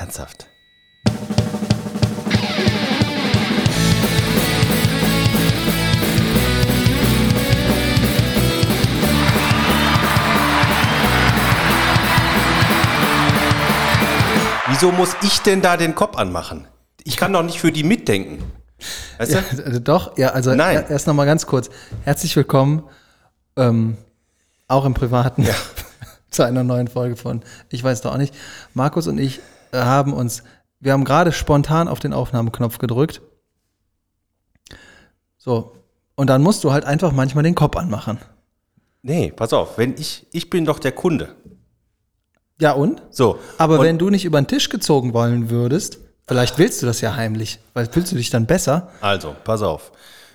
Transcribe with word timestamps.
Ernsthaft. 0.00 0.48
Wieso 14.68 14.92
muss 14.92 15.16
ich 15.22 15.40
denn 15.40 15.60
da 15.62 15.76
den 15.76 15.94
Kopf 15.94 16.16
anmachen? 16.16 16.66
Ich 17.04 17.16
kann 17.16 17.32
doch 17.32 17.42
nicht 17.42 17.60
für 17.60 17.72
die 17.72 17.82
mitdenken. 17.82 18.42
Weißt 19.18 19.32
Ja, 19.32 19.40
du? 19.40 19.64
also 19.64 19.78
doch, 19.80 20.16
ja, 20.16 20.28
also 20.28 20.54
Nein. 20.54 20.76
er- 20.76 20.90
erst 20.90 21.06
noch 21.06 21.14
mal 21.14 21.26
ganz 21.26 21.46
kurz. 21.46 21.68
Herzlich 22.04 22.34
willkommen, 22.36 22.84
ähm, 23.56 23.96
auch 24.68 24.84
im 24.84 24.94
Privaten, 24.94 25.46
zu 26.30 26.44
einer 26.44 26.62
neuen 26.62 26.88
Folge 26.88 27.16
von 27.16 27.42
Ich 27.68 27.82
weiß 27.82 28.00
doch 28.02 28.12
auch 28.14 28.18
nicht. 28.18 28.34
Markus 28.72 29.06
und 29.06 29.18
ich 29.18 29.40
haben 29.72 30.12
uns, 30.12 30.42
wir 30.80 30.92
haben 30.92 31.04
gerade 31.04 31.32
spontan 31.32 31.88
auf 31.88 32.00
den 32.00 32.12
Aufnahmeknopf 32.12 32.78
gedrückt. 32.78 33.22
So, 35.38 35.72
und 36.16 36.28
dann 36.28 36.42
musst 36.42 36.64
du 36.64 36.72
halt 36.72 36.84
einfach 36.84 37.12
manchmal 37.12 37.44
den 37.44 37.54
Kopf 37.54 37.76
anmachen. 37.76 38.18
Nee, 39.02 39.32
pass 39.34 39.52
auf, 39.52 39.78
wenn 39.78 39.94
ich, 39.96 40.26
ich 40.32 40.50
bin 40.50 40.66
doch 40.66 40.78
der 40.78 40.92
Kunde. 40.92 41.34
Ja 42.60 42.72
und? 42.72 43.02
So. 43.10 43.38
Aber 43.56 43.78
und, 43.78 43.86
wenn 43.86 43.98
du 43.98 44.10
nicht 44.10 44.26
über 44.26 44.40
den 44.40 44.46
Tisch 44.46 44.68
gezogen 44.68 45.14
wollen 45.14 45.48
würdest, 45.48 45.98
vielleicht 46.28 46.58
willst 46.58 46.82
du 46.82 46.86
das 46.86 47.00
ja 47.00 47.16
heimlich, 47.16 47.58
weil 47.72 47.86
fühlst 47.86 48.12
du 48.12 48.16
dich 48.16 48.28
dann 48.28 48.46
besser. 48.46 48.90
Also, 49.00 49.34
pass 49.44 49.62
auf, 49.62 49.92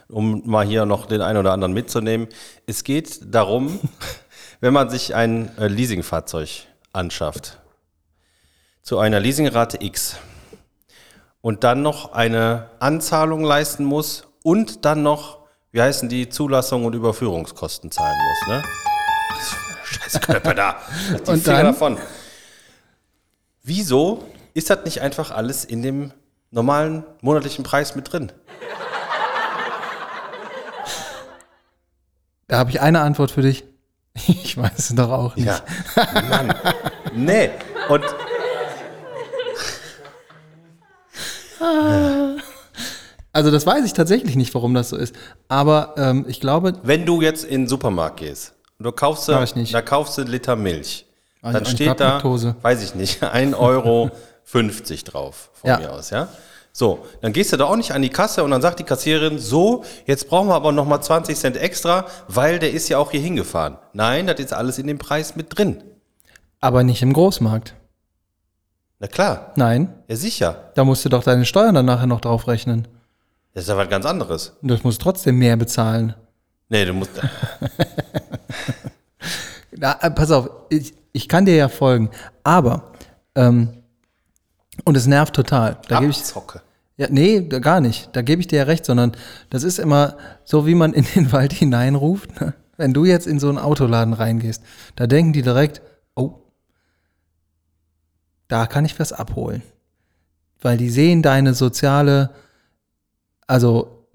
um 0.09 0.41
mal 0.45 0.65
hier 0.65 0.85
noch 0.85 1.05
den 1.05 1.21
einen 1.21 1.37
oder 1.37 1.53
anderen 1.53 1.73
mitzunehmen. 1.73 2.27
Es 2.65 2.83
geht 2.83 3.33
darum, 3.33 3.79
wenn 4.59 4.73
man 4.73 4.89
sich 4.89 5.13
ein 5.13 5.55
äh, 5.59 5.67
Leasingfahrzeug 5.67 6.65
anschafft, 6.93 7.59
zu 8.85 8.99
einer 8.99 9.19
Leasingrate 9.19 9.79
X 9.81 10.17
und 11.41 11.63
dann 11.63 11.81
noch 11.81 12.13
eine 12.13 12.69
Anzahlung 12.79 13.43
leisten 13.43 13.83
muss 13.83 14.27
und 14.43 14.85
dann 14.85 15.01
noch, 15.01 15.39
wie 15.71 15.81
heißen 15.81 16.07
die, 16.07 16.29
Zulassung 16.29 16.85
und 16.85 16.93
Überführungskosten 16.93 17.89
zahlen 17.89 18.15
muss, 18.15 18.47
ne? 18.47 18.63
Scheiß 19.85 20.21
Körper 20.21 20.53
da. 20.53 20.75
Die 21.09 21.31
Und 21.31 21.43
Finger 21.43 21.57
dann? 21.57 21.65
davon. 21.65 21.97
Wieso 23.63 24.23
ist 24.53 24.69
das 24.69 24.85
nicht 24.85 25.01
einfach 25.01 25.31
alles 25.31 25.65
in 25.65 25.81
dem 25.81 26.11
normalen 26.51 27.03
monatlichen 27.21 27.63
Preis 27.63 27.95
mit 27.95 28.13
drin? 28.13 28.31
Da 32.47 32.59
habe 32.59 32.69
ich 32.69 32.81
eine 32.81 33.01
Antwort 33.01 33.31
für 33.31 33.41
dich. 33.41 33.63
Ich 34.27 34.55
weiß 34.55 34.77
es 34.77 34.95
doch 34.95 35.09
auch 35.11 35.35
nicht. 35.35 35.47
Ja, 35.47 35.59
Mann. 36.29 36.53
Nee. 37.13 37.49
Und 37.89 38.05
Also 43.33 43.51
das 43.51 43.65
weiß 43.65 43.83
ich 43.85 43.93
tatsächlich 43.93 44.35
nicht, 44.37 44.53
warum 44.55 44.73
das 44.73 44.89
so 44.89 44.95
ist. 44.95 45.13
Aber 45.49 45.93
ähm, 45.97 46.25
ich 46.27 46.39
glaube, 46.39 46.73
wenn 46.83 47.05
du 47.05 47.21
jetzt 47.21 47.43
in 47.43 47.61
den 47.63 47.67
Supermarkt 47.67 48.17
gehst 48.21 48.53
und 48.79 48.85
du 48.85 48.91
kaufst, 48.91 49.27
nicht. 49.55 49.73
da 49.73 49.81
kaufst 49.81 50.17
du 50.17 50.21
einen 50.21 50.31
Liter 50.31 50.55
Milch, 50.55 51.05
Ein- 51.41 51.53
dann 51.53 51.63
ein 51.63 51.69
steht 51.69 51.99
da, 51.99 52.23
weiß 52.23 52.81
ich 52.83 52.95
nicht, 52.95 53.21
1,50 53.23 53.57
Euro 53.59 54.09
drauf, 55.05 55.49
von 55.53 55.69
Ja. 55.69 55.77
mir 55.79 55.91
aus, 55.91 56.11
ja? 56.11 56.29
So, 56.71 57.05
dann 57.21 57.31
gehst 57.33 57.53
du 57.53 57.57
da 57.57 57.65
auch 57.65 57.75
nicht 57.77 57.91
an 57.91 58.01
die 58.01 58.09
Kasse 58.09 58.43
und 58.43 58.51
dann 58.51 58.61
sagt 58.61 58.79
die 58.79 58.83
Kassiererin, 58.83 59.39
so, 59.39 59.83
jetzt 60.05 60.27
brauchen 60.29 60.49
wir 60.49 60.55
aber 60.55 60.71
nochmal 60.73 61.01
20 61.01 61.37
Cent 61.37 61.55
extra, 61.57 62.05
weil 62.27 62.59
der 62.59 62.71
ist 62.71 62.89
ja 62.89 62.97
auch 62.97 63.11
hier 63.11 63.21
hingefahren. 63.21 63.77
Nein, 63.93 64.27
das 64.27 64.39
ist 64.39 64.53
alles 64.53 64.77
in 64.77 64.87
dem 64.87 64.97
Preis 64.97 65.35
mit 65.37 65.57
drin. 65.57 65.83
aber 66.59 66.83
nicht 66.83 67.01
im 67.01 67.13
Großmarkt. 67.13 67.75
Na 68.99 69.07
klar, 69.07 69.51
Nein, 69.55 69.93
ja 70.07 70.15
sicher. 70.15 70.71
da 70.75 70.83
musst 70.83 71.03
du 71.05 71.09
doch 71.09 71.23
deine 71.23 71.45
Steuern 71.45 71.75
dann 71.75 71.85
nachher 71.85 72.07
noch 72.07 72.21
draufrechnen. 72.21 72.87
Das 73.53 73.63
ist 73.63 73.69
ja 73.69 73.77
was 73.77 73.89
ganz 73.89 74.05
anderes. 74.05 74.53
Und 74.61 74.69
du 74.69 74.77
musst 74.83 75.01
trotzdem 75.01 75.37
mehr 75.37 75.57
bezahlen. 75.57 76.13
Nee, 76.69 76.85
du 76.85 76.93
musst, 76.93 77.11
Na, 79.77 79.97
äh, 80.01 80.11
pass 80.11 80.31
auf, 80.31 80.49
ich, 80.69 80.93
ich 81.11 81.27
kann 81.27 81.45
dir 81.45 81.55
ja 81.55 81.69
folgen. 81.69 82.09
Aber, 82.43 82.91
ähm, 83.35 83.69
und 84.83 84.95
es 84.97 85.07
nervt 85.07 85.35
total. 85.35 85.77
Da 85.87 85.99
gebe 85.99 86.11
ich, 86.11 86.21
ja, 86.97 87.07
nee, 87.09 87.41
da 87.41 87.59
gar 87.59 87.81
nicht. 87.81 88.09
Da 88.13 88.21
gebe 88.21 88.41
ich 88.41 88.47
dir 88.47 88.59
ja 88.59 88.63
recht, 88.63 88.85
sondern 88.85 89.11
das 89.49 89.63
ist 89.63 89.79
immer 89.79 90.17
so, 90.43 90.65
wie 90.65 90.75
man 90.75 90.93
in 90.93 91.05
den 91.15 91.31
Wald 91.33 91.53
hineinruft. 91.53 92.39
Ne? 92.39 92.53
Wenn 92.77 92.93
du 92.93 93.05
jetzt 93.05 93.27
in 93.27 93.39
so 93.39 93.49
einen 93.49 93.57
Autoladen 93.57 94.13
reingehst, 94.13 94.63
da 94.95 95.07
denken 95.07 95.33
die 95.33 95.41
direkt, 95.41 95.81
da 98.47 98.67
kann 98.67 98.85
ich 98.85 98.99
was 98.99 99.13
abholen. 99.13 99.63
Weil 100.61 100.77
die 100.77 100.89
sehen 100.89 101.21
deine 101.21 101.53
soziale, 101.53 102.31
also 103.47 104.07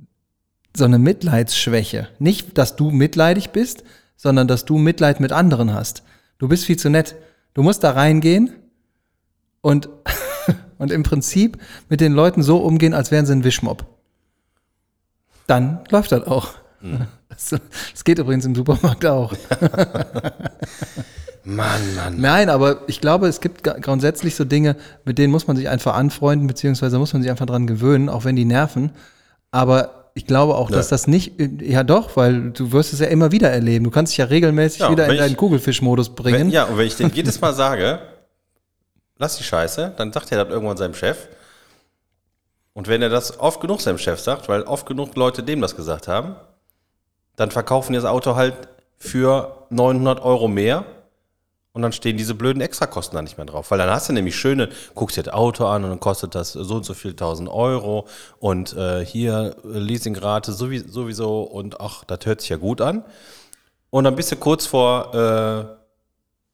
so 0.77 0.85
eine 0.85 0.99
Mitleidsschwäche. 0.99 2.09
Nicht, 2.19 2.59
dass 2.59 2.77
du 2.77 2.91
mitleidig 2.91 3.51
bist, 3.51 3.85
sondern 4.17 4.49
dass 4.49 4.65
du 4.65 4.79
Mitleid 4.79 5.21
mit 5.21 5.33
anderen 5.33 5.73
hast. 5.75 6.03
Du 6.39 6.49
bist 6.49 6.65
viel 6.65 6.79
zu 6.79 6.91
nett. 6.91 7.17
Du 7.55 7.63
musst 7.63 7.83
da 7.85 7.93
reingehen 7.93 8.53
und, 9.61 9.89
und 10.79 10.93
im 10.93 11.03
Prinzip 11.03 11.59
mit 11.89 12.01
den 12.01 12.12
Leuten 12.12 12.43
so 12.43 12.59
umgehen, 12.59 12.95
als 12.95 13.11
wären 13.11 13.27
sie 13.27 13.33
ein 13.33 13.45
Wischmob. 13.45 13.87
Dann 15.47 15.81
läuft 15.91 16.12
das 16.12 16.27
auch. 16.27 16.55
Das, 17.29 17.51
das 17.93 18.05
geht 18.05 18.19
übrigens 18.19 18.45
im 18.45 18.55
Supermarkt 18.55 19.05
auch. 19.07 19.35
Mann, 21.45 21.95
Mann. 21.97 22.21
Nein, 22.21 22.49
aber 22.51 22.83
ich 22.87 23.01
glaube, 23.01 23.27
es 23.28 23.41
gibt 23.41 23.65
grundsätzlich 23.65 24.34
so 24.37 24.45
Dinge, 24.45 24.77
mit 25.05 25.19
denen 25.19 25.31
muss 25.33 25.47
man 25.47 25.56
sich 25.56 25.69
einfach 25.69 25.95
anfreunden, 25.95 26.47
beziehungsweise 26.47 26.99
muss 26.99 27.12
man 27.12 27.23
sich 27.23 27.31
einfach 27.31 27.47
dran 27.47 27.67
gewöhnen, 27.67 28.09
auch 28.09 28.25
wenn 28.25 28.37
die 28.37 28.45
nerven. 28.45 28.93
Aber 29.50 30.11
ich 30.15 30.27
glaube 30.27 30.55
auch, 30.56 30.71
dass 30.71 30.91
Ja. 30.91 30.95
das 30.97 31.06
nicht, 31.06 31.33
ja 31.62 31.83
doch, 31.83 32.17
weil 32.17 32.50
du 32.50 32.73
wirst 32.73 32.93
es 32.93 33.00
ja 33.00 33.06
immer 33.06 33.33
wieder 33.33 33.49
erleben. 33.50 33.84
Du 33.84 33.91
kannst 33.91 34.12
dich 34.12 34.19
ja 34.19 34.27
regelmäßig 34.27 34.81
Ja, 34.81 34.91
wieder 34.91 35.06
in 35.06 35.12
ich- 35.12 35.19
deinen 35.19 35.37
Kugelfischmodus 35.37 36.11
bringen. 36.15 36.39
Wenn, 36.39 36.50
ja, 36.50 36.65
und 36.65 36.77
wenn 36.77 36.87
ich 36.87 36.97
dem 36.97 37.11
jedes 37.15 37.41
Mal 37.41 37.55
sage, 37.55 38.00
lass 39.19 39.37
die 39.37 39.45
Scheiße, 39.45 39.95
dann 39.97 40.12
sagt 40.12 40.31
er 40.33 40.45
das 40.45 40.53
irgendwann 40.53 40.77
seinem 40.77 40.95
Chef. 40.95 41.29
Und 42.73 42.87
wenn 42.89 43.03
er 43.03 43.09
das 43.09 43.39
oft 43.41 43.61
genug 43.61 43.81
seinem 43.81 43.99
Chef 43.99 44.21
sagt, 44.21 44.49
weil 44.49 44.62
oft 44.62 44.87
genug 44.87 45.17
Leute 45.17 45.43
dem 45.43 45.61
das 45.61 45.75
gesagt 45.77 46.06
haben, 46.09 46.37
dann 47.37 47.50
verkaufen 47.50 47.93
die 47.93 47.97
das 47.99 48.05
Auto 48.05 48.37
halt 48.37 48.55
für 48.99 49.67
900 49.71 50.21
Euro 50.23 50.47
mehr 50.49 50.84
und 51.72 51.82
dann 51.82 51.92
stehen 51.92 52.16
diese 52.16 52.34
blöden 52.34 52.60
Extrakosten 52.60 53.14
da 53.16 53.22
nicht 53.22 53.36
mehr 53.36 53.47
drauf. 53.47 53.70
Weil 53.70 53.78
dann 53.78 53.91
hast 53.91 54.08
du 54.08 54.12
nämlich 54.12 54.36
schöne, 54.36 54.69
guckst 54.94 55.16
dir 55.16 55.22
das 55.22 55.34
Auto 55.34 55.66
an 55.66 55.84
und 55.84 55.91
dann 55.91 56.00
kostet 56.00 56.34
das 56.34 56.53
so 56.53 56.75
und 56.75 56.84
so 56.84 56.94
viel 56.94 57.14
tausend 57.14 57.48
Euro 57.48 58.06
und 58.38 58.72
äh, 58.76 59.04
hier 59.04 59.56
äh, 59.64 59.78
Leasingrate 59.78 60.53
sowie- 60.53 60.88
sowieso 60.88 61.42
und 61.42 61.81
ach, 61.81 62.04
das 62.04 62.20
hört 62.26 62.41
sich 62.41 62.50
ja 62.50 62.56
gut 62.56 62.81
an. 62.81 63.04
Und 63.91 64.04
dann 64.04 64.16
bist 64.16 64.31
du 64.32 64.36
kurz 64.36 64.66
vor, 64.66 65.14
äh, 65.14 65.64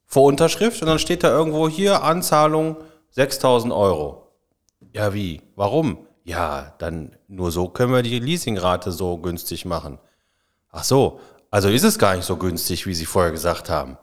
vor 0.06 0.24
Unterschrift 0.24 0.80
und 0.82 0.88
dann 0.88 0.98
steht 0.98 1.24
da 1.24 1.28
irgendwo 1.28 1.68
hier 1.68 2.02
Anzahlung 2.02 2.76
6000 3.10 3.72
Euro. 3.72 4.26
Ja, 4.92 5.12
wie? 5.14 5.42
Warum? 5.54 5.98
Ja, 6.24 6.74
dann 6.78 7.16
nur 7.28 7.50
so 7.52 7.68
können 7.68 7.92
wir 7.92 8.02
die 8.02 8.18
Leasingrate 8.18 8.90
so 8.92 9.16
günstig 9.18 9.64
machen. 9.64 9.98
Ach 10.70 10.84
so, 10.84 11.20
also 11.50 11.68
ist 11.68 11.84
es 11.84 11.98
gar 11.98 12.16
nicht 12.16 12.24
so 12.26 12.36
günstig, 12.36 12.86
wie 12.86 12.94
Sie 12.94 13.06
vorher 13.06 13.32
gesagt 13.32 13.70
haben. 13.70 13.96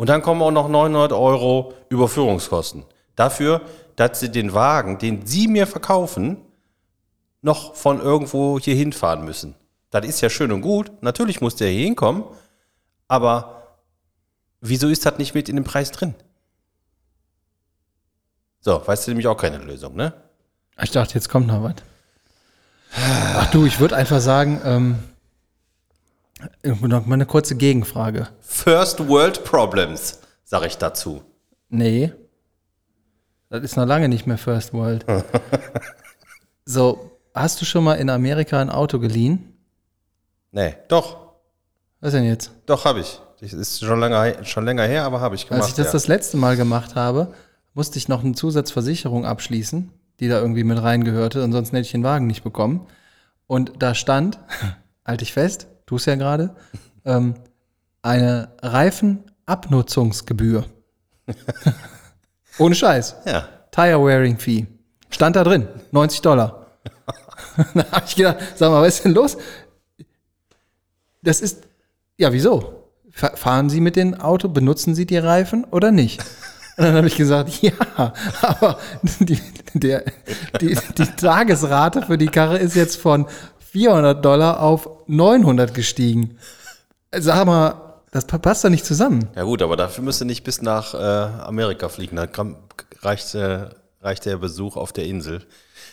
Und 0.00 0.08
dann 0.08 0.22
kommen 0.22 0.40
auch 0.40 0.50
noch 0.50 0.70
900 0.70 1.12
Euro 1.12 1.74
Überführungskosten. 1.90 2.86
Dafür, 3.16 3.60
dass 3.96 4.18
Sie 4.18 4.30
den 4.30 4.54
Wagen, 4.54 4.96
den 4.96 5.26
Sie 5.26 5.46
mir 5.46 5.66
verkaufen, 5.66 6.38
noch 7.42 7.74
von 7.74 8.00
irgendwo 8.00 8.58
hier 8.58 8.74
hinfahren 8.74 9.26
müssen. 9.26 9.56
Das 9.90 10.06
ist 10.06 10.22
ja 10.22 10.30
schön 10.30 10.52
und 10.52 10.62
gut. 10.62 10.90
Natürlich 11.02 11.42
muss 11.42 11.56
der 11.56 11.68
hier 11.68 11.84
hinkommen. 11.84 12.24
Aber 13.08 13.76
wieso 14.62 14.88
ist 14.88 15.04
das 15.04 15.18
nicht 15.18 15.34
mit 15.34 15.50
in 15.50 15.56
dem 15.56 15.66
Preis 15.66 15.90
drin? 15.90 16.14
So, 18.62 18.80
weißt 18.82 19.06
du 19.06 19.10
nämlich 19.10 19.26
auch 19.26 19.36
keine 19.36 19.58
Lösung, 19.58 19.96
ne? 19.96 20.14
Ich 20.80 20.92
dachte, 20.92 21.12
jetzt 21.12 21.28
kommt 21.28 21.46
noch 21.46 21.62
was. 21.62 21.74
Ach 23.36 23.50
du, 23.50 23.66
ich 23.66 23.78
würde 23.78 23.96
einfach 23.96 24.20
sagen, 24.20 24.62
ähm, 24.64 24.98
noch 26.62 27.06
mal 27.06 27.14
eine 27.14 27.26
kurze 27.26 27.56
Gegenfrage. 27.56 28.28
First 28.40 29.08
World 29.08 29.44
Problems, 29.44 30.20
sag 30.44 30.66
ich 30.66 30.78
dazu. 30.78 31.22
Nee. 31.68 32.12
Das 33.48 33.62
ist 33.62 33.76
noch 33.76 33.86
lange 33.86 34.08
nicht 34.08 34.26
mehr 34.26 34.38
First 34.38 34.72
World. 34.72 35.04
so, 36.64 37.10
hast 37.34 37.60
du 37.60 37.64
schon 37.64 37.84
mal 37.84 37.94
in 37.94 38.10
Amerika 38.10 38.60
ein 38.60 38.70
Auto 38.70 38.98
geliehen? 38.98 39.56
Nee, 40.52 40.76
doch, 40.88 41.34
Was 42.00 42.12
denn 42.12 42.24
jetzt? 42.24 42.52
doch 42.66 42.84
habe 42.84 43.00
ich. 43.00 43.20
Das 43.40 43.52
ist 43.52 43.80
schon 43.80 44.00
länger, 44.00 44.44
schon 44.44 44.64
länger 44.64 44.84
her, 44.84 45.04
aber 45.04 45.20
habe 45.20 45.34
ich 45.34 45.48
gemacht. 45.48 45.62
Als 45.62 45.70
ich 45.70 45.76
das 45.76 45.86
ja. 45.86 45.92
das 45.92 46.08
letzte 46.08 46.36
Mal 46.36 46.56
gemacht 46.56 46.94
habe, 46.94 47.32
musste 47.72 47.98
ich 47.98 48.08
noch 48.08 48.22
eine 48.22 48.34
Zusatzversicherung 48.34 49.24
abschließen, 49.24 49.90
die 50.20 50.28
da 50.28 50.40
irgendwie 50.40 50.64
mit 50.64 50.82
reingehörte, 50.82 51.42
ansonsten 51.42 51.76
hätte 51.76 51.86
ich 51.86 51.92
den 51.92 52.04
Wagen 52.04 52.26
nicht 52.26 52.44
bekommen. 52.44 52.86
Und 53.46 53.72
da 53.78 53.94
stand, 53.94 54.38
halte 55.06 55.24
ich 55.24 55.32
fest, 55.32 55.68
tu 55.90 55.96
es 55.96 56.06
ja 56.06 56.14
gerade, 56.14 56.54
ähm, 57.04 57.34
eine 58.00 58.52
Reifenabnutzungsgebühr. 58.62 60.64
Ohne 62.58 62.74
Scheiß. 62.76 63.16
ja, 63.26 63.48
Tire 63.72 63.98
Wearing 64.04 64.38
Fee. 64.38 64.68
Stand 65.10 65.34
da 65.34 65.42
drin, 65.42 65.66
90 65.90 66.22
Dollar. 66.22 66.66
da 67.74 67.84
habe 67.90 68.04
ich 68.06 68.14
gedacht, 68.14 68.36
sag 68.54 68.70
mal, 68.70 68.82
was 68.82 68.98
ist 68.98 69.04
denn 69.04 69.14
los? 69.14 69.36
Das 71.22 71.40
ist, 71.40 71.64
ja, 72.16 72.32
wieso? 72.32 72.84
Fa- 73.10 73.34
Fahren 73.34 73.68
Sie 73.68 73.80
mit 73.80 73.96
dem 73.96 74.14
Auto, 74.14 74.48
benutzen 74.48 74.94
Sie 74.94 75.06
die 75.06 75.18
Reifen 75.18 75.64
oder 75.64 75.90
nicht? 75.90 76.22
Und 76.76 76.84
dann 76.84 76.94
habe 76.94 77.08
ich 77.08 77.16
gesagt, 77.16 77.50
ja, 77.62 77.72
aber 78.42 78.78
die, 79.18 79.40
der, 79.74 80.04
die, 80.60 80.78
die 80.96 81.06
Tagesrate 81.16 82.02
für 82.02 82.16
die 82.16 82.28
Karre 82.28 82.58
ist 82.58 82.76
jetzt 82.76 82.94
von 82.96 83.26
400 83.72 84.24
Dollar 84.24 84.60
auf 84.60 84.88
900 85.10 85.74
gestiegen. 85.74 86.38
Sag 87.14 87.44
mal, 87.46 88.00
das 88.12 88.24
pa- 88.26 88.38
passt 88.38 88.64
doch 88.64 88.70
nicht 88.70 88.84
zusammen. 88.86 89.28
Ja 89.36 89.42
gut, 89.42 89.62
aber 89.62 89.76
dafür 89.76 90.04
müsst 90.04 90.22
ihr 90.22 90.26
nicht 90.26 90.44
bis 90.44 90.62
nach 90.62 90.94
äh, 90.94 90.98
Amerika 90.98 91.88
fliegen. 91.88 92.16
Da 92.16 92.26
reicht, 93.02 93.34
äh, 93.34 93.66
reicht 94.00 94.24
der 94.26 94.36
Besuch 94.36 94.76
auf 94.76 94.92
der 94.92 95.04
Insel. 95.04 95.44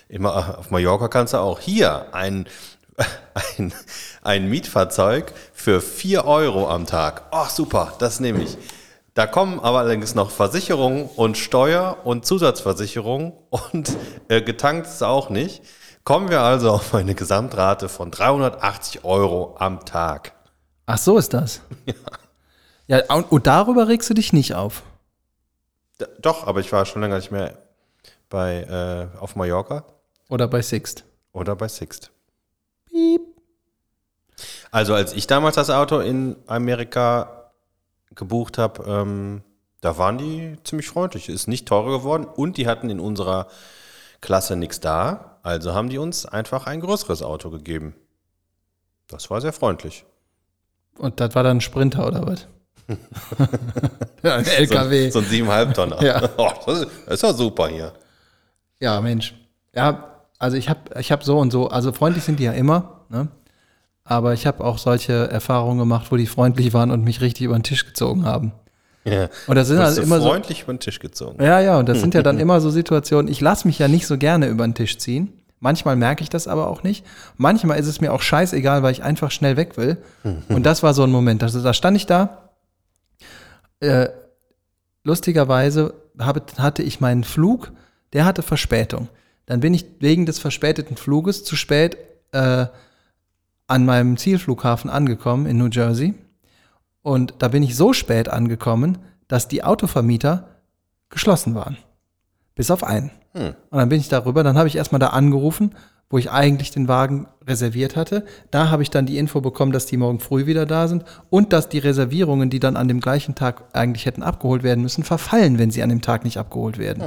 Immer 0.10 0.30
äh, 0.56 0.60
auf 0.60 0.72
Mallorca 0.72 1.08
kannst 1.08 1.34
du 1.34 1.38
auch. 1.38 1.60
Hier 1.60 2.14
ein, 2.14 2.48
ein, 3.58 3.74
ein 4.22 4.48
Mietfahrzeug 4.50 5.34
für 5.54 5.82
4 5.82 6.26
Euro 6.26 6.70
am 6.70 6.86
Tag. 6.86 7.24
Ach 7.32 7.50
super, 7.50 7.94
das 8.00 8.20
nehme 8.20 8.44
ich. 8.44 8.58
Da 9.14 9.26
kommen 9.26 9.60
aber 9.60 9.80
allerdings 9.80 10.14
noch 10.14 10.30
Versicherung 10.30 11.08
und 11.10 11.38
Steuer 11.40 11.98
und 12.04 12.26
Zusatzversicherung 12.28 13.34
und 13.50 13.98
äh, 14.28 14.44
getankt 14.44 14.86
ist 14.88 15.02
auch 15.04 15.32
nicht. 15.32 15.64
Kommen 16.08 16.30
wir 16.30 16.40
also 16.40 16.72
auf 16.72 16.96
eine 16.96 17.16
Gesamtrate 17.16 17.90
von 17.90 18.12
380 18.12 19.04
Euro 19.04 19.58
am 19.60 19.84
Tag. 19.84 20.32
Ach, 20.86 20.98
so 20.98 21.18
ist 21.18 21.34
das. 21.34 21.60
Ja, 22.90 23.04
und, 23.14 23.30
und 23.34 23.46
darüber 23.48 23.90
regst 23.90 24.10
du 24.10 24.14
dich 24.14 24.32
nicht 24.32 24.56
auf. 24.56 24.82
D- 26.00 26.06
Doch, 26.22 26.48
aber 26.48 26.62
ich 26.62 26.72
war 26.72 26.86
schon 26.86 27.02
länger 27.02 27.18
nicht 27.18 27.32
mehr 27.32 27.58
bei, 28.30 28.62
äh, 28.62 29.20
auf 29.20 29.36
Mallorca 29.36 29.84
Oder 30.30 30.48
bei 30.48 30.62
Sixt. 30.62 31.04
oder 31.34 31.58
bei 31.58 31.68
Sixt. 31.68 32.12
Piep. 32.86 33.20
Also 34.72 34.94
als 34.94 35.12
ich 35.12 35.28
damals 35.28 35.56
das 35.58 35.70
Auto 35.70 36.00
in 36.00 36.38
Amerika 36.48 37.52
gebucht 38.16 38.58
habe, 38.58 38.84
ähm, 38.90 39.44
da 39.82 39.98
waren 39.98 40.18
die 40.18 40.56
ziemlich 40.64 40.88
freundlich. 40.88 41.28
Ist 41.28 41.50
nicht 41.50 41.68
teurer 41.68 41.92
geworden 41.92 42.24
und 42.24 42.56
die 42.56 42.68
hatten 42.70 42.90
in 42.90 43.02
unserer 43.02 43.48
Klasse 44.22 44.56
nichts 44.56 44.80
da. 44.80 45.37
Also 45.48 45.74
haben 45.74 45.88
die 45.88 45.98
uns 45.98 46.26
einfach 46.26 46.68
ein 46.68 46.82
größeres 46.82 47.24
Auto 47.24 47.50
gegeben. 47.50 47.96
Das 49.08 49.30
war 49.30 49.40
sehr 49.40 49.54
freundlich. 49.54 50.04
Und 50.98 51.22
das 51.22 51.36
war 51.36 51.44
dann 51.44 51.58
ein 51.58 51.62
Sprinter 51.62 52.06
oder 52.06 52.28
was? 52.28 52.48
ja, 54.24 54.36
ein 54.36 54.46
LKW. 54.46 55.10
So, 55.10 55.22
so 55.22 55.26
ein 55.26 55.32
7,5 55.72 55.74
Tonner. 55.74 56.04
Ja. 56.04 56.22
Oh, 56.38 56.50
das 56.66 56.86
ist- 57.08 57.24
ja 57.24 57.32
super 57.32 57.70
hier. 57.70 57.94
Ja, 58.82 59.00
Mensch. 59.00 59.36
Ja, 59.74 60.16
also 60.38 60.58
ich 60.58 60.68
habe 60.68 60.82
ich 61.00 61.14
hab 61.14 61.24
so 61.24 61.40
und 61.40 61.52
so, 61.52 61.70
also 61.70 61.94
freundlich 61.94 62.26
sind 62.26 62.42
die 62.42 62.44
ja 62.44 62.52
immer, 62.52 63.06
ne? 63.08 63.30
Aber 64.04 64.34
ich 64.34 64.46
habe 64.48 64.66
auch 64.66 64.78
solche 64.78 65.30
Erfahrungen 65.32 65.80
gemacht, 65.80 66.08
wo 66.12 66.18
die 66.18 66.28
freundlich 66.28 66.74
waren 66.74 66.92
und 66.92 67.06
mich 67.06 67.22
richtig 67.22 67.46
über 67.46 67.58
den 67.58 67.64
Tisch 67.64 67.86
gezogen 67.86 68.26
haben. 68.26 68.52
Ja. 69.06 69.30
Und 69.48 69.56
das 69.56 69.70
sind 69.70 69.80
halt 69.80 69.98
immer 69.98 70.20
so. 70.20 70.28
freundlich 70.28 70.64
über 70.64 70.74
den 70.74 70.80
Tisch 70.82 71.00
gezogen. 71.00 71.42
Ja, 71.42 71.62
ja, 71.62 71.80
und 71.80 71.88
das 71.88 72.02
sind 72.02 72.14
ja 72.14 72.22
dann 72.22 72.38
immer 72.42 72.60
so 72.60 72.70
Situationen, 72.70 73.32
ich 73.32 73.40
lasse 73.40 73.66
mich 73.68 73.80
ja 73.80 73.88
nicht 73.88 74.06
so 74.06 74.18
gerne 74.18 74.48
über 74.48 74.68
den 74.68 74.74
Tisch 74.76 74.98
ziehen. 74.98 75.37
Manchmal 75.60 75.96
merke 75.96 76.24
ich 76.24 76.30
das 76.30 76.48
aber 76.48 76.68
auch 76.68 76.84
nicht. 76.84 77.06
Manchmal 77.36 77.80
ist 77.80 77.88
es 77.88 78.00
mir 78.00 78.14
auch 78.14 78.22
scheißegal, 78.22 78.84
weil 78.84 78.92
ich 78.92 79.04
einfach 79.04 79.32
schnell 79.32 79.58
weg 79.58 79.78
will. 79.78 79.98
Und 80.50 80.66
das 80.66 80.84
war 80.84 80.94
so 80.94 81.04
ein 81.04 81.12
Moment. 81.12 81.44
Also 81.44 81.62
da 81.64 81.74
stand 81.74 81.98
ich 81.98 82.06
da. 82.06 82.50
Äh, 83.80 84.10
lustigerweise 85.04 85.94
habe, 86.20 86.44
hatte 86.58 86.84
ich 86.84 87.00
meinen 87.00 87.24
Flug, 87.24 87.72
der 88.14 88.26
hatte 88.26 88.44
Verspätung. 88.44 89.10
Dann 89.46 89.62
bin 89.62 89.74
ich 89.74 89.86
wegen 90.00 90.26
des 90.26 90.40
verspäteten 90.40 90.98
Fluges 90.98 91.44
zu 91.44 91.56
spät 91.56 91.98
äh, 92.34 92.68
an 93.68 93.86
meinem 93.86 94.18
Zielflughafen 94.18 94.90
angekommen 94.90 95.46
in 95.46 95.58
New 95.58 95.70
Jersey. 95.70 96.14
Und 97.02 97.36
da 97.40 97.48
bin 97.48 97.64
ich 97.64 97.76
so 97.76 97.94
spät 97.94 98.30
angekommen, 98.30 98.98
dass 99.28 99.48
die 99.48 99.64
Autovermieter 99.64 100.62
geschlossen 101.10 101.56
waren. 101.56 101.78
Bis 102.56 102.72
auf 102.72 102.84
einen. 102.84 103.12
Und 103.70 103.78
dann 103.78 103.90
bin 103.90 104.00
ich 104.00 104.10
darüber, 104.10 104.44
dann 104.44 104.58
habe 104.58 104.68
ich 104.68 104.76
erstmal 104.76 105.00
da 105.00 105.08
angerufen, 105.08 105.76
wo 106.10 106.18
ich 106.18 106.32
eigentlich 106.32 106.72
den 106.72 106.88
Wagen 106.88 107.28
reserviert 107.46 107.96
hatte. 107.96 108.26
Da 108.50 108.70
habe 108.70 108.84
ich 108.84 108.90
dann 108.90 109.06
die 109.06 109.18
Info 109.18 109.42
bekommen, 109.42 109.72
dass 109.72 109.86
die 109.86 109.98
morgen 109.98 110.20
früh 110.20 110.46
wieder 110.46 110.66
da 110.66 110.88
sind 110.88 111.04
und 111.30 111.52
dass 111.52 111.68
die 111.70 111.80
Reservierungen, 111.80 112.50
die 112.50 112.60
dann 112.60 112.78
an 112.78 112.88
dem 112.88 113.02
gleichen 113.02 113.36
Tag 113.36 113.64
eigentlich 113.74 114.06
hätten 114.06 114.24
abgeholt 114.24 114.64
werden 114.64 114.82
müssen, 114.82 115.04
verfallen, 115.04 115.58
wenn 115.58 115.72
sie 115.72 115.84
an 115.84 115.90
dem 115.90 116.02
Tag 116.02 116.24
nicht 116.24 116.38
abgeholt 116.38 116.78
werden. 116.78 117.04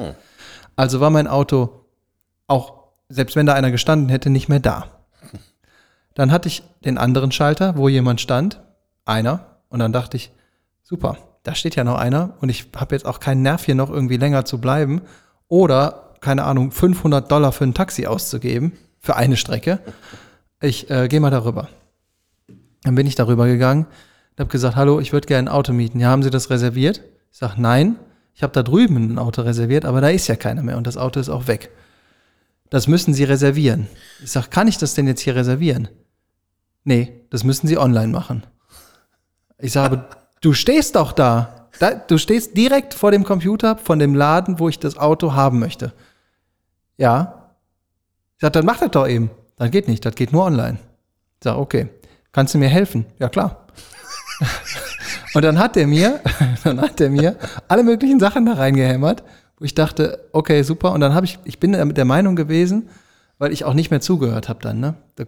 Also 0.77 1.01
war 1.01 1.11
mein 1.11 1.27
Auto 1.27 1.87
auch, 2.47 2.75
selbst 3.09 3.37
wenn 3.37 3.47
da 3.47 3.55
einer 3.55 3.71
gestanden 3.71 4.09
hätte, 4.09 4.29
nicht 4.29 4.49
mehr 4.49 4.61
da. 4.61 4.87
Dann 6.15 6.31
hatte 6.31 6.49
ich 6.49 6.63
den 6.85 6.99
anderen 6.99 7.33
Schalter, 7.33 7.77
wo 7.77 7.89
jemand 7.89 8.21
stand, 8.21 8.61
einer, 9.07 9.47
und 9.71 9.79
dann 9.79 9.93
dachte 9.93 10.17
ich, 10.17 10.33
super, 10.83 11.17
da 11.43 11.55
steht 11.55 11.77
ja 11.77 11.85
noch 11.85 11.97
einer 11.97 12.35
und 12.41 12.49
ich 12.49 12.67
habe 12.77 12.95
jetzt 12.95 13.07
auch 13.07 13.21
keinen 13.21 13.43
Nerv 13.43 13.65
hier 13.65 13.75
noch 13.75 13.89
irgendwie 13.89 14.17
länger 14.17 14.45
zu 14.45 14.61
bleiben 14.61 15.03
oder, 15.49 16.10
keine 16.21 16.45
Ahnung, 16.45 16.71
500 16.71 17.31
Dollar 17.31 17.53
für 17.53 17.65
ein 17.65 17.75
Taxi 17.75 18.07
auszugeben, 18.07 18.73
für 18.99 19.17
eine 19.17 19.37
Strecke. 19.37 19.81
Ich 20.61 20.91
äh, 20.91 21.09
gehe 21.09 21.21
mal 21.21 21.31
darüber. 21.31 21.69
Dann 22.83 22.95
bin 22.95 23.07
ich 23.07 23.15
darüber 23.15 23.47
gegangen 23.47 23.87
und 24.33 24.41
habe 24.41 24.51
gesagt, 24.51 24.77
hallo, 24.77 25.01
ich 25.01 25.13
würde 25.13 25.27
gerne 25.27 25.51
ein 25.51 25.55
Auto 25.55 25.73
mieten. 25.73 26.01
Ja, 26.01 26.09
haben 26.09 26.23
Sie 26.23 26.31
das 26.31 26.51
reserviert? 26.51 27.03
Ich 27.33 27.39
sage, 27.39 27.61
nein, 27.61 27.97
ich 28.35 28.43
habe 28.43 28.53
da 28.53 28.63
drüben 28.63 28.97
ein 28.97 29.19
Auto 29.19 29.43
reserviert, 29.43 29.85
aber 29.85 30.01
da 30.01 30.09
ist 30.09 30.29
ja 30.29 30.37
keiner 30.37 30.63
mehr 30.63 30.77
und 30.77 30.87
das 30.87 30.97
Auto 30.97 31.21
ist 31.21 31.29
auch 31.29 31.47
weg. 31.47 31.71
Das 32.71 32.87
müssen 32.87 33.13
Sie 33.15 33.25
reservieren. 33.25 33.89
Ich 34.23 34.31
sage, 34.31 34.49
kann 34.49 34.69
ich 34.69 34.79
das 34.79 34.95
denn 34.95 35.07
jetzt 35.07 35.21
hier 35.21 35.35
reservieren? 35.35 35.89
Nee, 36.85 37.27
das 37.31 37.45
müssen 37.45 37.67
Sie 37.67 37.77
online 37.77 38.09
machen. 38.09 38.45
Ich 39.59 39.73
sage, 39.73 40.05
du 40.41 40.53
stehst 40.53 40.97
doch 40.97 41.13
da. 41.13 41.69
da. 41.79 41.95
Du 41.95 42.17
stehst 42.17 42.57
direkt 42.57 42.95
vor 42.95 43.11
dem 43.11 43.25
Computer 43.25 43.77
von 43.77 43.99
dem 43.99 44.15
Laden, 44.15 44.59
wo 44.59 44.69
ich 44.69 44.79
das 44.79 44.97
Auto 44.97 45.35
haben 45.35 45.59
möchte. 45.59 45.93
Ja. 47.01 47.49
Ich 48.37 48.43
sage, 48.43 48.53
dann 48.53 48.67
mach 48.67 48.79
das 48.79 48.91
doch 48.91 49.09
eben. 49.09 49.31
Das 49.57 49.71
geht 49.71 49.89
nicht, 49.89 50.05
das 50.05 50.15
geht 50.15 50.33
nur 50.33 50.45
online. 50.45 50.79
Ich 51.39 51.45
sage, 51.45 51.59
okay. 51.59 51.89
Kannst 52.31 52.55
du 52.55 52.59
mir 52.59 52.69
helfen? 52.69 53.07
Ja, 53.19 53.29
klar. 53.29 53.67
Und 55.35 55.43
dann 55.43 55.59
hat 55.59 55.77
er 55.77 55.87
mir, 55.87 56.21
dann 56.65 56.81
hat 56.81 57.01
er 57.01 57.09
mir 57.09 57.37
alle 57.69 57.85
möglichen 57.85 58.21
Sachen 58.21 58.45
da 58.45 58.53
reingehämmert, 58.53 59.23
wo 59.59 59.65
ich 59.65 59.75
dachte, 59.75 60.29
okay, 60.33 60.63
super. 60.63 60.93
Und 60.93 61.01
dann 61.01 61.15
habe 61.15 61.25
ich, 61.25 61.39
ich 61.45 61.59
bin 61.59 61.71
mit 61.87 61.97
der 61.97 62.05
Meinung 62.05 62.37
gewesen, 62.37 62.91
weil 63.39 63.53
ich 63.53 63.65
auch 63.65 63.75
nicht 63.75 63.91
mehr 63.91 64.01
zugehört 64.01 64.49
habe 64.49 64.61
dann, 64.61 64.81
ne? 64.81 64.95
Du 65.17 65.25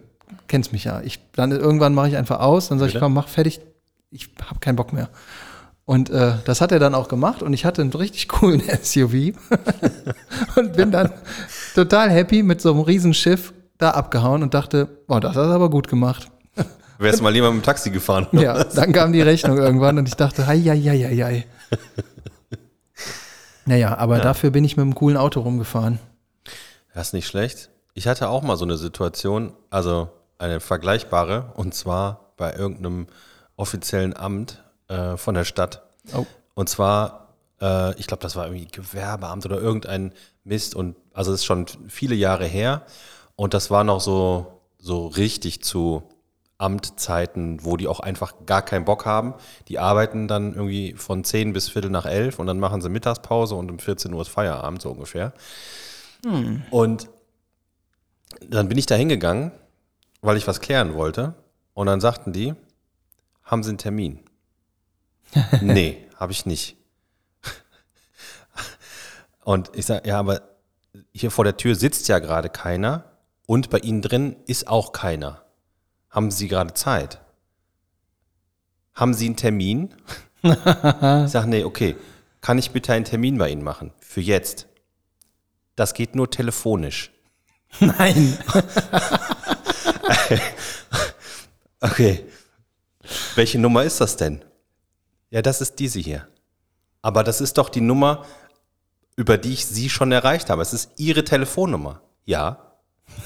kennst 0.47 0.73
mich 0.73 0.83
ja. 0.83 1.01
Ich, 1.01 1.19
dann 1.33 1.51
irgendwann 1.51 1.95
mache 1.95 2.09
ich 2.09 2.17
einfach 2.17 2.39
aus, 2.39 2.69
dann 2.69 2.77
sage 2.77 2.91
ich, 2.91 2.99
komm, 2.99 3.13
mach 3.13 3.27
fertig, 3.27 3.61
ich 4.11 4.29
habe 4.47 4.59
keinen 4.59 4.75
Bock 4.75 4.93
mehr. 4.93 5.09
Und 5.85 6.09
äh, 6.09 6.35
das 6.45 6.61
hat 6.61 6.71
er 6.71 6.79
dann 6.79 6.95
auch 6.95 7.09
gemacht 7.09 7.43
und 7.43 7.51
ich 7.51 7.65
hatte 7.65 7.81
einen 7.81 7.91
richtig 7.91 8.29
coolen 8.29 8.61
SUV 8.81 9.37
und 10.55 10.73
bin 10.73 10.91
dann 10.91 11.11
total 11.75 12.09
happy 12.09 12.41
mit 12.41 12.61
so 12.61 12.71
einem 12.71 12.81
Riesenschiff 12.81 13.53
da 13.77 13.91
abgehauen 13.91 14.43
und 14.43 14.53
dachte, 14.53 14.85
boah, 15.07 15.19
das 15.19 15.35
hat 15.35 15.47
er 15.47 15.55
aber 15.55 15.69
gut 15.69 15.87
gemacht. 15.87 16.27
Wärst 16.99 17.19
du 17.19 17.23
mal 17.23 17.33
lieber 17.33 17.51
mit 17.51 17.63
dem 17.63 17.65
Taxi 17.65 17.89
gefahren? 17.89 18.27
Ja, 18.31 18.63
dann 18.63 18.93
kam 18.93 19.11
die 19.11 19.21
Rechnung 19.21 19.57
irgendwann 19.57 19.97
und 19.97 20.07
ich 20.07 20.15
dachte, 20.15 20.47
hei, 20.47 20.61
hei, 20.61 20.79
hei, 20.79 21.23
hei. 21.23 21.45
Naja, 23.65 23.97
aber 23.97 24.19
dafür 24.19 24.51
bin 24.51 24.63
ich 24.63 24.77
mit 24.77 24.83
einem 24.83 24.95
coolen 24.95 25.17
Auto 25.17 25.41
rumgefahren. 25.41 25.99
Das 26.93 27.07
ist 27.07 27.13
nicht 27.13 27.27
schlecht. 27.27 27.69
Ich 27.93 28.07
hatte 28.07 28.29
auch 28.29 28.41
mal 28.41 28.57
so 28.57 28.65
eine 28.65 28.77
Situation, 28.77 29.53
also 29.69 30.09
eine 30.37 30.59
vergleichbare, 30.59 31.51
und 31.55 31.73
zwar 31.73 32.33
bei 32.37 32.53
irgendeinem 32.53 33.07
offiziellen 33.55 34.15
Amt 34.15 34.62
äh, 34.87 35.17
von 35.17 35.35
der 35.35 35.45
Stadt. 35.45 35.83
Oh. 36.15 36.25
Und 36.53 36.69
zwar, 36.69 37.35
äh, 37.61 37.97
ich 37.99 38.07
glaube, 38.07 38.21
das 38.21 38.35
war 38.35 38.45
irgendwie 38.47 38.67
Gewerbeamt 38.67 39.45
oder 39.45 39.59
irgendein 39.59 40.13
Mist. 40.43 40.75
Und 40.75 40.95
also 41.13 41.31
das 41.31 41.41
ist 41.41 41.45
schon 41.45 41.65
viele 41.87 42.15
Jahre 42.15 42.45
her. 42.45 42.83
Und 43.35 43.53
das 43.53 43.71
war 43.71 43.83
noch 43.83 44.01
so, 44.01 44.61
so 44.77 45.07
richtig 45.07 45.63
zu 45.63 46.03
Amtzeiten, 46.57 47.63
wo 47.65 47.77
die 47.77 47.87
auch 47.87 47.99
einfach 47.99 48.33
gar 48.45 48.61
keinen 48.61 48.85
Bock 48.85 49.05
haben. 49.05 49.33
Die 49.67 49.79
arbeiten 49.79 50.27
dann 50.27 50.53
irgendwie 50.53 50.93
von 50.93 51.23
10 51.23 51.53
bis 51.53 51.69
Viertel 51.69 51.89
nach 51.89 52.05
11 52.05 52.39
und 52.39 52.47
dann 52.47 52.59
machen 52.59 52.81
sie 52.81 52.89
Mittagspause 52.89 53.55
und 53.55 53.69
um 53.69 53.79
14 53.79 54.13
Uhr 54.13 54.21
ist 54.21 54.29
Feierabend, 54.29 54.81
so 54.81 54.91
ungefähr. 54.91 55.33
Und 56.69 57.09
dann 58.47 58.69
bin 58.69 58.77
ich 58.77 58.85
da 58.85 58.95
hingegangen, 58.95 59.51
weil 60.21 60.37
ich 60.37 60.47
was 60.47 60.61
klären 60.61 60.93
wollte. 60.93 61.33
Und 61.73 61.87
dann 61.87 61.99
sagten 61.99 62.33
die, 62.33 62.53
haben 63.43 63.63
Sie 63.63 63.69
einen 63.69 63.77
Termin? 63.77 64.19
nee, 65.61 66.07
habe 66.15 66.31
ich 66.31 66.45
nicht. 66.45 66.77
Und 69.43 69.71
ich 69.73 69.85
sage, 69.85 70.07
ja, 70.07 70.19
aber 70.19 70.41
hier 71.11 71.29
vor 71.29 71.43
der 71.43 71.57
Tür 71.57 71.75
sitzt 71.75 72.07
ja 72.07 72.19
gerade 72.19 72.49
keiner 72.49 73.11
und 73.45 73.69
bei 73.69 73.79
Ihnen 73.79 74.01
drin 74.01 74.37
ist 74.47 74.67
auch 74.67 74.93
keiner. 74.93 75.43
Haben 76.09 76.31
Sie 76.31 76.47
gerade 76.47 76.73
Zeit? 76.73 77.19
Haben 78.93 79.13
Sie 79.13 79.25
einen 79.25 79.35
Termin? 79.35 79.93
ich 80.43 80.53
sage, 80.61 81.47
nee, 81.47 81.63
okay. 81.63 81.95
Kann 82.39 82.57
ich 82.57 82.71
bitte 82.71 82.93
einen 82.93 83.05
Termin 83.05 83.37
bei 83.37 83.49
Ihnen 83.49 83.63
machen? 83.63 83.91
Für 83.99 84.21
jetzt? 84.21 84.67
das 85.75 85.93
geht 85.93 86.15
nur 86.15 86.29
telefonisch. 86.29 87.11
Nein. 87.79 88.37
Okay. 91.79 92.25
Welche 93.35 93.59
Nummer 93.59 93.83
ist 93.83 93.99
das 93.99 94.15
denn? 94.15 94.43
Ja, 95.33 95.41
das 95.41 95.61
ist 95.61 95.79
diese 95.79 95.99
hier. 95.99 96.27
Aber 97.01 97.23
das 97.23 97.41
ist 97.41 97.57
doch 97.57 97.69
die 97.69 97.81
Nummer, 97.81 98.23
über 99.15 99.39
die 99.39 99.53
ich 99.53 99.65
Sie 99.65 99.89
schon 99.89 100.11
erreicht 100.11 100.51
habe. 100.51 100.61
Es 100.61 100.73
ist 100.73 100.91
Ihre 100.97 101.23
Telefonnummer. 101.23 102.01
Ja. 102.23 102.75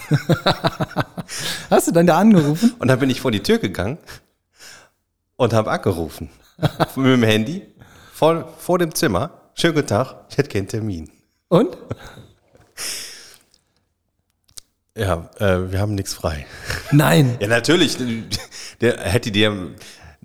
Hast 1.69 1.87
du 1.87 1.91
dann 1.91 2.07
da 2.07 2.17
angerufen? 2.17 2.73
Und 2.79 2.87
dann 2.87 2.99
bin 2.99 3.09
ich 3.09 3.19
vor 3.19 3.31
die 3.31 3.43
Tür 3.43 3.57
gegangen 3.57 3.97
und 5.35 5.51
habe 5.51 5.69
angerufen. 5.69 6.29
Mit 6.95 7.07
dem 7.07 7.23
Handy 7.23 7.67
vor, 8.13 8.53
vor 8.57 8.79
dem 8.79 8.95
Zimmer. 8.95 9.51
Schönen 9.53 9.75
guten 9.75 9.87
Tag, 9.87 10.27
ich 10.29 10.37
hätte 10.37 10.47
keinen 10.49 10.69
Termin. 10.69 11.11
Und? 11.49 11.77
Ja, 14.95 15.29
äh, 15.39 15.73
wir 15.73 15.81
haben 15.81 15.93
nichts 15.93 16.13
frei. 16.13 16.45
Nein. 16.91 17.35
Ja, 17.41 17.47
natürlich. 17.47 17.97
Der 18.79 18.97
hätte 19.01 19.29
dir, 19.29 19.75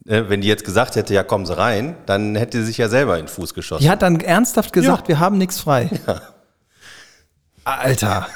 wenn 0.05 0.41
die 0.41 0.49
jetzt 0.49 0.65
gesagt 0.65 0.97
hätte, 0.97 1.15
ja, 1.15 1.23
kommen 1.23 1.47
Sie 1.47 1.57
rein, 1.57 1.97
dann 2.07 2.35
hätte 2.35 2.59
sie 2.59 2.67
sich 2.67 2.79
ja 2.79 2.89
selber 2.89 3.19
in 3.19 3.27
den 3.27 3.29
Fuß 3.29 3.55
geschossen. 3.55 3.83
Die 3.83 3.91
hat 3.91 4.03
dann 4.03 4.21
ernsthaft 4.21 4.73
gesagt, 4.73 5.09
wir 5.09 5.19
haben 5.21 5.39
nichts 5.39 5.61
frei. 5.61 5.91
Alter. 7.65 8.27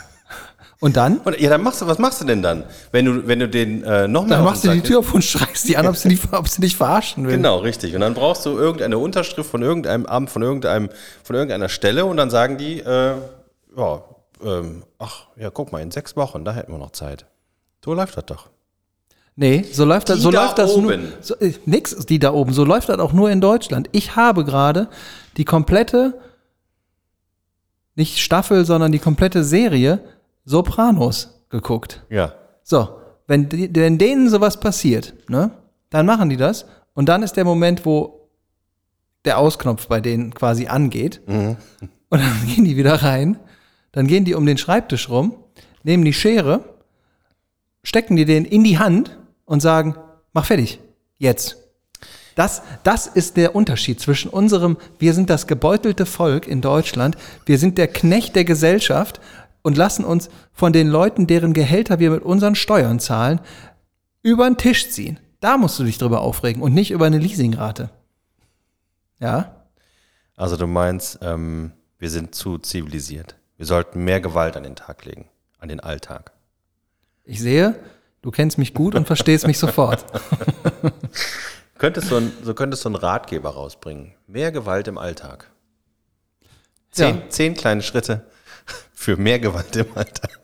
Und 0.79 0.97
dann? 0.97 1.19
Und, 1.19 1.41
ja, 1.41 1.49
dann 1.49 1.63
machst 1.63 1.81
du, 1.81 1.87
was 1.87 1.99
machst 1.99 2.21
du 2.21 2.27
denn 2.27 2.43
dann? 2.43 2.65
Wenn 2.93 3.07
du, 3.07 3.27
wenn 3.27 3.39
du 3.39 3.49
den 3.49 3.83
äh, 3.83 4.07
noch 4.07 4.27
mehr 4.27 4.37
Dann 4.37 4.45
machst 4.45 4.65
du 4.65 4.71
die 4.71 4.83
Tür 4.83 4.99
auf 4.99 5.15
und 5.15 5.25
schreist 5.25 5.67
die 5.67 5.77
an, 5.77 5.87
ob 5.87 5.97
sie, 5.97 6.09
nicht, 6.09 6.33
ob 6.33 6.49
sie 6.49 6.61
nicht 6.61 6.77
verarschen 6.77 7.27
will. 7.27 7.37
Genau, 7.37 7.59
richtig. 7.59 7.95
Und 7.95 8.03
dann 8.03 8.15
brauchst 8.15 8.45
du 8.45 8.51
irgendeine 8.51 8.99
Unterschrift 8.99 9.51
von 9.51 9.63
irgendeinem 9.63 10.05
Amt, 10.05 10.31
von 10.31 10.43
irgendeinem, 10.43 10.91
von 11.25 11.35
irgendeiner 11.35 11.71
Stelle 11.71 12.05
und 12.05 12.19
dann 12.19 12.29
sagen 12.29 12.59
die, 12.59 12.81
äh, 12.81 13.15
ja, 13.77 14.05
ähm, 14.45 14.85
ach, 14.99 15.29
ja, 15.37 15.49
guck 15.49 15.73
mal, 15.73 15.81
in 15.81 15.91
sechs 15.91 16.15
Wochen, 16.15 16.45
da 16.45 16.53
hätten 16.53 16.73
wir 16.73 16.79
noch 16.79 16.93
Zeit. 16.93 17.25
So 17.83 17.95
läuft 17.95 18.17
das 18.19 18.27
doch. 18.27 18.51
Nee, 19.39 19.65
so 19.71 19.85
läuft 19.85 20.09
das, 20.09 20.17
Die 20.17 20.23
so 20.23 20.31
da 20.31 20.45
läuft 20.45 20.59
das 20.59 20.75
oben. 20.75 20.87
nur. 20.87 20.99
So, 21.21 21.37
äh, 21.37 21.53
nix 21.67 21.95
die 22.07 22.19
da 22.19 22.33
oben. 22.33 22.55
So 22.55 22.65
läuft 22.65 22.89
das 22.89 22.99
auch 22.99 23.13
nur 23.13 23.31
in 23.31 23.43
Deutschland. 23.43 23.89
Ich 23.93 24.17
habe 24.17 24.45
gerade 24.45 24.89
die 25.37 25.45
komplette, 25.45 26.19
nicht 27.95 28.19
Staffel, 28.19 28.65
sondern 28.65 28.93
die 28.93 28.99
komplette 28.99 29.45
Serie 29.45 30.01
Sopranos 30.47 31.45
geguckt. 31.51 32.03
Ja. 32.09 32.33
So, 32.63 32.89
wenn, 33.27 33.51
wenn 33.75 33.99
denen 33.99 34.31
sowas 34.31 34.59
passiert, 34.59 35.15
ne, 35.29 35.51
dann 35.91 36.07
machen 36.07 36.31
die 36.31 36.37
das 36.39 36.65
und 36.95 37.09
dann 37.09 37.23
ist 37.23 37.37
der 37.37 37.45
Moment, 37.45 37.85
wo 37.85 38.29
der 39.27 39.39
Ausknopf 39.39 39.87
bei 39.87 40.01
denen 40.01 40.33
quasi 40.33 40.67
angeht 40.67 41.21
und 41.27 41.57
dann 42.11 42.47
gehen 42.47 42.65
die 42.65 42.77
wieder 42.77 43.03
rein, 43.03 43.39
dann 43.93 44.07
gehen 44.07 44.25
die 44.25 44.35
um 44.35 44.47
den 44.47 44.57
Schreibtisch 44.57 45.11
rum, 45.11 45.35
nehmen 45.83 46.05
die 46.05 46.13
Schere, 46.13 46.65
stecken 47.83 48.17
die 48.17 48.25
den 48.25 48.45
in 48.47 48.65
die 48.65 48.79
Hand 48.79 49.19
und 49.47 49.61
sagen, 49.61 49.97
mach 50.35 50.45
fertig, 50.45 50.81
jetzt. 51.17 51.57
Das, 52.35 52.61
das 52.83 53.07
ist 53.07 53.39
der 53.39 53.57
Unterschied 53.57 53.99
zwischen 53.99 54.29
unserem, 54.29 54.77
wir 54.99 55.15
sind 55.15 55.31
das 55.31 55.47
gebeutelte 55.47 56.05
Volk 56.05 56.47
in 56.47 56.61
Deutschland, 56.61 57.17
wir 57.47 57.59
sind 57.59 57.79
der 57.79 57.89
Knecht 57.89 58.37
der 58.37 58.45
Gesellschaft 58.45 59.21
und 59.63 59.79
lassen 59.79 60.05
uns 60.05 60.29
von 60.53 60.75
den 60.75 60.89
Leuten, 60.89 61.27
deren 61.27 61.55
Gehälter 61.55 61.99
wir 61.99 62.11
mit 62.11 62.23
unseren 62.23 62.55
Steuern 62.55 63.01
zahlen, 63.01 63.41
über 64.23 64.45
den 64.45 64.59
Tisch 64.59 64.91
ziehen. 64.91 65.19
Da 65.41 65.57
musst 65.57 65.79
du 65.79 65.85
dich 65.85 65.97
drüber 65.97 66.21
aufregen 66.21 66.63
und 66.63 66.75
nicht 66.75 66.91
über 66.91 67.07
eine 67.07 67.19
Leasingrate. 67.19 67.89
Ja? 69.19 69.67
Also 70.37 70.57
du 70.59 70.67
meinst, 70.67 71.19
ähm, 71.23 71.73
wir 71.99 72.11
sind 72.11 72.35
zu 72.35 72.59
zivilisiert. 72.59 73.37
Wir 73.57 73.65
sollten 73.65 74.05
mehr 74.05 74.21
Gewalt 74.21 74.57
an 74.57 74.65
den 74.65 74.77
Tag 74.77 75.05
legen, 75.07 75.31
an 75.59 75.69
den 75.69 75.81
Alltag. 75.81 76.33
Ich 77.25 77.41
sehe, 77.41 77.75
du 78.27 78.33
kennst 78.33 78.59
mich 78.59 78.75
gut 78.75 78.97
und 78.97 79.07
verstehst 79.07 79.47
mich 79.47 79.57
sofort. 79.57 80.05
Könntest 81.79 82.11
du 82.11 82.17
ein, 82.17 82.33
so 82.43 82.55
könntest 82.55 82.85
du 82.85 82.89
einen 82.89 82.97
Ratgeber 82.97 83.51
rausbringen. 83.51 84.15
Mehr 84.27 84.51
Gewalt 84.51 84.89
im 84.89 84.99
Alltag. 84.99 85.49
Zehn, 86.91 87.19
Ja. 87.19 87.29
zehn 87.29 87.55
kleine 87.55 87.83
Schritte 87.83 88.27
für 88.95 89.17
mehr 89.17 89.39
Gewalt 89.39 89.77
im 89.77 89.87
Alltag. 89.95 90.41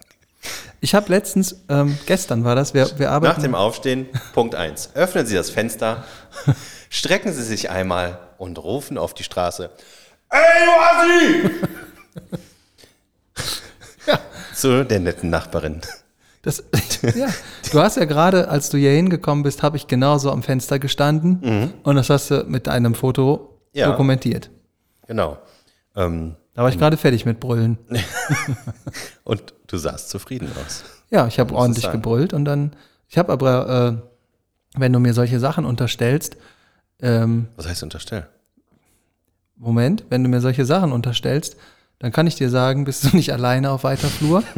Ich 0.80 0.94
habe 0.94 1.08
letztens, 1.08 1.56
ähm, 1.68 1.98
gestern 2.06 2.44
war 2.44 2.54
das, 2.54 2.72
wir, 2.72 2.86
wir 3.00 3.06
Nach 3.06 3.14
arbeiten. 3.14 3.42
dem 3.42 3.56
Aufstehen, 3.56 4.08
Punkt 4.32 4.54
1. 4.54 4.90
Öffnen 4.94 5.26
Sie 5.26 5.34
das 5.34 5.50
Fenster, 5.50 6.04
strecken 6.88 7.32
Sie 7.32 7.42
sich 7.42 7.68
einmal 7.70 8.20
und 8.38 8.58
rufen 8.62 8.96
auf 8.96 9.12
die 9.14 9.24
Straße. 9.24 9.70
Ey, 10.28 10.40
du 10.66 10.70
Assi! 11.50 11.50
Zu 14.54 14.84
der 14.84 15.00
netten 15.00 15.30
Nachbarin. 15.30 15.80
Das, 16.42 16.64
ja, 17.14 17.28
du 17.72 17.80
hast 17.80 17.96
ja 17.96 18.04
gerade, 18.04 18.48
als 18.48 18.68
du 18.68 18.76
hier 18.76 18.90
hingekommen 18.90 19.44
bist, 19.44 19.62
habe 19.62 19.76
ich 19.76 19.86
genauso 19.86 20.30
am 20.32 20.42
Fenster 20.42 20.78
gestanden 20.80 21.72
und 21.84 21.96
das 21.96 22.10
hast 22.10 22.30
du 22.30 22.44
mit 22.48 22.66
einem 22.68 22.94
Foto 22.94 23.58
Ja. 23.72 23.88
dokumentiert. 23.90 24.50
Genau. 25.06 25.38
Ähm, 25.94 26.34
Da 26.54 26.62
war 26.62 26.68
ich 26.70 26.78
gerade 26.78 26.96
fertig 26.96 27.24
mit 27.26 27.38
Brüllen. 27.40 27.78
und 29.24 29.54
du 29.68 29.76
sahst 29.78 30.10
zufrieden 30.10 30.48
aus. 30.64 30.84
Ja, 31.10 31.26
ich 31.26 31.38
habe 31.38 31.54
ordentlich 31.54 31.90
gebrüllt 31.92 32.32
und 32.32 32.44
dann, 32.44 32.74
ich 33.08 33.18
habe 33.18 33.32
aber, 33.32 34.02
äh, 34.74 34.78
wenn 34.80 34.92
du 34.92 34.98
mir 34.98 35.14
solche 35.14 35.38
Sachen 35.38 35.64
unterstellst, 35.64 36.36
ähm, 37.00 37.48
Was 37.56 37.68
heißt 37.68 37.82
unterstellen? 37.82 38.26
Moment, 39.56 40.04
wenn 40.08 40.24
du 40.24 40.28
mir 40.30 40.40
solche 40.40 40.64
Sachen 40.64 40.90
unterstellst, 40.92 41.56
dann 42.00 42.10
kann 42.10 42.26
ich 42.26 42.34
dir 42.34 42.50
sagen, 42.50 42.84
bist 42.84 43.04
du 43.04 43.16
nicht 43.16 43.32
alleine 43.32 43.70
auf 43.70 43.84
weiter 43.84 44.08
Flur. 44.08 44.42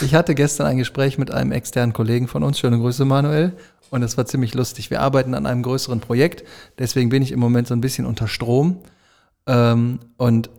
ich 0.00 0.14
hatte 0.14 0.34
gestern 0.34 0.66
ein 0.66 0.78
Gespräch 0.78 1.18
mit 1.18 1.30
einem 1.30 1.52
externen 1.52 1.92
Kollegen 1.92 2.28
von 2.28 2.42
uns, 2.42 2.58
schöne 2.58 2.78
Grüße 2.78 3.04
Manuel, 3.04 3.56
und 3.90 4.02
es 4.02 4.16
war 4.16 4.24
ziemlich 4.26 4.54
lustig. 4.54 4.90
Wir 4.90 5.00
arbeiten 5.00 5.34
an 5.34 5.46
einem 5.46 5.62
größeren 5.62 6.00
Projekt, 6.00 6.44
deswegen 6.78 7.10
bin 7.10 7.22
ich 7.22 7.32
im 7.32 7.40
Moment 7.40 7.68
so 7.68 7.74
ein 7.74 7.80
bisschen 7.80 8.06
unter 8.06 8.28
Strom 8.28 8.82
ähm, 9.46 9.98
und 10.16 10.50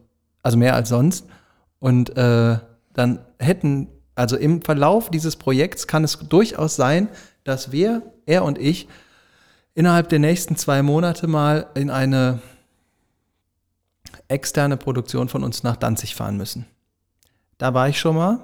also 0.43 0.57
mehr 0.57 0.75
als 0.75 0.89
sonst. 0.89 1.25
Und 1.79 2.15
äh, 2.17 2.57
dann 2.93 3.19
hätten, 3.39 3.87
also 4.15 4.35
im 4.37 4.61
Verlauf 4.61 5.09
dieses 5.09 5.35
Projekts 5.35 5.87
kann 5.87 6.03
es 6.03 6.19
durchaus 6.19 6.75
sein, 6.75 7.07
dass 7.43 7.71
wir, 7.71 8.01
er 8.25 8.43
und 8.43 8.57
ich, 8.57 8.87
innerhalb 9.73 10.09
der 10.09 10.19
nächsten 10.19 10.55
zwei 10.55 10.83
Monate 10.83 11.27
mal 11.27 11.67
in 11.73 11.89
eine 11.89 12.39
externe 14.27 14.77
Produktion 14.77 15.29
von 15.29 15.43
uns 15.43 15.63
nach 15.63 15.77
Danzig 15.77 16.15
fahren 16.15 16.37
müssen. 16.37 16.65
Da 17.61 17.75
war 17.75 17.87
ich 17.87 17.99
schon 17.99 18.15
mal. 18.15 18.39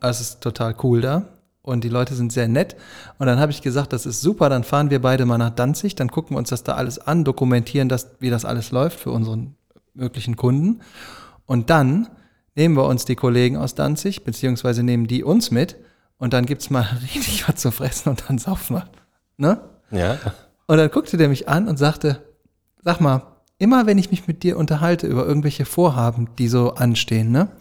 Es 0.00 0.22
ist 0.22 0.40
total 0.40 0.74
cool 0.82 1.02
da. 1.02 1.24
Und 1.60 1.84
die 1.84 1.90
Leute 1.90 2.14
sind 2.14 2.32
sehr 2.32 2.48
nett. 2.48 2.76
Und 3.18 3.26
dann 3.26 3.38
habe 3.38 3.52
ich 3.52 3.60
gesagt, 3.60 3.92
das 3.92 4.06
ist 4.06 4.22
super, 4.22 4.48
dann 4.48 4.64
fahren 4.64 4.88
wir 4.88 5.02
beide 5.02 5.26
mal 5.26 5.36
nach 5.36 5.50
Danzig, 5.50 5.96
dann 5.96 6.08
gucken 6.08 6.34
wir 6.34 6.38
uns 6.38 6.48
das 6.48 6.64
da 6.64 6.72
alles 6.72 6.98
an, 6.98 7.24
dokumentieren 7.24 7.90
das, 7.90 8.12
wie 8.20 8.30
das 8.30 8.46
alles 8.46 8.70
läuft 8.70 9.00
für 9.00 9.10
unseren 9.10 9.54
möglichen 9.92 10.36
Kunden. 10.36 10.80
Und 11.44 11.68
dann 11.68 12.08
nehmen 12.54 12.74
wir 12.74 12.86
uns 12.86 13.04
die 13.04 13.16
Kollegen 13.16 13.58
aus 13.58 13.74
Danzig, 13.74 14.24
beziehungsweise 14.24 14.82
nehmen 14.82 15.06
die 15.06 15.24
uns 15.24 15.50
mit 15.50 15.76
und 16.16 16.32
dann 16.32 16.46
gibt's 16.46 16.70
mal 16.70 16.88
richtig 17.02 17.46
was 17.46 17.56
zu 17.56 17.70
fressen 17.70 18.08
und 18.08 18.24
dann 18.28 18.38
saufen 18.38 18.76
wir. 18.76 18.88
Ne? 19.36 19.60
Ja. 19.90 20.16
Und 20.66 20.78
dann 20.78 20.90
guckte 20.90 21.18
der 21.18 21.28
mich 21.28 21.50
an 21.50 21.68
und 21.68 21.76
sagte, 21.76 22.22
sag 22.82 23.02
mal, 23.02 23.24
immer 23.58 23.84
wenn 23.84 23.98
ich 23.98 24.10
mich 24.10 24.26
mit 24.26 24.42
dir 24.42 24.56
unterhalte 24.56 25.06
über 25.06 25.26
irgendwelche 25.26 25.66
Vorhaben, 25.66 26.30
die 26.38 26.48
so 26.48 26.72
anstehen, 26.72 27.30
ne, 27.30 27.48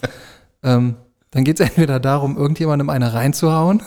ähm, 0.67 0.95
dann 1.31 1.43
geht 1.43 1.59
es 1.59 1.67
entweder 1.69 2.00
darum, 2.00 2.38
irgendjemandem 2.38 2.89
eine 2.89 3.13
reinzuhauen 3.13 3.81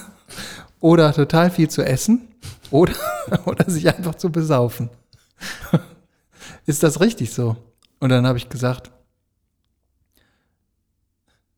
oder 0.80 1.12
total 1.12 1.50
viel 1.50 1.68
zu 1.68 1.82
essen 1.84 2.28
oder, 2.70 2.94
oder 3.44 3.68
sich 3.70 3.88
einfach 3.94 4.14
zu 4.14 4.30
besaufen. 4.30 4.90
Ist 6.66 6.82
das 6.82 7.00
richtig 7.00 7.32
so? 7.32 7.56
Und 8.00 8.10
dann 8.10 8.26
habe 8.26 8.38
ich 8.38 8.49
gesagt, 8.49 8.90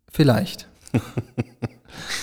vielleicht. 0.09 0.69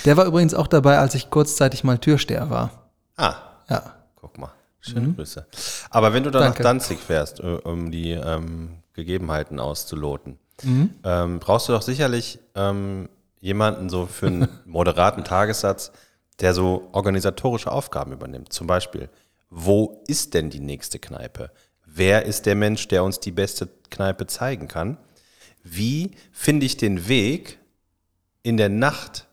Der 0.05 0.17
war 0.17 0.25
übrigens 0.25 0.53
auch 0.53 0.67
dabei, 0.67 0.97
als 0.99 1.15
ich 1.15 1.29
kurzzeitig 1.29 1.83
mal 1.83 1.97
Türsteher 1.97 2.49
war. 2.49 2.89
Ah, 3.17 3.35
Ja. 3.69 3.95
guck 4.15 4.37
mal. 4.37 4.51
Schöne 4.81 5.11
Grüße. 5.13 5.45
Aber 5.89 6.13
wenn 6.13 6.23
du 6.23 6.31
dann 6.31 6.41
Mhm. 6.41 6.45
Danke. 6.45 6.63
nach 6.63 6.69
Danzig 6.69 6.99
fährst, 6.99 7.41
äh, 7.41 7.43
um 7.63 7.91
die 7.91 8.11
ähm, 8.11 8.77
Gegebenheiten 8.93 9.59
auszuloten, 9.59 10.39
Mhm. 10.63 10.91
ähm, 11.03 11.39
brauchst 11.39 11.69
du 11.69 11.73
doch 11.73 11.81
sicherlich 11.81 12.39
ähm, 12.55 13.09
jemanden 13.39 13.89
so 13.89 14.05
für 14.05 14.27
einen 14.27 14.47
moderaten 14.65 15.23
Tagessatz, 15.23 15.91
der 16.39 16.53
so 16.53 16.89
organisatorische 16.91 17.71
Aufgaben 17.71 18.11
übernimmt. 18.11 18.53
Zum 18.53 18.67
Beispiel, 18.67 19.09
wo 19.49 20.03
ist 20.07 20.33
denn 20.33 20.49
die 20.49 20.59
nächste 20.59 20.99
Kneipe? 20.99 21.51
Wer 21.85 22.25
ist 22.25 22.45
der 22.45 22.55
Mensch, 22.55 22.87
der 22.87 23.03
uns 23.03 23.19
die 23.19 23.31
beste 23.31 23.67
Kneipe 23.89 24.27
zeigen 24.27 24.67
kann? 24.67 24.97
Wie 25.63 26.11
finde 26.31 26.65
ich 26.65 26.77
den 26.77 27.07
Weg 27.07 27.59
in 28.43 28.57
der 28.57 28.69
Nacht, 28.69 29.27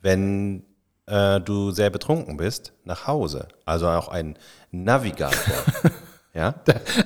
wenn 0.00 0.64
äh, 1.06 1.40
du 1.40 1.70
sehr 1.70 1.90
betrunken 1.90 2.36
bist, 2.36 2.72
nach 2.84 3.06
Hause? 3.06 3.48
Also 3.64 3.88
auch 3.88 4.08
ein 4.08 4.38
Navigator. 4.70 5.64
ja? 6.34 6.54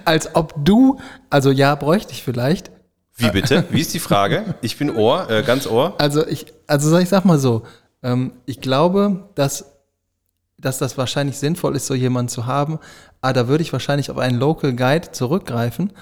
Als 0.05 0.35
ob 0.35 0.55
du, 0.57 1.01
also 1.29 1.51
ja, 1.51 1.75
bräuchte 1.75 2.13
ich 2.13 2.23
vielleicht, 2.23 2.71
Wie 3.17 3.31
bitte? 3.31 3.65
Wie 3.71 3.81
ist 3.81 3.95
die 3.95 3.99
Frage? 3.99 4.55
Ich 4.61 4.79
bin 4.79 4.95
Ohr, 4.95 5.29
äh, 5.31 5.43
ganz 5.43 5.67
Ohr. 5.67 5.95
Also 5.99 6.27
ich, 6.27 6.53
also 6.67 6.97
ich 6.99 7.09
sag 7.09 7.25
mal 7.25 7.39
so, 7.39 7.63
ähm, 8.03 8.33
ich 8.45 8.61
glaube, 8.61 9.29
dass, 9.35 9.65
dass 10.59 10.79
das 10.79 10.99
wahrscheinlich 10.99 11.39
sinnvoll 11.39 11.77
ist, 11.77 11.87
so 11.87 11.95
jemanden 11.95 12.29
zu 12.29 12.47
haben, 12.47 12.79
aber 13.21 13.33
da 13.33 13.49
würde 13.49 13.63
ich 13.63 13.73
wahrscheinlich 13.73 14.11
auf 14.11 14.19
einen 14.19 14.39
Local 14.39 14.75
Guide 14.75 15.13
zurückgreifen. 15.13 15.93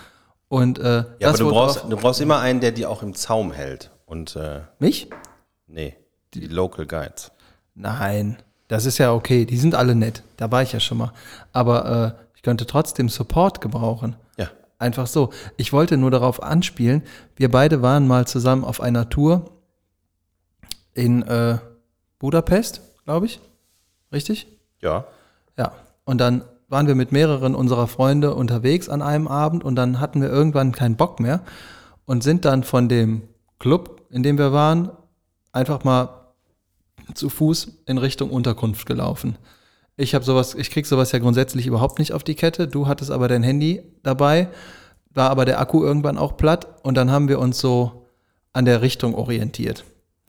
Und 0.48 0.78
äh, 0.78 1.04
Ja, 1.20 1.28
aber 1.28 1.38
du 1.38 1.50
brauchst, 1.50 1.84
du 1.88 1.96
brauchst 1.96 2.20
immer 2.20 2.40
einen, 2.40 2.60
der 2.60 2.72
die 2.72 2.86
auch 2.86 3.02
im 3.02 3.14
Zaum 3.14 3.52
hält. 3.52 3.90
Und 4.06 4.36
äh, 4.36 4.60
mich? 4.78 5.08
nee, 5.66 5.96
die 6.34 6.46
Local 6.46 6.86
Guides. 6.86 7.32
Nein, 7.74 8.36
das 8.68 8.86
ist 8.86 8.98
ja 8.98 9.12
okay. 9.12 9.46
Die 9.46 9.56
sind 9.56 9.74
alle 9.74 9.94
nett. 9.94 10.22
Da 10.36 10.50
war 10.50 10.62
ich 10.62 10.72
ja 10.72 10.80
schon 10.80 10.98
mal. 10.98 11.12
Aber 11.52 12.16
äh, 12.16 12.22
ich 12.36 12.42
könnte 12.42 12.66
trotzdem 12.66 13.08
Support 13.08 13.60
gebrauchen. 13.60 14.16
Ja. 14.36 14.48
Einfach 14.78 15.06
so. 15.06 15.30
Ich 15.56 15.72
wollte 15.72 15.96
nur 15.96 16.10
darauf 16.10 16.42
anspielen, 16.42 17.02
wir 17.36 17.50
beide 17.50 17.82
waren 17.82 18.06
mal 18.06 18.26
zusammen 18.26 18.64
auf 18.64 18.80
einer 18.80 19.08
Tour 19.08 19.50
in 20.94 21.22
äh, 21.22 21.58
Budapest, 22.18 22.80
glaube 23.04 23.26
ich. 23.26 23.40
Richtig? 24.12 24.46
Ja. 24.80 25.06
Ja. 25.56 25.72
Und 26.04 26.18
dann 26.18 26.44
waren 26.68 26.86
wir 26.86 26.94
mit 26.94 27.12
mehreren 27.12 27.54
unserer 27.54 27.86
Freunde 27.86 28.34
unterwegs 28.34 28.88
an 28.88 29.02
einem 29.02 29.28
Abend 29.28 29.64
und 29.64 29.76
dann 29.76 30.00
hatten 30.00 30.20
wir 30.20 30.28
irgendwann 30.28 30.72
keinen 30.72 30.96
Bock 30.96 31.20
mehr 31.20 31.40
und 32.04 32.22
sind 32.22 32.44
dann 32.44 32.64
von 32.64 32.88
dem 32.88 33.22
Club, 33.58 34.02
in 34.10 34.22
dem 34.22 34.38
wir 34.38 34.52
waren, 34.52 34.90
einfach 35.52 35.84
mal 35.84 36.24
zu 37.14 37.28
Fuß 37.28 37.82
in 37.86 37.98
Richtung 37.98 38.30
Unterkunft 38.30 38.86
gelaufen. 38.86 39.36
Ich 39.96 40.14
habe 40.14 40.24
sowas, 40.24 40.54
ich 40.54 40.70
krieg 40.70 40.86
sowas 40.86 41.12
ja 41.12 41.18
grundsätzlich 41.20 41.66
überhaupt 41.66 41.98
nicht 41.98 42.12
auf 42.12 42.24
die 42.24 42.34
Kette. 42.34 42.66
Du 42.66 42.88
hattest 42.88 43.10
aber 43.10 43.28
dein 43.28 43.42
Handy 43.42 43.82
dabei, 44.02 44.48
war 45.10 45.30
aber 45.30 45.44
der 45.44 45.60
Akku 45.60 45.84
irgendwann 45.84 46.18
auch 46.18 46.36
platt 46.36 46.66
und 46.82 46.96
dann 46.96 47.10
haben 47.10 47.28
wir 47.28 47.38
uns 47.38 47.60
so 47.60 48.08
an 48.52 48.64
der 48.64 48.82
Richtung 48.82 49.14
orientiert. 49.14 49.84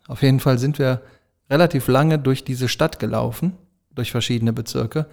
Auf 0.08 0.22
jeden 0.22 0.40
Fall 0.40 0.60
sind 0.60 0.78
wir 0.78 1.02
relativ 1.50 1.88
lange 1.88 2.20
durch 2.20 2.44
diese 2.44 2.70
Stadt 2.70 3.00
gelaufen, 3.00 3.58
durch 3.92 4.12
verschiedene 4.12 4.54
Bezirke. 4.54 5.08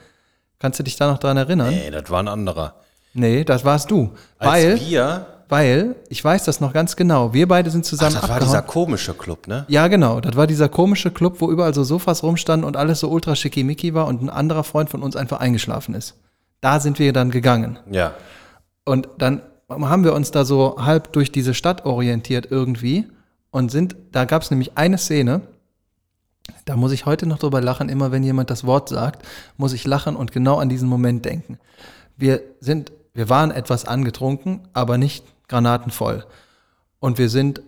Kannst 0.58 0.78
du 0.78 0.82
dich 0.82 0.96
da 0.96 1.10
noch 1.10 1.18
dran 1.18 1.36
erinnern? 1.36 1.70
Nee, 1.70 1.90
das 1.90 2.10
war 2.10 2.22
ein 2.22 2.28
anderer. 2.28 2.76
Nee, 3.14 3.44
das 3.44 3.64
warst 3.64 3.90
du. 3.90 4.12
Als 4.38 4.52
weil, 4.52 4.80
wir, 4.80 5.26
weil, 5.52 5.96
ich 6.08 6.24
weiß 6.24 6.44
das 6.44 6.62
noch 6.62 6.72
ganz 6.72 6.96
genau, 6.96 7.34
wir 7.34 7.46
beide 7.46 7.70
sind 7.70 7.84
ach, 7.84 7.90
zusammen 7.90 8.14
das 8.14 8.22
war 8.22 8.30
abgehauen. 8.30 8.48
dieser 8.48 8.62
komische 8.62 9.12
Club, 9.12 9.48
ne? 9.48 9.66
Ja, 9.68 9.86
genau. 9.88 10.18
Das 10.22 10.34
war 10.34 10.46
dieser 10.46 10.70
komische 10.70 11.10
Club, 11.10 11.42
wo 11.42 11.50
überall 11.50 11.74
so 11.74 11.84
Sofas 11.84 12.22
rumstanden 12.22 12.66
und 12.66 12.78
alles 12.78 13.00
so 13.00 13.10
ultra 13.10 13.36
schickimicki 13.36 13.92
war 13.92 14.06
und 14.06 14.22
ein 14.22 14.30
anderer 14.30 14.64
Freund 14.64 14.88
von 14.88 15.02
uns 15.02 15.14
einfach 15.14 15.40
eingeschlafen 15.40 15.94
ist. 15.94 16.14
Da 16.62 16.80
sind 16.80 16.98
wir 16.98 17.12
dann 17.12 17.30
gegangen. 17.30 17.78
Ja. 17.90 18.14
Und 18.86 19.10
dann 19.18 19.42
haben 19.68 20.04
wir 20.04 20.14
uns 20.14 20.30
da 20.30 20.46
so 20.46 20.76
halb 20.78 21.12
durch 21.12 21.30
diese 21.30 21.52
Stadt 21.52 21.84
orientiert 21.84 22.48
irgendwie 22.50 23.04
und 23.50 23.70
sind, 23.70 23.94
da 24.10 24.24
gab 24.24 24.40
es 24.40 24.50
nämlich 24.50 24.78
eine 24.78 24.96
Szene, 24.96 25.42
da 26.64 26.76
muss 26.76 26.92
ich 26.92 27.04
heute 27.04 27.26
noch 27.26 27.38
drüber 27.38 27.60
lachen, 27.60 27.90
immer 27.90 28.10
wenn 28.10 28.22
jemand 28.22 28.48
das 28.48 28.64
Wort 28.64 28.88
sagt, 28.88 29.26
muss 29.58 29.74
ich 29.74 29.84
lachen 29.84 30.16
und 30.16 30.32
genau 30.32 30.56
an 30.56 30.70
diesen 30.70 30.88
Moment 30.88 31.26
denken. 31.26 31.58
Wir 32.16 32.40
sind, 32.60 32.90
wir 33.12 33.28
waren 33.28 33.50
etwas 33.50 33.84
angetrunken, 33.84 34.60
aber 34.72 34.96
nicht 34.96 35.26
granatenvoll. 35.48 36.24
Und 37.00 37.18
wir 37.18 37.28
sind, 37.28 37.62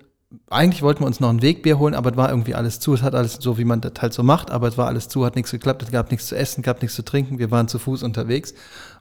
eigentlich 0.49 0.83
wollten 0.83 1.01
wir 1.01 1.07
uns 1.07 1.21
noch 1.21 1.31
ein 1.31 1.43
Wegbier 1.43 1.79
holen, 1.79 1.95
aber 1.95 2.13
es 2.13 2.17
war 2.17 2.31
irgendwie 2.31 2.55
alles 2.55 2.81
zu. 2.81 2.95
Es 2.95 3.03
hat 3.03 3.15
alles 3.15 3.35
so, 3.35 3.59
wie 3.59 3.65
man 3.65 3.81
das 3.81 3.93
halt 4.01 4.13
so 4.13 4.23
macht, 4.23 4.51
aber 4.51 4.69
es 4.69 4.79
war 4.79 4.87
alles 4.87 5.09
zu, 5.09 5.25
hat 5.25 5.37
nichts 5.37 5.51
geklappt, 5.51 5.83
es 5.83 5.91
gab 5.91 6.11
nichts 6.11 6.29
zu 6.29 6.37
essen, 6.37 6.63
gab 6.63 6.83
nichts 6.83 6.97
zu 6.97 7.05
trinken, 7.05 7.39
wir 7.39 7.51
waren 7.51 7.69
zu 7.69 7.79
Fuß 7.79 8.03
unterwegs. 8.03 8.55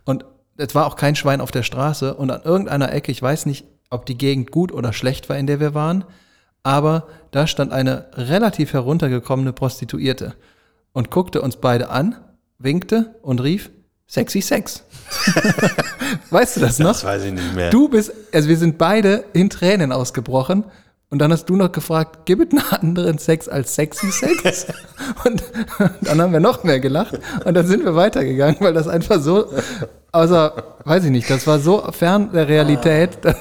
Und 0.05 0.25
es 0.57 0.75
war 0.75 0.85
auch 0.85 0.95
kein 0.95 1.15
Schwein 1.15 1.41
auf 1.41 1.51
der 1.51 1.63
Straße 1.63 2.13
und 2.13 2.31
an 2.31 2.41
irgendeiner 2.43 2.91
Ecke, 2.91 3.11
ich 3.11 3.21
weiß 3.21 3.45
nicht, 3.45 3.65
ob 3.89 4.05
die 4.05 4.17
Gegend 4.17 4.51
gut 4.51 4.71
oder 4.71 4.93
schlecht 4.93 5.29
war, 5.29 5.37
in 5.37 5.47
der 5.47 5.59
wir 5.59 5.73
waren, 5.73 6.03
aber 6.63 7.07
da 7.31 7.47
stand 7.47 7.71
eine 7.71 8.07
relativ 8.13 8.73
heruntergekommene 8.73 9.53
Prostituierte 9.53 10.33
und 10.93 11.11
guckte 11.11 11.41
uns 11.41 11.57
beide 11.57 11.89
an, 11.89 12.15
winkte 12.57 13.15
und 13.21 13.41
rief, 13.41 13.69
sexy 14.13 14.41
Sex. 14.41 14.83
weißt 16.29 16.57
du 16.57 16.61
das 16.61 16.77
noch? 16.79 16.89
Das 16.89 17.03
weiß 17.03 17.23
ich 17.23 17.31
nicht 17.31 17.55
mehr. 17.55 17.71
Du 17.71 17.89
bist, 17.89 18.11
also 18.31 18.47
wir 18.47 18.57
sind 18.57 18.77
beide 18.77 19.25
in 19.33 19.49
Tränen 19.49 19.91
ausgebrochen. 19.91 20.65
Und 21.09 21.19
dann 21.19 21.31
hast 21.31 21.45
du 21.45 21.55
noch 21.55 21.71
gefragt, 21.71 22.25
gibt 22.25 22.53
es 22.53 22.59
einen 22.59 22.71
anderen 22.71 23.17
Sex 23.19 23.47
als 23.47 23.75
sexy 23.75 24.11
Sex? 24.11 24.65
Und 25.25 25.43
dann 26.01 26.19
haben 26.19 26.33
wir 26.33 26.39
noch 26.39 26.63
mehr 26.63 26.79
gelacht. 26.79 27.19
Und 27.45 27.53
dann 27.53 27.67
sind 27.67 27.85
wir 27.85 27.95
weitergegangen, 27.95 28.57
weil 28.61 28.73
das 28.73 28.87
einfach 28.87 29.21
so, 29.21 29.47
außer, 30.11 30.75
weiß 30.85 31.05
ich 31.05 31.11
nicht, 31.11 31.29
das 31.29 31.45
war 31.45 31.59
so 31.59 31.83
fern 31.91 32.31
der 32.33 32.47
Realität. 32.47 33.19
Das 33.21 33.35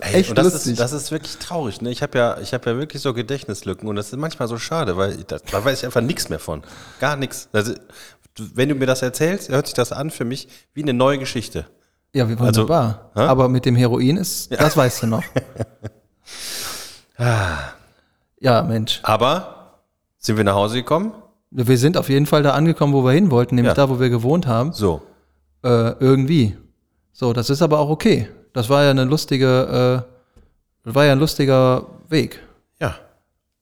Ey, 0.00 0.20
echt 0.20 0.30
und 0.30 0.38
das 0.38 0.52
lustig. 0.52 0.72
ist, 0.72 0.80
das 0.80 0.92
ist 0.92 1.10
wirklich 1.10 1.36
traurig. 1.38 1.80
Ne? 1.80 1.90
Ich 1.90 2.02
habe 2.02 2.18
ja, 2.18 2.38
ich 2.42 2.52
hab 2.52 2.66
ja 2.66 2.76
wirklich 2.76 3.00
so 3.00 3.14
Gedächtnislücken 3.14 3.88
und 3.88 3.96
das 3.96 4.08
ist 4.08 4.16
manchmal 4.16 4.48
so 4.48 4.58
schade, 4.58 4.96
weil 4.96 5.18
ich, 5.18 5.26
das, 5.26 5.42
da 5.42 5.64
weiß 5.64 5.78
ich 5.78 5.84
einfach 5.86 6.00
nichts 6.00 6.28
mehr 6.28 6.38
von. 6.38 6.62
Gar 7.00 7.16
nichts. 7.16 7.48
Also, 7.52 7.72
wenn 8.54 8.68
du 8.68 8.74
mir 8.74 8.86
das 8.86 9.02
erzählst, 9.02 9.48
hört 9.48 9.66
sich 9.66 9.74
das 9.74 9.92
an 9.92 10.10
für 10.10 10.24
mich 10.24 10.48
wie 10.74 10.82
eine 10.82 10.92
neue 10.94 11.18
Geschichte. 11.18 11.66
ja, 12.14 12.28
wie 12.28 12.32
also, 12.32 12.44
wunderbar. 12.62 13.10
hä? 13.14 13.20
Aber 13.20 13.48
mit 13.48 13.64
dem 13.64 13.76
Heroin 13.76 14.16
ist, 14.16 14.52
das 14.52 14.76
weißt 14.76 15.02
du 15.04 15.06
noch. 15.08 15.22
ja, 18.40 18.62
Mensch. 18.62 19.00
Aber 19.02 19.78
sind 20.18 20.36
wir 20.36 20.44
nach 20.44 20.54
Hause 20.54 20.76
gekommen? 20.76 21.12
Wir 21.50 21.78
sind 21.78 21.96
auf 21.96 22.08
jeden 22.08 22.26
Fall 22.26 22.42
da 22.42 22.52
angekommen, 22.52 22.92
wo 22.92 23.04
wir 23.04 23.12
hin 23.12 23.30
wollten, 23.30 23.54
nämlich 23.54 23.70
Ja. 23.70 23.74
da, 23.86 23.88
wo 23.88 24.00
wir 24.00 24.10
gewohnt 24.10 24.46
haben. 24.46 24.72
So. 24.72 25.02
Äh, 25.64 25.92
irgendwie. 26.00 26.56
So, 27.12 27.32
das 27.32 27.48
ist 27.50 27.62
aber 27.62 27.78
auch 27.78 27.88
okay. 27.88 28.28
Das 28.52 28.68
war 28.68 28.84
ja 28.84 28.90
eine 28.90 29.04
lustige, 29.04 30.04
äh, 30.06 30.42
das 30.84 30.94
war 30.94 31.04
ja 31.04 31.12
ein 31.12 31.18
lustiger 31.18 31.86
Weg. 32.08 32.40
Ja. 32.80 32.96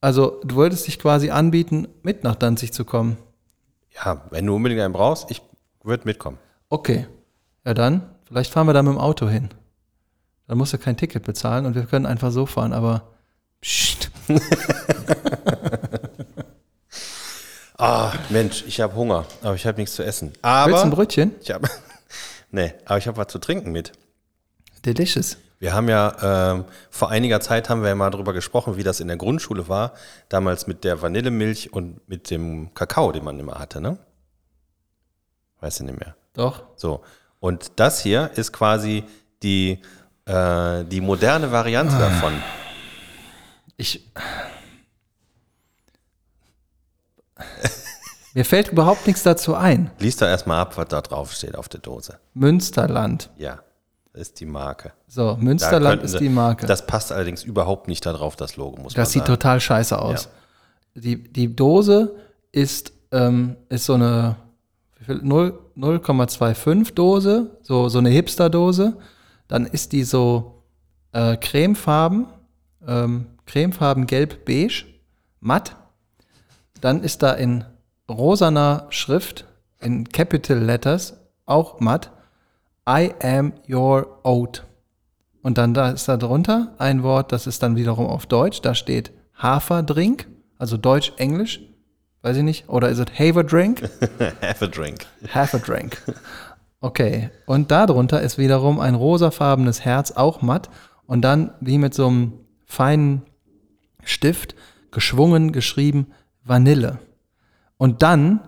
Also, 0.00 0.40
du 0.44 0.56
wolltest 0.56 0.86
dich 0.86 0.98
quasi 0.98 1.30
anbieten, 1.30 1.88
mit 2.02 2.24
nach 2.24 2.34
Danzig 2.34 2.72
zu 2.72 2.84
kommen. 2.84 3.16
Ja, 3.94 4.22
wenn 4.30 4.46
du 4.46 4.54
unbedingt 4.56 4.80
einen 4.80 4.92
brauchst, 4.92 5.30
ich 5.30 5.42
würde 5.82 6.04
mitkommen. 6.04 6.38
Okay. 6.68 7.06
Ja, 7.64 7.74
dann, 7.74 8.02
vielleicht 8.26 8.52
fahren 8.52 8.66
wir 8.66 8.72
da 8.72 8.82
mit 8.82 8.92
dem 8.92 8.98
Auto 8.98 9.28
hin. 9.28 9.50
Dann 10.46 10.58
musst 10.58 10.72
du 10.72 10.78
kein 10.78 10.96
Ticket 10.96 11.24
bezahlen 11.24 11.64
und 11.66 11.74
wir 11.74 11.86
können 11.86 12.06
einfach 12.06 12.30
so 12.30 12.46
fahren, 12.46 12.72
aber. 12.72 13.08
Psst. 13.60 14.10
Ah, 17.76 18.12
Mensch, 18.30 18.62
ich 18.68 18.80
habe 18.80 18.94
Hunger, 18.94 19.26
aber 19.42 19.56
ich 19.56 19.66
habe 19.66 19.78
nichts 19.80 19.96
zu 19.96 20.04
essen. 20.04 20.28
Willst 20.28 20.42
du 20.42 20.48
ein 20.48 20.62
Aber 20.74 20.90
Brötchen? 20.90 21.32
ich 21.42 21.50
habe 21.50 21.68
Nee, 22.52 22.72
aber 22.84 22.98
ich 22.98 23.08
habe 23.08 23.16
was 23.16 23.26
zu 23.26 23.38
trinken 23.40 23.72
mit. 23.72 23.90
Delicious. 24.86 25.38
Wir 25.64 25.72
haben 25.72 25.88
ja 25.88 26.52
ähm, 26.52 26.66
vor 26.90 27.08
einiger 27.08 27.40
Zeit 27.40 27.70
haben 27.70 27.80
wir 27.80 27.88
ja 27.88 27.94
mal 27.94 28.10
darüber 28.10 28.34
gesprochen, 28.34 28.76
wie 28.76 28.82
das 28.82 29.00
in 29.00 29.08
der 29.08 29.16
Grundschule 29.16 29.66
war, 29.66 29.94
damals 30.28 30.66
mit 30.66 30.84
der 30.84 31.00
Vanillemilch 31.00 31.72
und 31.72 32.06
mit 32.06 32.28
dem 32.28 32.74
Kakao, 32.74 33.12
den 33.12 33.24
man 33.24 33.40
immer 33.40 33.58
hatte, 33.58 33.80
ne? 33.80 33.96
Weißt 35.60 35.80
du 35.80 35.84
nicht 35.84 35.98
mehr. 35.98 36.16
Doch. 36.34 36.64
So. 36.76 37.02
Und 37.40 37.72
das 37.76 38.02
hier 38.02 38.30
ist 38.34 38.52
quasi 38.52 39.04
die, 39.42 39.80
äh, 40.26 40.84
die 40.84 41.00
moderne 41.00 41.50
Variante 41.50 41.96
davon. 41.96 42.34
Ich. 43.78 44.12
Mir 48.34 48.44
fällt 48.44 48.68
überhaupt 48.68 49.06
nichts 49.06 49.22
dazu 49.22 49.54
ein. 49.54 49.90
Lies 49.98 50.16
da 50.16 50.28
erstmal 50.28 50.60
ab, 50.60 50.76
was 50.76 50.88
da 50.88 51.00
drauf 51.00 51.32
steht 51.32 51.56
auf 51.56 51.70
der 51.70 51.80
Dose. 51.80 52.18
Münsterland. 52.34 53.30
Ja, 53.38 53.60
ist 54.14 54.40
die 54.40 54.46
Marke. 54.46 54.92
So, 55.08 55.36
Münsterland 55.40 56.00
könnten 56.00 56.06
ist 56.06 56.20
die 56.20 56.28
Marke. 56.28 56.66
Das 56.66 56.86
passt 56.86 57.12
allerdings 57.12 57.42
überhaupt 57.42 57.88
nicht 57.88 58.06
da 58.06 58.12
drauf, 58.12 58.36
das 58.36 58.56
Logo, 58.56 58.80
muss 58.80 58.94
Das 58.94 59.08
man 59.08 59.12
sieht 59.12 59.20
sagen. 59.22 59.32
total 59.32 59.60
scheiße 59.60 60.00
aus. 60.00 60.28
Die, 60.94 61.22
die 61.22 61.54
Dose 61.54 62.14
ist, 62.52 62.92
ähm, 63.10 63.56
ist 63.68 63.84
so 63.86 63.94
eine 63.94 64.36
wie 64.98 65.04
viel? 65.04 65.20
0 65.22 65.58
0,25 65.76 66.94
Dose, 66.94 67.50
so, 67.62 67.88
so 67.88 67.98
eine 67.98 68.10
Hipster-Dose. 68.10 68.96
Dann 69.48 69.66
ist 69.66 69.92
die 69.92 70.04
so 70.04 70.62
äh, 71.12 71.36
cremefarben, 71.36 72.26
ähm, 72.86 73.26
cremefarben 73.46 74.06
gelb-beige, 74.06 74.84
matt. 75.40 75.74
Dann 76.80 77.02
ist 77.02 77.22
da 77.24 77.32
in 77.32 77.64
rosaner 78.08 78.86
Schrift, 78.90 79.46
in 79.80 80.08
Capital 80.08 80.58
Letters, 80.58 81.14
auch 81.46 81.80
matt, 81.80 82.12
I 82.88 83.14
am 83.22 83.52
your 83.68 84.20
oat. 84.24 84.64
Und 85.42 85.58
dann 85.58 85.74
da 85.74 85.90
ist 85.90 86.08
da 86.08 86.16
drunter 86.16 86.74
ein 86.78 87.02
Wort, 87.02 87.32
das 87.32 87.46
ist 87.46 87.62
dann 87.62 87.76
wiederum 87.76 88.06
auf 88.06 88.26
Deutsch. 88.26 88.60
Da 88.62 88.74
steht 88.74 89.12
Haferdrink, 89.36 90.26
also 90.58 90.76
Deutsch-Englisch. 90.76 91.60
Weiß 92.22 92.38
ich 92.38 92.42
nicht. 92.42 92.68
Oder 92.70 92.88
ist 92.88 92.98
es 92.98 93.18
Haverdrink? 93.18 93.82
Have 94.40 94.64
a 94.64 94.68
drink. 94.68 95.06
Haverdrink. 95.34 96.00
Okay. 96.80 97.30
Und 97.44 97.70
darunter 97.70 98.22
ist 98.22 98.38
wiederum 98.38 98.80
ein 98.80 98.94
rosafarbenes 98.94 99.84
Herz, 99.84 100.12
auch 100.12 100.40
matt. 100.40 100.70
Und 101.06 101.22
dann 101.22 101.52
wie 101.60 101.76
mit 101.76 101.92
so 101.92 102.06
einem 102.06 102.32
feinen 102.64 103.22
Stift 104.02 104.54
geschwungen 104.90 105.52
geschrieben 105.52 106.12
Vanille. 106.44 106.98
Und 107.76 108.02
dann 108.02 108.40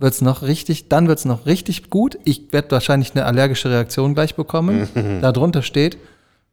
wird's 0.00 0.20
noch 0.20 0.42
richtig, 0.42 0.88
dann 0.88 1.08
wird's 1.08 1.24
noch 1.24 1.46
richtig 1.46 1.90
gut. 1.90 2.18
Ich 2.24 2.52
werde 2.52 2.70
wahrscheinlich 2.70 3.12
eine 3.14 3.24
allergische 3.24 3.70
Reaktion 3.70 4.14
gleich 4.14 4.34
bekommen. 4.34 4.88
Darunter 5.22 5.62
steht 5.62 5.98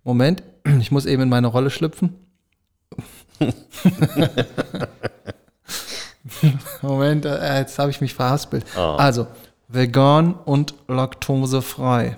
Moment, 0.07 0.41
ich 0.79 0.89
muss 0.89 1.05
eben 1.05 1.23
in 1.23 1.29
meine 1.29 1.47
Rolle 1.47 1.69
schlüpfen. 1.69 2.15
Moment, 6.81 7.25
äh, 7.25 7.60
jetzt 7.60 7.77
habe 7.77 7.91
ich 7.91 7.99
mich 7.99 8.13
verhaspelt. 8.13 8.65
Also, 8.77 9.27
vegan 9.67 10.33
und 10.33 10.75
laktosefrei. 10.88 12.15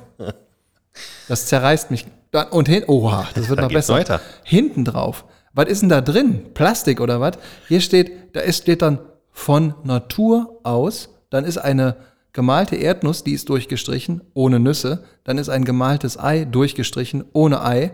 Das 1.28 1.48
zerreißt 1.48 1.90
mich. 1.90 2.06
Und 2.52 2.68
hin, 2.70 2.84
oha, 2.86 3.28
das 3.34 3.50
wird 3.50 3.60
noch 3.60 3.70
besser. 3.70 3.96
weiter. 3.96 4.22
Hinten 4.44 4.86
drauf. 4.86 5.26
Was 5.54 5.68
ist 5.68 5.82
denn 5.82 5.90
da 5.90 6.02
drin? 6.02 6.54
Plastik 6.54 7.02
oder 7.02 7.20
was? 7.20 7.40
Hier 7.68 7.82
steht, 7.82 8.36
da 8.36 8.42
ist, 8.42 8.62
steht 8.62 8.84
dann 8.84 9.00
von 9.32 9.74
Natur 9.84 10.60
aus. 10.62 11.10
Dann 11.30 11.46
ist 11.46 11.58
eine 11.58 11.96
gemalte 12.34 12.76
Erdnuss, 12.76 13.24
die 13.24 13.34
ist 13.34 13.50
durchgestrichen, 13.50 14.22
ohne 14.34 14.60
Nüsse. 14.60 15.04
Dann 15.24 15.38
ist 15.38 15.50
ein 15.50 15.66
gemaltes 15.66 16.18
Ei 16.20 16.46
durchgestrichen, 16.46 17.24
ohne 17.34 17.64
Ei. 17.64 17.92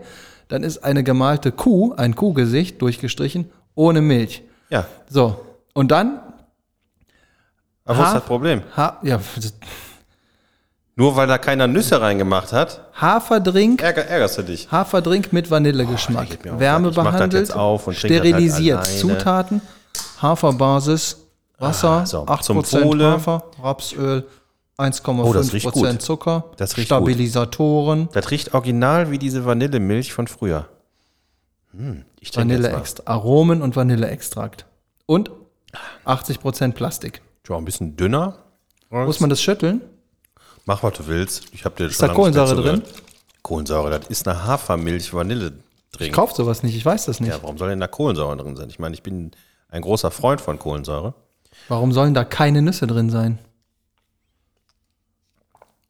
Dann 0.48 0.62
ist 0.62 0.84
eine 0.84 1.02
gemalte 1.02 1.52
Kuh, 1.52 1.92
ein 1.94 2.14
Kuhgesicht 2.14 2.80
durchgestrichen, 2.80 3.50
ohne 3.74 4.00
Milch. 4.00 4.42
Ja, 4.70 4.86
So. 5.08 5.40
Und 5.74 5.90
dann, 5.90 6.20
aber 7.84 7.98
wo 7.98 8.02
ist 8.02 8.14
das 8.14 8.24
Problem? 8.24 8.62
ha, 8.76 8.98
ja, 9.02 9.20
Nur 10.94 11.14
weil 11.16 11.26
da 11.26 11.36
keiner 11.36 11.66
Nüsse 11.66 12.00
reingemacht 12.00 12.52
hat, 12.52 12.80
Haferdrink, 12.94 13.82
ärger, 13.82 14.06
ärgerst 14.06 14.38
du 14.38 14.42
dich. 14.42 14.70
Haferdrink 14.72 15.32
mit 15.34 15.50
Vanillegeschmack. 15.50 16.38
auf 16.50 16.58
Wärme 16.58 16.90
behandelt, 16.90 17.54
halt 17.54 17.96
sterilisiert. 17.96 18.78
alleine. 18.78 18.98
Zutaten, 18.98 19.60
Haferbasis, 20.22 21.25
Wasser, 21.58 21.88
Ah, 22.02 22.06
so, 22.06 22.24
8% 22.26 22.64
zum 22.64 22.84
Wohle. 22.84 23.10
Hafer, 23.12 23.44
Rapsöl, 23.62 24.26
Oh, 24.78 24.82
das 25.32 25.52
riecht 25.54 25.66
1,5% 25.66 25.70
gut. 25.72 26.02
Zucker, 26.02 26.44
Das 26.58 26.76
riecht 26.76 26.88
Stabilisatoren, 26.88 28.08
Das 28.12 28.30
riecht 28.30 28.52
original 28.52 29.10
wie 29.10 29.18
diese 29.18 29.46
Vanillemilch 29.46 30.12
von 30.12 30.26
früher. 30.26 30.68
Hm. 31.72 32.04
Vanilleextrakt, 32.34 33.08
Aromen 33.08 33.62
und 33.62 33.74
Vanilleextrakt. 33.76 34.66
Und 35.06 35.30
80% 36.04 36.72
Plastik. 36.72 37.22
Ja, 37.48 37.56
ein 37.56 37.64
bisschen 37.64 37.96
dünner. 37.96 38.38
Muss 38.90 39.20
man 39.20 39.30
das 39.30 39.40
schütteln? 39.40 39.80
Mach, 40.64 40.82
was 40.82 40.94
du 40.94 41.06
willst. 41.06 41.44
Ich 41.52 41.64
habe 41.64 41.76
dir 41.76 41.86
Ist 41.86 42.02
da 42.02 42.08
Kohlensäure 42.08 42.54
drin? 42.56 42.82
Kohlensäure, 43.42 43.90
das 43.98 44.08
ist 44.08 44.26
eine 44.26 44.44
Hafermilch 44.44 45.14
Vanille 45.14 45.52
Ich 45.92 45.98
drin. 45.98 46.12
kauf 46.12 46.32
sowas 46.32 46.62
nicht, 46.62 46.76
ich 46.76 46.84
weiß 46.84 47.06
das 47.06 47.20
nicht. 47.20 47.30
Ja, 47.30 47.38
warum 47.42 47.56
soll 47.56 47.68
denn 47.70 47.80
da 47.80 47.86
Kohlensäure 47.86 48.36
drin 48.36 48.56
sein? 48.56 48.68
Ich 48.68 48.78
meine, 48.78 48.94
ich 48.94 49.02
bin 49.02 49.30
ein 49.68 49.82
großer 49.82 50.10
Freund 50.10 50.40
von 50.40 50.58
Kohlensäure. 50.58 51.14
Warum 51.68 51.92
sollen 51.92 52.14
da 52.14 52.24
keine 52.24 52.62
Nüsse 52.62 52.86
drin 52.86 53.10
sein? 53.10 53.38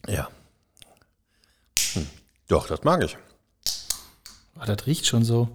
Ja. 0.06 0.28
Hm. 1.92 2.06
Doch, 2.48 2.66
das 2.66 2.84
mag 2.84 3.02
ich. 3.02 3.16
Oh, 4.58 4.64
das 4.64 4.86
riecht 4.86 5.06
schon 5.06 5.24
so. 5.24 5.48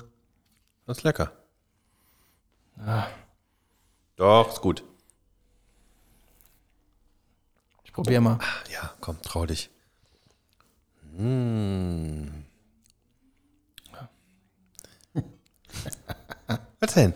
Das 0.85 0.97
ist 0.97 1.03
lecker. 1.03 1.31
Ah. 2.77 3.07
Doch, 4.15 4.49
ist 4.49 4.61
gut. 4.61 4.83
Ich 7.83 7.93
probiere 7.93 8.21
mal. 8.21 8.39
Ja, 8.71 8.93
komm, 9.01 9.21
trau 9.21 9.45
dich. 9.45 9.69
Hm. 11.15 12.45
Was 16.79 16.93
denn? 16.93 17.13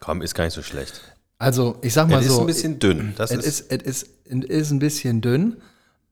Komm, 0.00 0.22
ist 0.22 0.34
gar 0.34 0.44
nicht 0.44 0.54
so 0.54 0.62
schlecht. 0.62 1.13
Also, 1.38 1.76
ich 1.82 1.92
sag 1.92 2.08
mal 2.08 2.20
Es 2.20 2.28
so. 2.28 2.34
ist 2.34 2.40
ein 2.40 2.46
bisschen 2.46 2.78
dünn. 2.78 3.14
Das 3.16 3.30
Es 3.30 3.44
ist, 3.44 3.60
ist, 3.70 3.72
es 3.72 4.02
ist, 4.02 4.08
es 4.24 4.44
ist 4.48 4.70
ein 4.70 4.78
bisschen 4.78 5.20
dünn. 5.20 5.60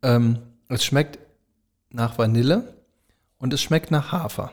Ähm, 0.03 0.39
es 0.69 0.85
schmeckt 0.85 1.19
nach 1.91 2.19
Vanille 2.19 2.75
und 3.39 3.53
es 3.55 3.61
schmeckt 3.63 3.91
nach 3.91 4.13
Hafer. 4.13 4.53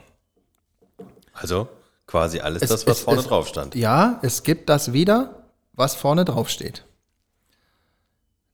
also 1.34 1.70
quasi 2.06 2.40
alles 2.40 2.62
Es- 2.64 2.70
das, 2.70 2.88
was 2.88 2.98
es- 2.98 3.04
vorne 3.04 3.20
es- 3.22 3.28
drauf 3.28 3.48
stand. 3.48 3.74
Ja, 3.76 4.20
es 4.24 4.44
gibt 4.44 4.68
das 4.70 4.94
wieder, 4.94 5.44
was 5.74 5.96
vorne 5.96 6.26
drauf 6.26 6.50
steht. 6.50 6.86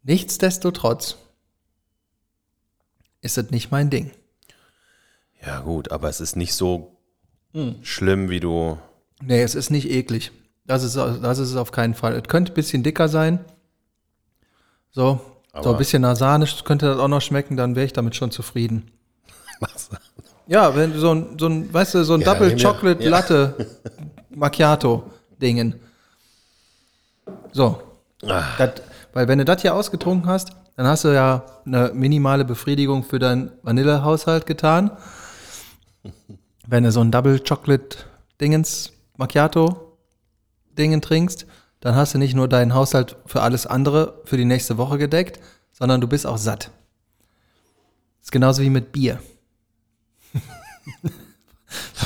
Nichtsdestotrotz 0.04 1.18
ist 3.22 3.38
es 3.38 3.50
nicht 3.52 3.72
mein 3.72 3.90
Ding. 3.90 4.12
Ja, 5.46 5.62
gut, 5.62 5.92
aber 5.92 6.10
es 6.10 6.20
ist 6.22 6.36
nicht 6.36 6.54
so 6.54 6.96
Hm. 7.54 7.76
schlimm, 7.84 8.30
wie 8.30 8.40
du. 8.40 8.78
Nee, 9.22 9.42
es 9.42 9.56
ist 9.56 9.70
nicht 9.72 9.90
eklig. 9.90 10.32
Das 10.66 10.84
ist, 10.84 10.96
das 10.96 11.38
ist 11.38 11.52
es 11.52 11.56
auf 11.56 11.72
keinen 11.72 11.94
Fall. 11.94 12.14
Es 12.14 12.28
könnte 12.28 12.52
ein 12.52 12.56
bisschen 12.56 12.84
dicker 12.84 13.08
sein. 13.08 13.40
So, 14.92 15.20
so 15.62 15.72
ein 15.72 15.78
bisschen 15.78 16.02
nasanisch 16.02 16.64
könnte 16.64 16.88
das 16.88 17.00
auch 17.00 17.08
noch 17.08 17.22
schmecken, 17.22 17.58
dann 17.58 17.76
wäre 17.76 17.86
ich 17.86 17.94
damit 17.94 18.16
schon 18.16 18.32
zufrieden. 18.32 18.92
Ja, 20.48 20.76
wenn 20.76 20.94
du 20.94 21.00
so 21.00 21.12
ein, 21.12 21.40
so 21.40 21.48
ein, 21.48 21.74
weißt 21.74 21.96
du, 21.96 22.04
so 22.04 22.14
ein 22.14 22.22
Ja, 22.22 22.34
Double 22.34 22.56
Chocolate 22.56 23.04
ja. 23.04 23.10
Latte 23.10 23.68
Macchiato 24.30 25.12
Dingen. 25.42 25.80
So. 27.52 27.82
Ah. 28.24 28.44
Das, 28.60 28.74
weil 29.14 29.28
wenn 29.28 29.40
du 29.40 29.46
das 29.46 29.64
hier 29.64 29.74
ausgetrunken 29.74 30.30
hast, 30.30 30.52
dann 30.76 30.86
hast 30.86 31.04
du 31.04 31.08
ja 31.08 31.44
eine 31.66 31.92
minimale 31.94 32.46
Befriedigung 32.46 33.04
für 33.04 33.18
deinen 33.18 33.54
Vanillehaushalt 33.64 34.46
getan. 34.46 34.92
Wenn 36.68 36.84
du 36.84 36.92
so 36.92 37.02
ein 37.02 37.12
Double 37.12 37.40
Chocolate 37.40 37.98
Dingens 38.42 38.92
Macchiato 39.18 39.85
Dingen 40.78 41.02
trinkst, 41.02 41.46
dann 41.80 41.96
hast 41.96 42.14
du 42.14 42.18
nicht 42.18 42.36
nur 42.36 42.48
deinen 42.48 42.74
Haushalt 42.74 43.18
für 43.26 43.42
alles 43.42 43.66
andere 43.66 44.22
für 44.26 44.38
die 44.38 44.46
nächste 44.46 44.78
Woche 44.78 44.98
gedeckt, 44.98 45.40
sondern 45.72 46.02
du 46.02 46.08
bist 46.08 46.26
auch 46.26 46.38
satt. 46.38 46.72
ist 48.22 48.32
genauso 48.32 48.62
wie 48.62 48.70
mit 48.70 48.92
Bier. 48.92 49.20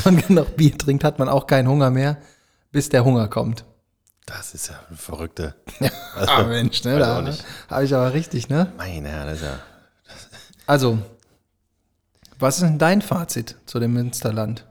Wenn 0.04 0.14
man 0.16 0.18
genug 0.28 0.56
Bier 0.56 0.78
trinkt, 0.78 1.04
hat 1.04 1.20
man 1.20 1.30
auch 1.30 1.48
keinen 1.48 1.68
Hunger 1.68 1.92
mehr, 1.92 2.18
bis 2.72 2.90
der 2.90 3.06
Hunger 3.06 3.28
kommt. 3.28 3.66
Das 4.26 4.54
ist 4.54 4.70
ja 4.70 4.80
eine 4.88 4.98
verrückte. 4.98 5.56
Ah, 6.16 6.44
Mensch, 6.44 6.84
ne? 6.84 7.00
Da 7.00 7.24
habe 7.70 7.86
ich 7.86 7.96
aber 7.96 8.14
richtig, 8.14 8.50
ne? 8.50 8.74
Meine 8.76 9.08
Herren, 9.08 9.28
das 9.28 9.38
ist 9.38 9.44
ja. 9.44 9.60
Also, 10.66 11.00
was 12.38 12.56
ist 12.56 12.64
denn 12.64 12.78
dein 12.78 13.02
Fazit 13.02 13.56
zu 13.66 13.80
dem 13.80 13.94
Münsterland? 13.94 14.66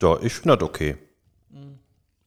Doch, 0.00 0.20
ich 0.20 0.34
finde 0.34 0.56
das 0.56 0.68
okay. 0.68 0.96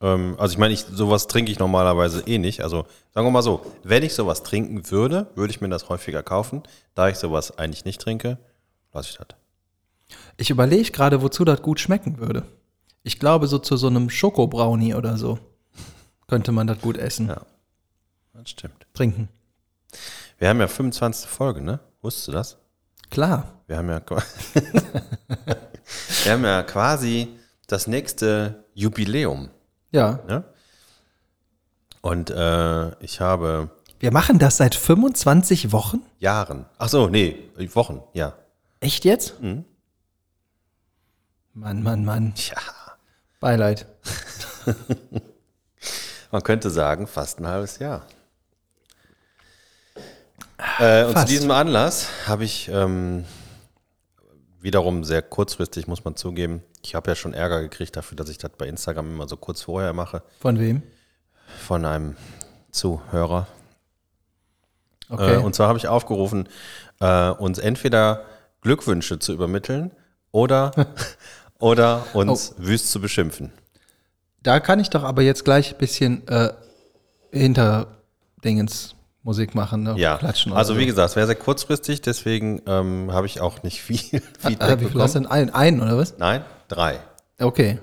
Ähm, 0.01 0.35
also 0.37 0.53
ich 0.53 0.57
meine, 0.57 0.73
ich, 0.73 0.81
sowas 0.81 1.27
trinke 1.27 1.51
ich 1.51 1.59
normalerweise 1.59 2.21
eh 2.27 2.37
nicht. 2.37 2.61
Also 2.61 2.85
sagen 3.13 3.27
wir 3.27 3.31
mal 3.31 3.41
so, 3.41 3.65
wenn 3.83 4.03
ich 4.03 4.13
sowas 4.13 4.43
trinken 4.43 4.89
würde, 4.91 5.27
würde 5.35 5.51
ich 5.51 5.61
mir 5.61 5.69
das 5.69 5.89
häufiger 5.89 6.23
kaufen. 6.23 6.63
Da 6.95 7.09
ich 7.09 7.17
sowas 7.17 7.57
eigentlich 7.57 7.85
nicht 7.85 8.01
trinke, 8.01 8.37
lasse 8.93 9.09
ich 9.11 9.17
das. 9.17 9.27
Ich 10.37 10.49
überlege 10.49 10.91
gerade, 10.91 11.21
wozu 11.21 11.45
das 11.45 11.61
gut 11.61 11.79
schmecken 11.79 12.19
würde. 12.19 12.43
Ich 13.03 13.19
glaube, 13.19 13.47
so 13.47 13.57
zu 13.57 13.77
so 13.77 13.87
einem 13.87 14.09
Schokobrownie 14.09 14.93
oder 14.93 15.17
so 15.17 15.39
könnte 16.27 16.51
man 16.51 16.67
das 16.67 16.79
gut 16.79 16.97
essen. 16.97 17.29
Ja. 17.29 17.41
Das 18.33 18.49
stimmt. 18.49 18.85
Trinken. 18.93 19.29
Wir 20.37 20.49
haben 20.49 20.59
ja 20.59 20.67
25. 20.67 21.29
Folge, 21.29 21.61
ne? 21.61 21.79
Wusstest 22.01 22.27
du 22.27 22.31
das? 22.33 22.57
Klar. 23.09 23.61
Wir 23.67 23.77
haben 23.77 23.89
ja, 23.89 24.01
wir 26.23 26.31
haben 26.31 26.43
ja 26.43 26.63
quasi 26.63 27.29
das 27.65 27.87
nächste 27.87 28.65
Jubiläum. 28.73 29.49
Ja. 29.91 30.19
Ne? 30.27 30.43
Und 32.01 32.29
äh, 32.29 33.03
ich 33.03 33.19
habe 33.19 33.69
Wir 33.99 34.11
machen 34.11 34.39
das 34.39 34.57
seit 34.57 34.75
25 34.75 35.71
Wochen? 35.71 36.01
Jahren, 36.19 36.65
ach 36.77 36.89
so, 36.89 37.07
nee, 37.07 37.49
Wochen, 37.73 38.01
ja. 38.13 38.33
Echt 38.79 39.05
jetzt? 39.05 39.41
Mhm. 39.41 39.65
Mann, 41.53 41.81
Mann, 41.81 42.05
Mann. 42.05 42.35
Tja, 42.35 42.57
Beileid. 43.39 43.87
man 46.31 46.43
könnte 46.43 46.69
sagen, 46.69 47.07
fast 47.07 47.39
ein 47.39 47.47
halbes 47.47 47.79
Jahr. 47.79 48.05
Äh, 50.79 51.05
und 51.05 51.17
zu 51.17 51.25
diesem 51.25 51.51
Anlass 51.51 52.09
habe 52.27 52.43
ich 52.43 52.69
ähm, 52.69 53.25
wiederum 54.59 55.03
sehr 55.03 55.21
kurzfristig, 55.21 55.87
muss 55.87 56.03
man 56.03 56.15
zugeben, 56.15 56.63
ich 56.83 56.95
habe 56.95 57.09
ja 57.11 57.15
schon 57.15 57.33
Ärger 57.33 57.61
gekriegt 57.61 57.95
dafür, 57.95 58.15
dass 58.15 58.29
ich 58.29 58.37
das 58.37 58.51
bei 58.57 58.67
Instagram 58.67 59.11
immer 59.13 59.27
so 59.27 59.37
kurz 59.37 59.61
vorher 59.61 59.93
mache, 59.93 60.23
Von 60.39 60.59
wem? 60.59 60.81
von 61.65 61.85
einem 61.85 62.15
Zuhörer. 62.71 63.47
Okay. 65.09 65.35
Äh, 65.35 65.37
und 65.37 65.55
zwar 65.55 65.67
habe 65.69 65.77
ich 65.77 65.87
aufgerufen, 65.87 66.49
äh, 66.99 67.29
uns 67.31 67.59
entweder 67.59 68.25
Glückwünsche 68.61 69.19
zu 69.19 69.31
übermitteln 69.33 69.91
oder, 70.31 70.71
oder 71.59 72.03
uns 72.13 72.55
Oh. 72.57 72.63
wüst 72.63 72.91
zu 72.91 72.99
beschimpfen. 72.99 73.51
da 74.43 74.59
kann 74.59 74.79
ich 74.79 74.89
doch 74.89 75.03
aber 75.03 75.21
jetzt 75.21 75.45
gleich 75.45 75.73
ein 75.73 75.77
bisschen 75.77 76.27
äh, 76.27 76.53
hinter 77.31 77.97
Dingens 78.43 78.95
Musik 79.27 79.55
machen, 79.55 79.83
ne? 79.83 79.95
Ja, 79.97 80.17
Klatschen 80.17 80.53
also 80.53 80.73
so. 80.73 80.79
wie 80.79 80.85
gesagt, 80.85 81.09
es 81.09 81.15
wäre 81.17 81.27
sehr 81.27 81.35
kurzfristig, 81.35 82.01
deswegen 82.01 82.61
ähm, 82.65 83.11
habe 83.11 83.25
ich 83.25 83.41
auch 83.41 83.61
nicht 83.61 83.81
viel 83.81 83.97
Feedback 84.39 84.61
Ah, 84.61 84.79
wie 84.79 84.85
viel 84.85 85.01
hast 85.01 85.15
du 85.15 85.19
bekommen. 85.19 85.23
denn? 85.23 85.25
Ein, 85.27 85.53
einen 85.53 85.81
oder 85.81 85.97
was? 85.97 86.17
Nein, 86.17 86.45
drei. 86.69 87.01
Okay. 87.37 87.77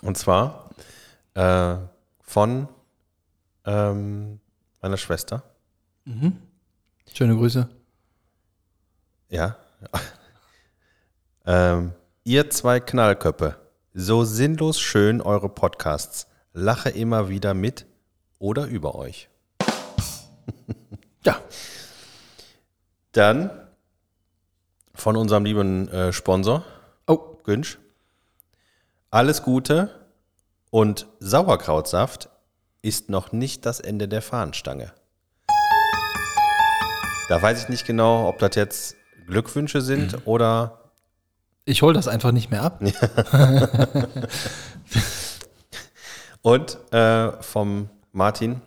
Und 0.00 0.16
zwar 0.16 0.70
äh, 1.34 1.74
von 2.20 2.68
ähm, 3.64 4.38
meiner 4.80 4.96
Schwester. 4.96 5.42
Schöne 7.12 7.34
Grüße. 7.36 7.68
Ja. 9.30 9.56
Ähm, 11.44 11.90
ihr 12.22 12.50
zwei 12.50 12.78
Knallköppe, 12.78 13.56
so 13.94 14.22
sinnlos 14.22 14.78
schön 14.80 15.20
eure 15.20 15.48
Podcasts. 15.48 16.28
Lache 16.52 16.88
immer 16.90 17.28
wieder 17.30 17.52
mit 17.52 17.84
oder 18.38 18.66
über 18.66 18.94
euch. 18.94 19.28
Ja. 21.24 21.40
Dann 23.12 23.50
von 24.92 25.16
unserem 25.16 25.44
lieben 25.44 25.88
äh, 25.88 26.12
Sponsor, 26.12 26.64
Oh, 27.06 27.38
Günsch. 27.44 27.78
Alles 29.10 29.42
Gute 29.44 29.90
und 30.70 31.06
Sauerkrautsaft 31.20 32.28
ist 32.82 33.08
noch 33.08 33.30
nicht 33.30 33.66
das 33.66 33.78
Ende 33.78 34.08
der 34.08 34.20
Fahnenstange. 34.22 34.92
Da 37.28 37.40
weiß 37.40 37.62
ich 37.62 37.68
nicht 37.68 37.86
genau, 37.86 38.28
ob 38.28 38.40
das 38.40 38.56
jetzt 38.56 38.96
Glückwünsche 39.26 39.80
sind 39.80 40.26
oder 40.26 40.82
ich 41.64 41.82
hole 41.82 41.94
das 41.94 42.08
einfach 42.08 42.32
nicht 42.32 42.50
mehr 42.50 42.62
ab. 42.62 42.82
und 46.42 46.92
äh, 46.92 47.40
vom 47.40 47.88
Martin. 48.10 48.60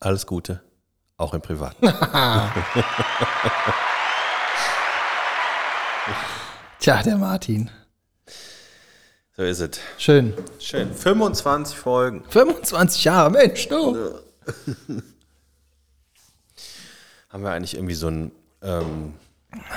Alles 0.00 0.26
Gute, 0.26 0.62
auch 1.16 1.32
im 1.34 1.42
Privaten. 1.42 1.86
Tja, 6.80 7.02
der 7.02 7.18
Martin. 7.18 7.70
So 9.36 9.42
ist 9.42 9.60
es. 9.60 9.78
Schön. 9.98 10.34
Schön. 10.58 10.92
25 10.94 11.76
Folgen. 11.76 12.24
25 12.28 13.04
Jahre, 13.04 13.30
Mensch, 13.30 13.68
du. 13.68 13.94
Haben 17.28 17.42
wir 17.44 17.50
eigentlich 17.50 17.74
irgendwie 17.74 17.94
so 17.94 18.08
ein 18.08 18.32
ähm, 18.62 19.14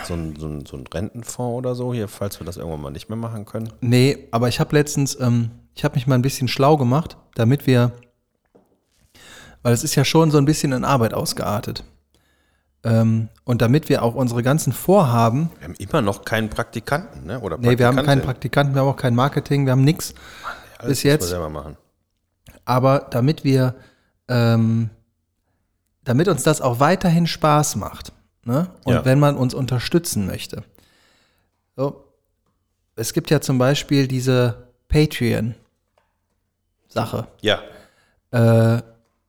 so 0.05 0.13
ein, 0.13 0.35
so, 0.37 0.47
ein, 0.47 0.65
so 0.65 0.77
ein 0.77 0.85
Rentenfonds 0.87 1.57
oder 1.57 1.75
so 1.75 1.93
hier, 1.93 2.07
falls 2.07 2.39
wir 2.39 2.45
das 2.45 2.57
irgendwann 2.57 2.81
mal 2.81 2.91
nicht 2.91 3.09
mehr 3.09 3.17
machen 3.17 3.45
können? 3.45 3.73
Nee, 3.81 4.27
aber 4.31 4.47
ich 4.47 4.59
habe 4.59 4.75
letztens, 4.75 5.19
ähm, 5.19 5.51
ich 5.75 5.83
habe 5.83 5.95
mich 5.95 6.07
mal 6.07 6.15
ein 6.15 6.21
bisschen 6.21 6.47
schlau 6.47 6.77
gemacht, 6.77 7.17
damit 7.35 7.65
wir, 7.65 7.91
weil 9.63 9.73
es 9.73 9.83
ist 9.83 9.95
ja 9.95 10.05
schon 10.05 10.29
so 10.31 10.37
ein 10.37 10.45
bisschen 10.45 10.71
in 10.73 10.85
Arbeit 10.85 11.13
ausgeartet. 11.15 11.83
Ähm, 12.85 13.29
und 13.45 13.61
damit 13.61 13.87
wir 13.89 14.03
auch 14.03 14.13
unsere 14.13 14.43
ganzen 14.43 14.73
Vorhaben, 14.73 15.49
Wir 15.59 15.67
haben 15.69 15.75
immer 15.75 16.01
noch 16.01 16.25
keinen 16.25 16.49
Praktikanten, 16.49 17.25
ne? 17.25 17.39
Oder 17.39 17.57
nee, 17.57 17.77
wir 17.79 17.87
haben 17.87 17.95
keinen. 18.03 18.21
Praktikanten, 18.21 18.75
wir 18.75 18.81
haben 18.81 18.89
auch 18.89 18.97
kein 18.97 19.15
Marketing, 19.15 19.63
wir 19.65 19.71
haben 19.71 19.85
nichts. 19.85 20.13
Bis 20.79 20.87
müssen 20.89 21.03
wir 21.05 21.11
jetzt. 21.11 21.29
selber 21.29 21.47
machen. 21.49 21.77
Aber 22.65 23.07
damit 23.09 23.45
wir, 23.45 23.75
ähm, 24.27 24.89
damit 26.03 26.27
uns 26.27 26.43
das 26.43 26.59
auch 26.59 26.81
weiterhin 26.81 27.25
Spaß 27.25 27.77
macht, 27.77 28.11
ne? 28.43 28.67
Und 28.83 28.93
Ja. 28.95 29.05
wenn 29.05 29.17
man 29.19 29.37
uns 29.37 29.53
unterstützen 29.53 30.27
möchte. 30.27 30.65
So, 31.77 32.03
es 32.97 33.13
gibt 33.13 33.29
ja 33.31 33.39
zum 33.39 33.57
Beispiel 33.57 34.09
diese 34.09 34.67
Patreon-Sache. 34.89 35.55
Ja, 37.41 37.61
Äh, 38.31 38.81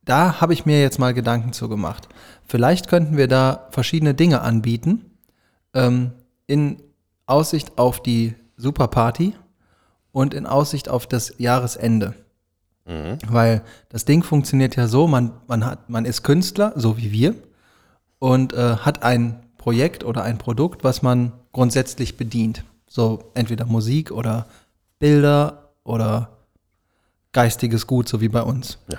da 0.04 0.40
habe 0.40 0.52
ich 0.52 0.66
mir 0.66 0.80
jetzt 0.80 0.98
mal 0.98 1.14
Gedanken 1.14 1.52
zu 1.52 1.68
gemacht. 1.68 2.08
Vielleicht 2.46 2.88
könnten 2.88 3.16
wir 3.16 3.28
da 3.28 3.68
verschiedene 3.70 4.14
Dinge 4.14 4.42
anbieten, 4.42 5.10
ähm, 5.72 6.12
in 6.46 6.82
Aussicht 7.26 7.78
auf 7.78 8.02
die 8.02 8.34
Superparty 8.56 9.34
und 10.12 10.34
in 10.34 10.46
Aussicht 10.46 10.88
auf 10.88 11.06
das 11.06 11.34
Jahresende. 11.38 12.14
Weil 13.28 13.62
das 13.88 14.04
Ding 14.04 14.22
funktioniert 14.22 14.76
ja 14.76 14.88
so, 14.88 15.06
man, 15.06 15.32
man, 15.46 15.64
hat, 15.64 15.88
man 15.88 16.04
ist 16.04 16.22
Künstler, 16.22 16.72
so 16.76 16.98
wie 16.98 17.12
wir, 17.12 17.34
und 18.18 18.52
äh, 18.52 18.76
hat 18.76 19.02
ein 19.02 19.40
Projekt 19.56 20.04
oder 20.04 20.22
ein 20.22 20.36
Produkt, 20.36 20.84
was 20.84 21.00
man 21.00 21.32
grundsätzlich 21.52 22.18
bedient. 22.18 22.64
So 22.86 23.30
entweder 23.34 23.64
Musik 23.64 24.10
oder 24.10 24.46
Bilder 24.98 25.70
oder 25.82 26.36
geistiges 27.32 27.86
Gut, 27.86 28.08
so 28.08 28.20
wie 28.20 28.28
bei 28.28 28.42
uns. 28.42 28.78
ja. 28.88 28.98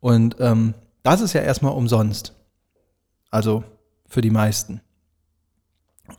Und 0.00 0.36
ähm, 0.40 0.74
das 1.02 1.20
ist 1.20 1.32
ja 1.32 1.40
erstmal 1.40 1.72
umsonst. 1.72 2.34
Also 3.30 3.64
für 4.06 4.20
die 4.20 4.30
meisten. 4.30 4.80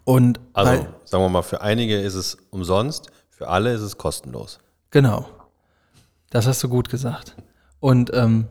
Und 0.04 0.40
Also, 0.54 0.86
sagen 1.06 1.24
wir 1.24 1.30
mal, 1.30 1.42
für 1.42 1.62
einige 1.62 2.00
ist 2.00 2.16
es 2.16 2.38
umsonst, 2.50 3.10
für 3.30 3.48
alle 3.48 3.74
ist 3.74 3.82
es 3.82 3.98
kostenlos. 3.98 4.60
Genau. 4.92 5.28
Das 6.30 6.48
hast 6.48 6.64
du 6.64 6.70
gut 6.70 6.90
gesagt. 6.90 7.36
Und 7.80 8.12
ähm, 8.14 8.48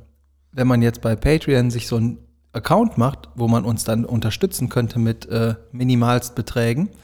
wenn 0.52 0.66
man 0.66 0.80
jetzt 0.80 1.02
bei 1.02 1.16
Patreon 1.16 1.70
sich 1.70 1.88
so 1.88 1.96
einen 1.96 2.18
Account 2.52 2.96
macht, 2.96 3.28
wo 3.34 3.48
man 3.48 3.64
uns 3.64 3.84
dann 3.84 4.04
unterstützen 4.06 4.68
könnte 4.70 4.98
mit 4.98 5.26
äh, 5.26 5.56
Minimalstbeträgen, 5.72 6.88
Was 6.88 6.96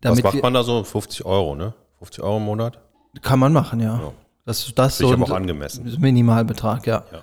damit 0.00 0.24
macht 0.24 0.42
man 0.42 0.52
da 0.52 0.62
so? 0.62 0.84
50 0.84 1.24
Euro, 1.24 1.54
ne? 1.54 1.72
50 1.98 2.22
Euro 2.22 2.36
im 2.36 2.44
Monat? 2.44 2.78
kann 3.22 3.38
man 3.38 3.52
machen, 3.52 3.80
ja. 3.80 3.98
Ja. 3.98 4.12
Das, 4.44 4.72
das 4.74 4.96
Finde 4.96 5.14
ich 5.14 5.18
so 5.18 5.22
aber 5.22 5.32
auch 5.32 5.36
ein 5.36 5.42
angemessen. 5.42 5.96
Minimalbetrag, 6.00 6.86
ja. 6.86 7.04
Ja. 7.12 7.22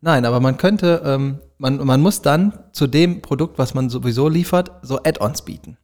Nein, 0.00 0.24
aber 0.24 0.40
man 0.40 0.56
könnte, 0.56 1.02
ähm, 1.04 1.38
man, 1.58 1.78
man 1.78 2.00
muss 2.00 2.20
dann 2.20 2.58
zu 2.72 2.86
dem 2.86 3.22
Produkt, 3.22 3.58
was 3.58 3.74
man 3.74 3.88
sowieso 3.88 4.28
liefert, 4.28 4.70
so 4.82 4.98
Add-ons 5.02 5.42
bieten. 5.42 5.78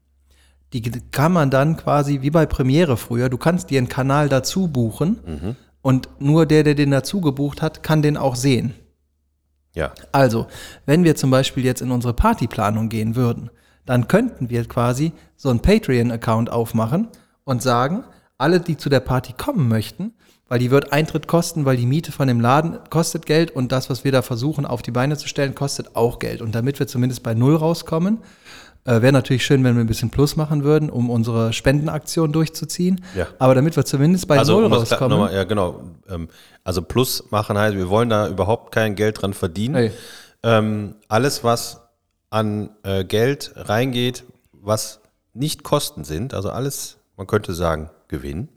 Die 0.72 0.82
kann 1.10 1.32
man 1.32 1.50
dann 1.50 1.76
quasi 1.76 2.22
wie 2.22 2.30
bei 2.30 2.46
Premiere 2.46 2.96
früher, 2.96 3.28
du 3.28 3.38
kannst 3.38 3.70
dir 3.70 3.78
einen 3.78 3.88
Kanal 3.88 4.28
dazu 4.28 4.68
buchen 4.68 5.56
und 5.82 6.08
nur 6.20 6.46
der, 6.46 6.62
der 6.62 6.74
den 6.74 6.92
dazu 6.92 7.20
gebucht 7.20 7.60
hat, 7.60 7.82
kann 7.82 8.02
den 8.02 8.16
auch 8.16 8.36
sehen. 8.36 8.74
Ja. 9.74 9.92
Also, 10.12 10.46
wenn 10.86 11.04
wir 11.04 11.16
zum 11.16 11.30
Beispiel 11.30 11.64
jetzt 11.64 11.80
in 11.80 11.90
unsere 11.90 12.12
Partyplanung 12.12 12.88
gehen 12.88 13.16
würden, 13.16 13.50
dann 13.86 14.08
könnten 14.08 14.50
wir 14.50 14.64
quasi 14.66 15.12
so 15.36 15.48
einen 15.48 15.60
Patreon-Account 15.60 16.50
aufmachen 16.50 17.08
und 17.44 17.62
sagen, 17.62 18.04
alle, 18.38 18.60
die 18.60 18.76
zu 18.76 18.88
der 18.88 19.00
Party 19.00 19.32
kommen 19.32 19.68
möchten, 19.68 20.12
weil 20.50 20.58
die 20.58 20.72
wird 20.72 20.92
Eintritt 20.92 21.28
kosten, 21.28 21.64
weil 21.64 21.76
die 21.76 21.86
Miete 21.86 22.10
von 22.10 22.26
dem 22.26 22.40
Laden 22.40 22.80
kostet 22.90 23.24
Geld 23.24 23.52
und 23.52 23.70
das, 23.70 23.88
was 23.88 24.02
wir 24.02 24.10
da 24.10 24.20
versuchen 24.20 24.66
auf 24.66 24.82
die 24.82 24.90
Beine 24.90 25.16
zu 25.16 25.28
stellen, 25.28 25.54
kostet 25.54 25.94
auch 25.94 26.18
Geld. 26.18 26.42
Und 26.42 26.56
damit 26.56 26.80
wir 26.80 26.88
zumindest 26.88 27.22
bei 27.22 27.34
Null 27.34 27.54
rauskommen, 27.54 28.18
äh, 28.84 29.00
wäre 29.00 29.12
natürlich 29.12 29.44
schön, 29.46 29.62
wenn 29.62 29.76
wir 29.76 29.84
ein 29.84 29.86
bisschen 29.86 30.10
Plus 30.10 30.34
machen 30.34 30.64
würden, 30.64 30.90
um 30.90 31.08
unsere 31.08 31.52
Spendenaktion 31.52 32.32
durchzuziehen. 32.32 33.04
Ja. 33.14 33.28
Aber 33.38 33.54
damit 33.54 33.76
wir 33.76 33.84
zumindest 33.84 34.26
bei 34.26 34.38
Also, 34.38 34.60
Null 34.60 34.72
rauskommen. 34.72 35.18
nochmal, 35.18 35.34
ja, 35.34 35.44
genau. 35.44 35.82
Ähm, 36.08 36.28
also, 36.64 36.82
Plus 36.82 37.30
machen 37.30 37.56
heißt, 37.56 37.76
wir 37.76 37.88
wollen 37.88 38.10
da 38.10 38.26
überhaupt 38.26 38.72
kein 38.74 38.96
Geld 38.96 39.22
dran 39.22 39.34
verdienen. 39.34 39.76
Hey. 39.76 39.92
Ähm, 40.42 40.96
alles, 41.06 41.44
was 41.44 41.80
an 42.30 42.70
äh, 42.82 43.04
Geld 43.04 43.52
reingeht, 43.54 44.24
was 44.52 45.00
nicht 45.32 45.62
Kosten 45.62 46.02
sind, 46.02 46.34
also 46.34 46.50
alles, 46.50 46.96
man 47.16 47.28
könnte 47.28 47.54
sagen, 47.54 47.90
Gewinn, 48.08 48.48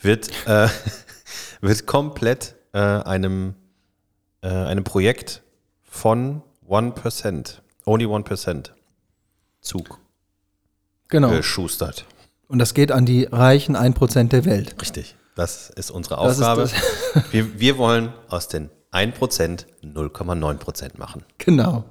wird, 0.00 0.30
äh, 0.46 0.68
wird 1.60 1.86
komplett 1.86 2.54
äh, 2.72 2.78
einem, 2.78 3.54
äh, 4.42 4.48
einem 4.48 4.84
Projekt 4.84 5.42
von 5.82 6.42
1%, 6.68 7.54
only 7.84 8.06
1% 8.06 8.70
Zug 9.60 9.98
genau. 11.08 11.30
geschustert. 11.30 12.04
Und 12.48 12.58
das 12.58 12.74
geht 12.74 12.92
an 12.92 13.06
die 13.06 13.24
reichen 13.24 13.76
1% 13.76 14.28
der 14.28 14.44
Welt. 14.44 14.80
Richtig. 14.80 15.16
Das 15.34 15.70
ist 15.70 15.90
unsere 15.90 16.16
Das 16.16 16.38
ist 16.38 16.42
Aufgabe. 16.42 16.70
wir, 17.30 17.58
wir 17.58 17.78
wollen 17.78 18.12
aus 18.28 18.48
den 18.48 18.70
1% 18.92 19.66
0,9% 19.82 20.98
machen. 20.98 21.24
Genau. 21.38 21.84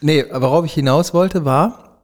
Nee, 0.00 0.26
worauf 0.30 0.64
ich 0.66 0.74
hinaus 0.74 1.14
wollte, 1.14 1.44
war, 1.44 2.00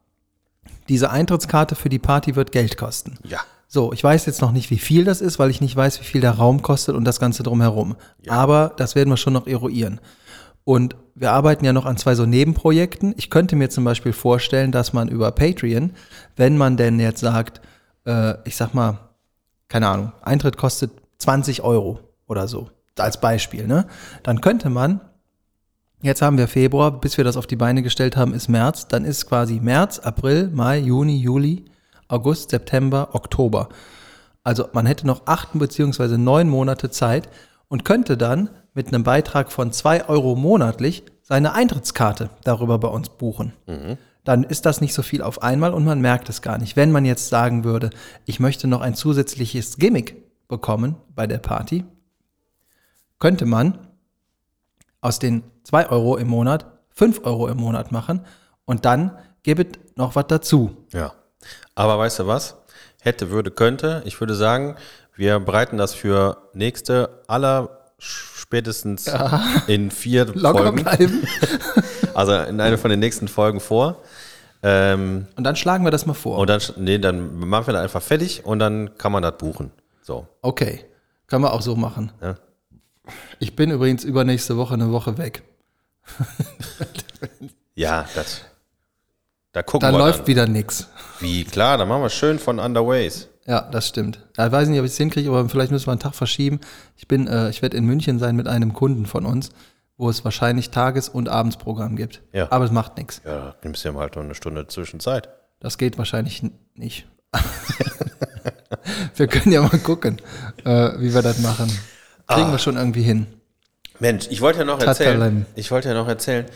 diese 0.88 1.10
Eintrittskarte 1.10 1.74
für 1.74 1.88
die 1.88 1.98
Party 1.98 2.36
wird 2.36 2.52
Geld 2.52 2.76
kosten. 2.76 3.18
Ja. 3.24 3.40
So, 3.72 3.92
ich 3.92 4.02
weiß 4.02 4.26
jetzt 4.26 4.40
noch 4.40 4.50
nicht, 4.50 4.70
wie 4.70 4.78
viel 4.78 5.04
das 5.04 5.20
ist, 5.20 5.38
weil 5.38 5.48
ich 5.48 5.60
nicht 5.60 5.76
weiß, 5.76 6.00
wie 6.00 6.04
viel 6.04 6.20
der 6.20 6.32
Raum 6.32 6.60
kostet 6.60 6.96
und 6.96 7.04
das 7.04 7.20
Ganze 7.20 7.44
drumherum. 7.44 7.94
Aber 8.26 8.72
das 8.76 8.96
werden 8.96 9.10
wir 9.10 9.16
schon 9.16 9.32
noch 9.32 9.46
eruieren. 9.46 10.00
Und 10.64 10.96
wir 11.14 11.30
arbeiten 11.30 11.64
ja 11.64 11.72
noch 11.72 11.86
an 11.86 11.96
zwei 11.96 12.16
so 12.16 12.26
Nebenprojekten. 12.26 13.14
Ich 13.16 13.30
könnte 13.30 13.54
mir 13.54 13.70
zum 13.70 13.84
Beispiel 13.84 14.12
vorstellen, 14.12 14.72
dass 14.72 14.92
man 14.92 15.06
über 15.06 15.30
Patreon, 15.30 15.92
wenn 16.34 16.58
man 16.58 16.76
denn 16.76 16.98
jetzt 16.98 17.20
sagt, 17.20 17.60
äh, 18.06 18.34
ich 18.44 18.56
sag 18.56 18.74
mal, 18.74 18.98
keine 19.68 19.86
Ahnung, 19.86 20.12
Eintritt 20.20 20.56
kostet 20.56 20.90
20 21.18 21.62
Euro 21.62 22.00
oder 22.26 22.48
so, 22.48 22.70
als 22.98 23.20
Beispiel, 23.20 23.68
ne? 23.68 23.86
Dann 24.24 24.40
könnte 24.40 24.68
man, 24.68 25.00
jetzt 26.02 26.22
haben 26.22 26.38
wir 26.38 26.48
Februar, 26.48 27.00
bis 27.00 27.18
wir 27.18 27.24
das 27.24 27.36
auf 27.36 27.46
die 27.46 27.54
Beine 27.54 27.84
gestellt 27.84 28.16
haben, 28.16 28.34
ist 28.34 28.48
März, 28.48 28.88
dann 28.88 29.04
ist 29.04 29.28
quasi 29.28 29.60
März, 29.60 30.00
April, 30.00 30.50
Mai, 30.52 30.78
Juni, 30.78 31.18
Juli, 31.18 31.69
August, 32.10 32.50
September, 32.50 33.10
Oktober. 33.12 33.68
Also 34.42 34.68
man 34.72 34.86
hätte 34.86 35.06
noch 35.06 35.26
acht 35.26 35.50
beziehungsweise 35.54 36.18
neun 36.18 36.48
Monate 36.48 36.90
Zeit 36.90 37.28
und 37.68 37.84
könnte 37.84 38.16
dann 38.16 38.50
mit 38.74 38.88
einem 38.88 39.04
Beitrag 39.04 39.52
von 39.52 39.72
zwei 39.72 40.08
Euro 40.08 40.34
monatlich 40.36 41.04
seine 41.22 41.52
Eintrittskarte 41.52 42.30
darüber 42.44 42.78
bei 42.78 42.88
uns 42.88 43.08
buchen. 43.10 43.52
Dann 44.24 44.44
ist 44.44 44.66
das 44.66 44.80
nicht 44.80 44.94
so 44.94 45.02
viel 45.02 45.22
auf 45.22 45.42
einmal 45.42 45.72
und 45.72 45.84
man 45.84 46.00
merkt 46.00 46.28
es 46.28 46.42
gar 46.42 46.58
nicht. 46.58 46.76
Wenn 46.76 46.92
man 46.92 47.04
jetzt 47.04 47.28
sagen 47.28 47.64
würde, 47.64 47.90
ich 48.26 48.40
möchte 48.40 48.66
noch 48.66 48.80
ein 48.80 48.94
zusätzliches 48.94 49.76
Gimmick 49.76 50.16
bekommen 50.48 50.96
bei 51.14 51.26
der 51.26 51.38
Party, 51.38 51.84
könnte 53.18 53.46
man 53.46 53.78
aus 55.00 55.18
den 55.18 55.42
zwei 55.62 55.88
Euro 55.88 56.16
im 56.16 56.28
Monat 56.28 56.66
fünf 56.90 57.24
Euro 57.24 57.48
im 57.48 57.58
Monat 57.58 57.92
machen 57.92 58.20
und 58.64 58.84
dann 58.84 59.16
gibt 59.42 59.96
noch 59.96 60.16
was 60.16 60.26
dazu. 60.26 60.76
Ja. 60.92 61.12
Aber 61.74 61.98
weißt 61.98 62.20
du 62.20 62.26
was? 62.26 62.56
Hätte, 63.00 63.30
würde, 63.30 63.50
könnte. 63.50 64.02
Ich 64.04 64.20
würde 64.20 64.34
sagen, 64.34 64.76
wir 65.16 65.38
bereiten 65.40 65.76
das 65.78 65.94
für 65.94 66.36
nächste 66.52 67.22
aller 67.26 67.78
spätestens 67.98 69.10
in 69.66 69.90
vier 69.90 70.24
Locker 70.34 70.64
Folgen, 70.64 70.82
bleiben. 70.82 71.26
also 72.14 72.34
in 72.34 72.60
einer 72.60 72.78
von 72.78 72.90
den 72.90 73.00
nächsten 73.00 73.28
Folgen 73.28 73.60
vor. 73.60 74.02
Ähm, 74.62 75.26
Und 75.36 75.44
dann 75.44 75.56
schlagen 75.56 75.84
wir 75.84 75.90
das 75.90 76.04
mal 76.04 76.14
vor. 76.14 76.38
und 76.38 76.50
dann, 76.50 76.60
nee, 76.76 76.98
dann 76.98 77.38
machen 77.38 77.68
wir 77.68 77.72
das 77.74 77.82
einfach 77.82 78.02
fertig 78.02 78.44
und 78.44 78.58
dann 78.58 78.96
kann 78.98 79.12
man 79.12 79.22
das 79.22 79.38
buchen. 79.38 79.70
So. 80.02 80.26
Okay. 80.42 80.84
Können 81.26 81.44
wir 81.44 81.52
auch 81.52 81.62
so 81.62 81.76
machen. 81.76 82.12
Ja. 82.20 82.34
Ich 83.38 83.56
bin 83.56 83.70
übrigens 83.70 84.04
übernächste 84.04 84.56
Woche 84.56 84.74
eine 84.74 84.90
Woche 84.92 85.16
weg. 85.18 85.42
Ja, 87.74 88.06
das. 88.14 88.42
Da 89.52 89.62
gucken 89.62 89.88
Da 89.88 89.92
wir 89.92 89.98
läuft 89.98 90.20
dann. 90.20 90.26
wieder 90.28 90.46
nix. 90.46 90.86
Wie, 91.18 91.44
klar, 91.44 91.76
dann 91.78 91.88
machen 91.88 92.02
wir 92.02 92.08
schön 92.10 92.38
von 92.38 92.58
Underways. 92.58 93.28
Ja, 93.46 93.62
das 93.62 93.88
stimmt. 93.88 94.24
Ja, 94.38 94.46
Ich 94.46 94.52
weiß 94.52 94.68
nicht, 94.68 94.78
ob 94.78 94.84
ich 94.86 94.92
es 94.92 94.96
hinkriege, 94.98 95.28
aber 95.28 95.48
vielleicht 95.48 95.72
müssen 95.72 95.86
wir 95.88 95.92
einen 95.92 96.00
Tag 96.00 96.14
verschieben. 96.14 96.60
Ich 96.96 97.08
bin, 97.08 97.26
äh, 97.26 97.50
ich 97.50 97.62
werde 97.62 97.76
in 97.76 97.84
München 97.84 98.18
sein 98.20 98.36
mit 98.36 98.46
einem 98.46 98.72
Kunden 98.74 99.06
von 99.06 99.26
uns, 99.26 99.50
wo 99.96 100.08
es 100.08 100.24
wahrscheinlich 100.24 100.70
Tages- 100.70 101.08
und 101.08 101.28
Abendsprogramm 101.28 101.96
gibt. 101.96 102.22
Ja. 102.32 102.46
Aber 102.52 102.64
es 102.64 102.70
macht 102.70 102.96
nichts. 102.96 103.22
Ja, 103.24 103.56
nimmst 103.64 103.84
du 103.84 103.88
ja 103.88 103.94
halt 103.98 104.14
noch 104.14 104.22
eine 104.22 104.34
Stunde 104.36 104.66
Zwischenzeit. 104.68 105.28
Das 105.58 105.78
geht 105.78 105.98
wahrscheinlich 105.98 106.42
nicht. 106.74 107.06
wir 109.16 109.26
können 109.26 109.52
ja 109.52 109.62
mal 109.62 109.78
gucken, 109.78 110.20
äh, 110.64 110.90
wie 110.98 111.12
wir 111.12 111.22
das 111.22 111.40
machen. 111.40 111.66
Kriegen 112.28 112.48
Ah. 112.48 112.52
wir 112.52 112.58
schon 112.58 112.76
irgendwie 112.76 113.02
hin. 113.02 113.26
Mensch, 113.98 114.28
ich 114.30 114.40
wollte 114.40 114.60
ja 114.60 114.64
noch 114.64 114.78
Tatalem. 114.78 115.20
erzählen. 115.20 115.46
Ich 115.56 115.70
wollte 115.70 115.88
ja 115.88 115.94
noch 115.94 116.08
erzählen. 116.08 116.46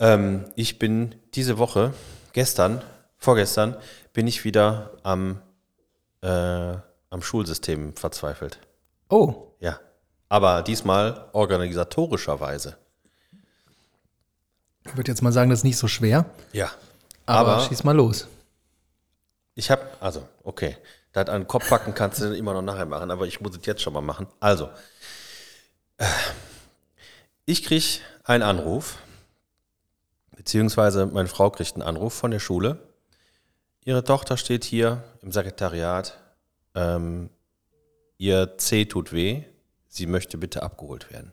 Ähm, 0.00 0.44
ich 0.56 0.78
bin 0.78 1.14
diese 1.34 1.58
Woche, 1.58 1.92
gestern, 2.32 2.82
vorgestern, 3.18 3.76
bin 4.12 4.26
ich 4.26 4.44
wieder 4.44 4.90
am, 5.02 5.40
äh, 6.22 6.28
am 6.28 7.22
Schulsystem 7.22 7.94
verzweifelt. 7.96 8.58
Oh, 9.08 9.48
Ja. 9.60 9.78
Aber 10.28 10.62
diesmal 10.62 11.28
organisatorischerweise. 11.32 12.78
ich 14.86 14.96
würde 14.96 15.10
jetzt 15.10 15.20
mal 15.20 15.30
sagen, 15.30 15.50
das 15.50 15.58
ist 15.60 15.64
nicht 15.64 15.76
so 15.76 15.88
schwer. 15.88 16.24
Ja. 16.52 16.70
Aber, 17.26 17.56
Aber 17.56 17.68
schieß 17.68 17.84
mal 17.84 17.94
los. 17.94 18.26
ich 19.54 19.70
habe, 19.70 19.82
also, 20.00 20.26
okay. 20.42 20.78
Das 21.12 21.28
an 21.28 21.42
den 21.42 21.48
Kopf 21.48 21.68
packen 21.68 21.94
kannst 21.94 22.22
du 22.22 22.34
immer 22.34 22.54
noch 22.54 22.62
nachher 22.62 22.86
machen, 22.86 23.10
aber 23.10 23.26
ich 23.26 23.42
muss 23.42 23.54
es 23.54 23.66
jetzt 23.66 23.82
schon 23.82 23.92
mal 23.92 24.00
machen. 24.00 24.26
Also, 24.40 24.70
äh, 25.98 26.06
ich 27.44 27.62
kriege 27.62 28.00
einen 28.24 28.42
Anruf, 28.42 28.96
beziehungsweise 30.42 31.06
meine 31.06 31.28
Frau 31.28 31.50
kriegt 31.50 31.74
einen 31.74 31.82
Anruf 31.82 32.14
von 32.14 32.32
der 32.32 32.40
Schule. 32.40 32.78
Ihre 33.84 34.02
Tochter 34.02 34.36
steht 34.36 34.64
hier 34.64 35.04
im 35.22 35.30
Sekretariat. 35.30 36.18
Ähm, 36.74 37.30
ihr 38.18 38.58
C 38.58 38.84
tut 38.84 39.12
weh. 39.12 39.44
Sie 39.86 40.06
möchte 40.06 40.38
bitte 40.38 40.64
abgeholt 40.64 41.12
werden. 41.12 41.32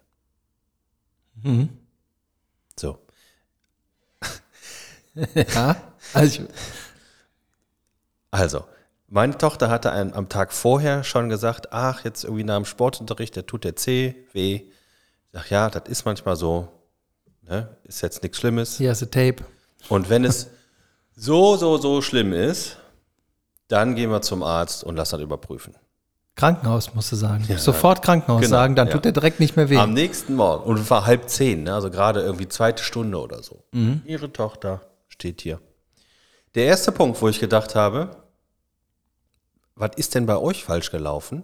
Mhm. 1.42 1.70
So. 2.80 3.00
Ja, 5.54 5.76
also 6.14 6.44
Also, 8.32 8.66
meine 9.08 9.38
Tochter 9.38 9.70
hatte 9.70 9.92
einen, 9.92 10.14
am 10.14 10.30
Tag 10.30 10.54
vorher 10.54 11.04
schon 11.04 11.30
gesagt, 11.30 11.74
ach, 11.74 12.06
jetzt 12.06 12.24
irgendwie 12.24 12.44
nach 12.44 12.58
dem 12.58 12.66
Sportunterricht, 12.66 13.36
der 13.36 13.48
tut 13.48 13.64
der 13.64 13.76
C 13.76 14.28
weh. 14.34 14.56
Ich 14.56 14.72
sag, 15.34 15.50
ja, 15.50 15.70
das 15.70 15.90
ist 15.90 16.06
manchmal 16.06 16.36
so. 16.36 16.79
Ne? 17.50 17.68
Ist 17.84 18.02
jetzt 18.02 18.22
nichts 18.22 18.38
Schlimmes. 18.38 18.78
hier 18.78 18.92
hast 18.92 19.02
du 19.02 19.08
Tape. 19.08 19.44
Und 19.90 20.10
wenn 20.10 20.24
es 20.24 20.48
so, 21.16 21.56
so, 21.58 21.78
so 21.78 22.02
schlimm 22.02 22.32
ist, 22.32 22.78
dann 23.68 23.96
gehen 23.96 24.12
wir 24.12 24.22
zum 24.22 24.44
Arzt 24.44 24.84
und 24.84 24.96
lassen 24.96 25.14
das 25.16 25.22
überprüfen. 25.22 25.76
Krankenhaus, 26.36 26.94
musst 26.94 27.12
du 27.12 27.16
sagen. 27.16 27.44
Sofort 27.58 28.02
Krankenhaus 28.02 28.42
Genau, 28.42 28.50
sagen, 28.56 28.76
dann 28.76 28.88
ja. 28.88 28.94
tut 28.94 29.04
der 29.04 29.12
direkt 29.12 29.40
nicht 29.40 29.58
mehr 29.58 29.70
weh. 29.70 29.78
Am 29.78 29.94
nächsten 29.94 30.36
Morgen, 30.36 30.64
und 30.64 30.80
es 30.80 30.90
war 30.90 31.06
halb 31.06 31.28
zehn, 31.30 31.64
ne? 31.64 31.74
also 31.74 31.90
gerade 31.90 32.22
irgendwie 32.22 32.48
zweite 32.48 32.84
Stunde 32.84 33.20
oder 33.20 33.44
so. 33.44 33.64
Ihre 34.06 34.32
Tochter 34.32 34.82
steht 35.10 35.42
hier. 35.42 35.60
Der 36.56 36.66
erste 36.66 36.92
Punkt, 36.92 37.22
wo 37.22 37.28
ich 37.28 37.40
gedacht 37.40 37.76
habe, 37.76 38.12
was 39.76 39.92
ist 39.98 40.16
denn 40.16 40.26
bei 40.26 40.38
euch 40.38 40.64
falsch 40.64 40.92
gelaufen? 40.92 41.44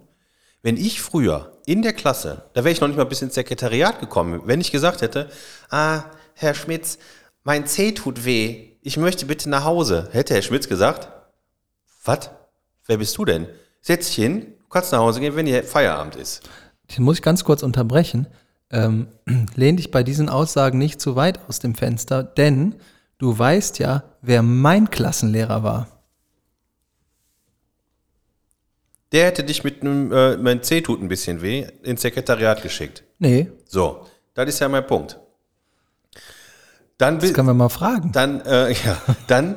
Wenn 0.65 0.77
ich 0.77 0.99
früher 0.99 1.59
in 1.67 1.83
der 1.83 1.93
Klasse, 1.93 2.49
da 2.53 2.63
wäre 2.63 2.71
ich 2.71 2.81
noch 2.81 2.87
nicht 2.87 2.97
mal 2.97 3.05
bis 3.05 3.21
ins 3.21 3.35
Sekretariat 3.35 3.99
gekommen, 3.99 4.41
wenn 4.45 4.59
ich 4.59 4.71
gesagt 4.71 5.03
hätte, 5.03 5.29
ah, 5.69 6.05
Herr 6.33 6.55
Schmitz, 6.55 6.97
mein 7.43 7.67
C 7.67 7.91
tut 7.91 8.25
weh, 8.25 8.71
ich 8.81 8.97
möchte 8.97 9.27
bitte 9.27 9.47
nach 9.47 9.63
Hause, 9.63 10.09
hätte 10.11 10.33
Herr 10.33 10.41
Schmitz 10.41 10.67
gesagt, 10.67 11.07
was? 12.03 12.31
Wer 12.87 12.97
bist 12.97 13.15
du 13.15 13.25
denn? 13.25 13.45
Setz 13.79 14.07
dich 14.07 14.15
hin, 14.15 14.55
du 14.59 14.67
kannst 14.67 14.91
nach 14.91 15.01
Hause 15.01 15.19
gehen, 15.19 15.35
wenn 15.35 15.45
hier 15.45 15.63
Feierabend 15.63 16.15
ist. 16.15 16.41
Den 16.97 17.03
muss 17.03 17.17
ich 17.17 17.21
ganz 17.21 17.43
kurz 17.43 17.61
unterbrechen. 17.61 18.25
Ähm, 18.71 19.09
lehn 19.53 19.77
dich 19.77 19.91
bei 19.91 20.01
diesen 20.01 20.29
Aussagen 20.29 20.79
nicht 20.79 20.99
zu 20.99 21.15
weit 21.15 21.47
aus 21.47 21.59
dem 21.59 21.75
Fenster, 21.75 22.23
denn 22.23 22.73
du 23.19 23.37
weißt 23.37 23.77
ja, 23.77 24.03
wer 24.23 24.41
mein 24.41 24.89
Klassenlehrer 24.89 25.61
war. 25.61 25.94
Der 29.15 29.27
hätte 29.27 29.45
dich 29.45 29.63
mit 29.63 29.81
einem, 29.81 30.11
äh, 30.11 30.35
mein 30.35 30.61
C 30.61 30.81
tut 30.81 31.01
ein 31.01 31.07
bisschen 31.07 31.41
weh, 31.41 31.65
ins 31.83 32.01
Sekretariat 32.01 32.61
geschickt. 32.61 33.01
Nee, 33.17 33.49
So, 33.65 34.05
das 34.33 34.49
ist 34.49 34.59
ja 34.59 34.67
mein 34.67 34.85
Punkt. 34.85 35.17
Dann, 36.97 37.19
das 37.19 37.31
können 37.31 37.47
wir 37.47 37.53
mal 37.53 37.69
fragen. 37.69 38.11
dann, 38.11 38.41
äh, 38.41 38.73
ja, 38.85 38.97
dann 39.27 39.55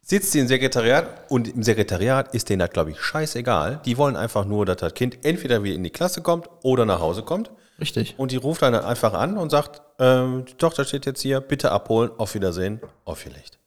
sitzt 0.00 0.34
die 0.34 0.40
im 0.40 0.48
Sekretariat 0.48 1.30
und 1.30 1.46
im 1.46 1.62
Sekretariat 1.62 2.34
ist 2.34 2.48
denen 2.48 2.58
das, 2.58 2.70
glaube 2.70 2.90
ich, 2.90 3.00
scheißegal. 3.00 3.80
Die 3.84 3.96
wollen 3.98 4.16
einfach 4.16 4.46
nur, 4.46 4.66
dass 4.66 4.78
das 4.78 4.94
Kind 4.94 5.24
entweder 5.24 5.62
wieder 5.62 5.76
in 5.76 5.84
die 5.84 5.90
Klasse 5.90 6.20
kommt 6.20 6.50
oder 6.64 6.84
nach 6.84 6.98
Hause 6.98 7.22
kommt. 7.22 7.52
Richtig. 7.80 8.16
Und 8.16 8.32
die 8.32 8.36
ruft 8.36 8.62
dann 8.62 8.74
einfach 8.74 9.14
an 9.14 9.38
und 9.38 9.50
sagt, 9.50 9.80
ähm, 10.00 10.44
die 10.44 10.54
Tochter 10.54 10.84
steht 10.84 11.06
jetzt 11.06 11.20
hier, 11.20 11.40
bitte 11.40 11.70
abholen, 11.70 12.10
auf 12.18 12.34
Wiedersehen, 12.34 12.80
aufgelegt. 13.04 13.60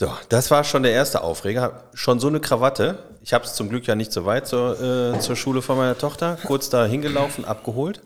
So, 0.00 0.12
das 0.28 0.52
war 0.52 0.62
schon 0.62 0.84
der 0.84 0.92
erste 0.92 1.22
Aufreger. 1.22 1.82
Schon 1.92 2.20
so 2.20 2.28
eine 2.28 2.38
Krawatte. 2.38 2.98
Ich 3.20 3.32
habe 3.32 3.44
es 3.44 3.54
zum 3.54 3.68
Glück 3.68 3.84
ja 3.88 3.96
nicht 3.96 4.12
so 4.12 4.24
weit 4.24 4.46
zur, 4.46 4.80
äh, 4.80 5.18
zur 5.18 5.34
Schule 5.34 5.60
von 5.60 5.76
meiner 5.76 5.98
Tochter. 5.98 6.38
Kurz 6.44 6.70
da 6.70 6.86
hingelaufen, 6.86 7.44
abgeholt. 7.44 8.00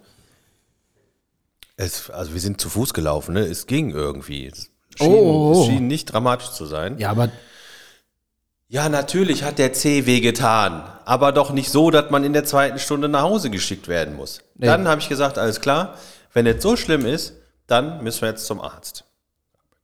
Es, 1.76 2.09
also 2.09 2.33
wir 2.33 2.40
sind 2.40 2.62
zu 2.62 2.70
Fuß 2.70 2.94
gelaufen, 2.94 3.35
ne? 3.35 3.40
Es 3.40 3.66
ging 3.66 3.90
irgendwie. 3.90 4.46
Es 4.46 4.70
schien, 4.96 5.07
Oh. 5.12 5.52
es 5.61 5.66
schien 5.66 5.87
nicht 5.87 6.07
dramatisch 6.07 6.52
zu 6.52 6.64
sein. 6.64 6.96
Ja, 6.98 7.11
aber 7.11 7.28
Ja, 8.68 8.88
natürlich 8.88 9.42
hat 9.44 9.59
der 9.59 9.74
C 9.74 10.07
wehgetan, 10.07 10.83
aber 11.05 11.31
doch 11.31 11.50
nicht 11.50 11.68
so, 11.70 11.90
dass 11.90 12.09
man 12.11 12.24
in 12.24 12.33
der 12.33 12.46
zweiten 12.46 12.78
Stunde 12.78 13.07
nach 13.11 13.20
Hause 13.20 13.50
geschickt 13.50 13.87
werden 13.87 14.16
muss. 14.16 14.40
Nee. 14.55 14.64
Dann 14.64 14.88
habe 14.88 15.02
ich 15.02 15.11
gesagt, 15.11 15.37
alles 15.37 15.61
klar, 15.61 15.98
wenn 16.33 16.46
es 16.46 16.62
so 16.62 16.74
schlimm 16.74 17.05
ist, 17.05 17.35
dann 17.66 18.02
müssen 18.02 18.22
wir 18.22 18.31
jetzt 18.31 18.46
zum 18.46 18.62
Arzt. 18.62 19.05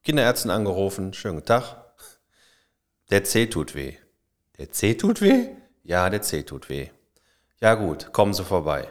Kinderärztin 0.04 0.50
angerufen, 0.50 1.12
schönen 1.12 1.44
Tag. 1.44 1.77
Der 3.10 3.24
C 3.24 3.46
tut 3.46 3.74
weh. 3.74 3.94
Der 4.58 4.70
C 4.70 4.94
tut 4.94 5.20
weh? 5.20 5.48
Ja, 5.84 6.10
der 6.10 6.22
C 6.22 6.42
tut 6.42 6.68
weh. 6.68 6.88
Ja 7.60 7.74
gut, 7.74 8.12
kommen 8.12 8.34
Sie 8.34 8.44
vorbei. 8.44 8.88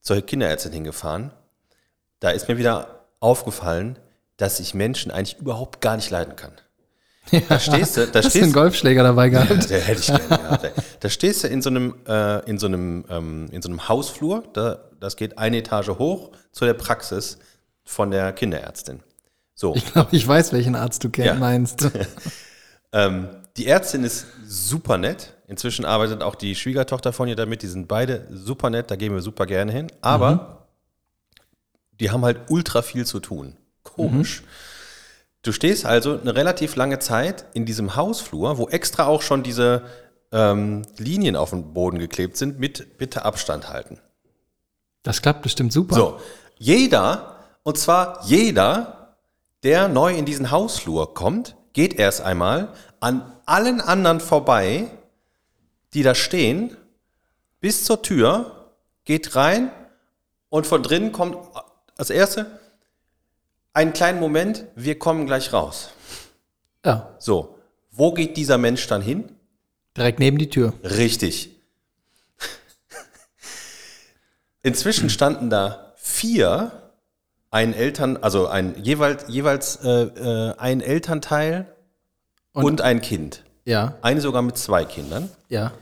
Zur 0.00 0.20
Kinderärztin 0.20 0.72
hingefahren. 0.72 1.32
Da 2.20 2.30
ist 2.30 2.48
mir 2.48 2.58
wieder 2.58 3.04
aufgefallen, 3.20 3.98
dass 4.36 4.60
ich 4.60 4.74
Menschen 4.74 5.10
eigentlich 5.10 5.38
überhaupt 5.38 5.80
gar 5.80 5.96
nicht 5.96 6.10
leiden 6.10 6.36
kann. 6.36 6.52
Da 7.48 7.58
stehst 7.58 7.96
du, 7.96 8.06
da 8.06 8.20
hast 8.22 8.34
du 8.34 8.38
einen 8.38 8.44
stehst, 8.50 8.54
Golfschläger 8.54 9.02
dabei 9.02 9.26
ja, 9.26 9.42
gehabt? 9.44 9.68
der 9.68 9.80
hätte 9.80 10.00
ich 10.00 10.06
gerne 10.06 10.28
gehabt. 10.28 10.72
Da 11.00 11.08
stehst 11.08 11.42
du 11.42 11.48
in 11.48 11.60
so 11.60 11.70
einem, 11.70 11.94
äh, 12.06 12.48
in 12.48 12.58
so 12.58 12.66
einem, 12.68 13.04
ähm, 13.10 13.48
in 13.50 13.62
so 13.62 13.68
einem 13.68 13.88
Hausflur. 13.88 14.44
Da, 14.52 14.78
das 15.00 15.16
geht 15.16 15.36
eine 15.36 15.56
Etage 15.58 15.88
hoch 15.88 16.30
zu 16.52 16.66
der 16.66 16.74
Praxis 16.74 17.38
von 17.82 18.12
der 18.12 18.32
Kinderärztin. 18.32 19.00
So, 19.54 19.74
Ich 19.74 19.92
glaube, 19.92 20.14
ich 20.14 20.26
weiß, 20.26 20.52
welchen 20.52 20.76
Arzt 20.76 21.02
du 21.02 21.08
kenn- 21.08 21.24
Ja. 21.24 21.34
meinst. 21.34 21.88
ähm, 22.96 23.28
die 23.58 23.66
Ärztin 23.66 24.04
ist 24.04 24.26
super 24.46 24.96
nett. 24.96 25.34
Inzwischen 25.48 25.84
arbeitet 25.84 26.22
auch 26.22 26.34
die 26.34 26.54
Schwiegertochter 26.54 27.12
von 27.12 27.28
ihr 27.28 27.36
damit. 27.36 27.62
Die 27.62 27.66
sind 27.66 27.88
beide 27.88 28.26
super 28.30 28.70
nett. 28.70 28.90
Da 28.90 28.96
gehen 28.96 29.12
wir 29.12 29.20
super 29.20 29.44
gerne 29.44 29.70
hin. 29.70 29.92
Aber 30.00 30.66
die 32.00 32.10
haben 32.10 32.24
halt 32.24 32.38
ultra 32.48 32.80
viel 32.80 33.04
zu 33.04 33.20
tun. 33.20 33.56
Komisch. 33.82 34.42
Du 35.42 35.52
stehst 35.52 35.84
also 35.84 36.18
eine 36.18 36.34
relativ 36.34 36.74
lange 36.74 36.98
Zeit 36.98 37.44
in 37.52 37.66
diesem 37.66 37.96
Hausflur, 37.96 38.58
wo 38.58 38.68
extra 38.68 39.06
auch 39.06 39.22
schon 39.22 39.42
diese 39.42 39.82
ähm, 40.32 40.82
Linien 40.96 41.36
auf 41.36 41.50
dem 41.50 41.74
Boden 41.74 41.98
geklebt 41.98 42.36
sind, 42.36 42.58
mit 42.58 42.98
bitte 42.98 43.24
Abstand 43.24 43.68
halten. 43.68 44.00
Das 45.02 45.22
klappt 45.22 45.42
bestimmt 45.42 45.72
super. 45.72 45.94
So, 45.94 46.20
jeder, 46.58 47.36
und 47.62 47.78
zwar 47.78 48.24
jeder, 48.24 49.16
der 49.62 49.86
neu 49.86 50.14
in 50.14 50.24
diesen 50.24 50.50
Hausflur 50.50 51.14
kommt, 51.14 51.54
geht 51.76 51.98
erst 51.98 52.22
einmal 52.22 52.72
an 53.00 53.32
allen 53.46 53.80
anderen 53.80 54.20
vorbei, 54.20 54.90
die 55.94 56.02
da 56.02 56.14
stehen, 56.14 56.76
bis 57.60 57.84
zur 57.84 58.02
Tür, 58.02 58.70
geht 59.04 59.36
rein 59.36 59.70
und 60.48 60.66
von 60.66 60.82
drinnen 60.82 61.12
kommt 61.12 61.36
als 61.96 62.10
erste 62.10 62.58
einen 63.76 63.92
kleinen 63.92 64.20
Moment, 64.20 64.64
wir 64.74 64.98
kommen 64.98 65.26
gleich 65.26 65.52
raus. 65.52 65.90
Ja. 66.84 67.14
So, 67.18 67.58
Wo 67.90 68.12
geht 68.12 68.36
dieser 68.36 68.58
Mensch 68.58 68.86
dann 68.86 69.02
hin? 69.02 69.30
Direkt 69.96 70.18
neben 70.18 70.38
die 70.38 70.48
Tür. 70.48 70.72
Richtig. 70.82 71.50
Inzwischen 74.62 75.10
standen 75.10 75.50
da 75.50 75.92
vier, 75.96 76.90
ein 77.50 77.74
Eltern, 77.74 78.16
also 78.16 78.48
ein 78.48 78.82
jeweils, 78.82 79.24
jeweils 79.28 79.76
äh, 79.76 79.90
äh, 79.90 80.54
ein 80.58 80.80
Elternteil 80.80 81.74
und, 82.64 82.80
ein 82.80 83.00
Kind. 83.00 83.42
Ja, 83.64 83.94
Eine 84.02 84.20
sogar 84.20 84.42
mit 84.42 84.56
zwei 84.56 84.84
Kindern. 84.84 85.30
ja. 85.48 85.72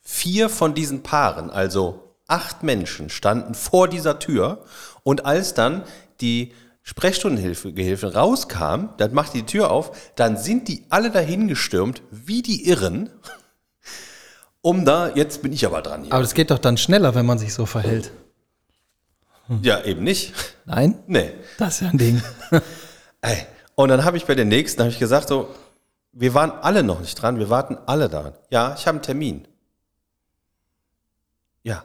Vier 0.00 0.48
von 0.48 0.72
diesen 0.72 1.02
Paaren, 1.02 1.50
also 1.50 2.14
acht 2.26 2.62
Menschen, 2.62 3.10
standen 3.10 3.54
vor 3.54 3.88
dieser 3.88 4.18
Tür. 4.18 4.64
Und 5.02 5.26
als 5.26 5.52
dann 5.52 5.82
die 6.22 6.54
Sprechstundenhilfe 6.82 8.14
rauskam, 8.14 8.86
dann 8.96 9.12
machte 9.12 9.36
die 9.36 9.44
Tür 9.44 9.70
auf, 9.70 9.90
dann 10.16 10.38
sind 10.38 10.68
die 10.68 10.86
alle 10.88 11.10
dahin 11.10 11.46
gestürmt, 11.46 12.00
wie 12.10 12.40
die 12.40 12.66
Irren, 12.70 13.10
um 14.62 14.86
da, 14.86 15.10
jetzt 15.14 15.42
bin 15.42 15.52
ich 15.52 15.66
aber 15.66 15.82
dran 15.82 16.04
hier. 16.04 16.12
Aber 16.14 16.22
das 16.22 16.32
geht 16.32 16.50
doch 16.50 16.58
dann 16.58 16.78
schneller, 16.78 17.14
wenn 17.14 17.26
man 17.26 17.38
sich 17.38 17.52
so 17.52 17.66
verhält. 17.66 18.10
Ja, 19.62 19.84
eben 19.84 20.04
nicht. 20.04 20.32
Nein? 20.64 20.98
Nee. 21.06 21.32
Das 21.58 21.74
ist 21.74 21.80
ja 21.82 21.88
ein 21.88 21.98
Ding. 21.98 22.22
Ey. 23.20 23.46
Und 23.74 23.90
dann 23.90 24.04
habe 24.04 24.16
ich 24.16 24.24
bei 24.24 24.34
den 24.34 24.48
nächsten, 24.48 24.80
habe 24.80 24.90
ich 24.90 24.98
gesagt 24.98 25.28
so, 25.28 25.48
wir 26.20 26.34
waren 26.34 26.50
alle 26.50 26.82
noch 26.82 27.00
nicht 27.00 27.14
dran, 27.14 27.38
wir 27.38 27.48
warten 27.48 27.78
alle 27.86 28.08
daran. 28.08 28.32
Ja, 28.50 28.74
ich 28.76 28.86
habe 28.86 28.96
einen 28.96 29.02
Termin. 29.02 29.46
Ja. 31.62 31.84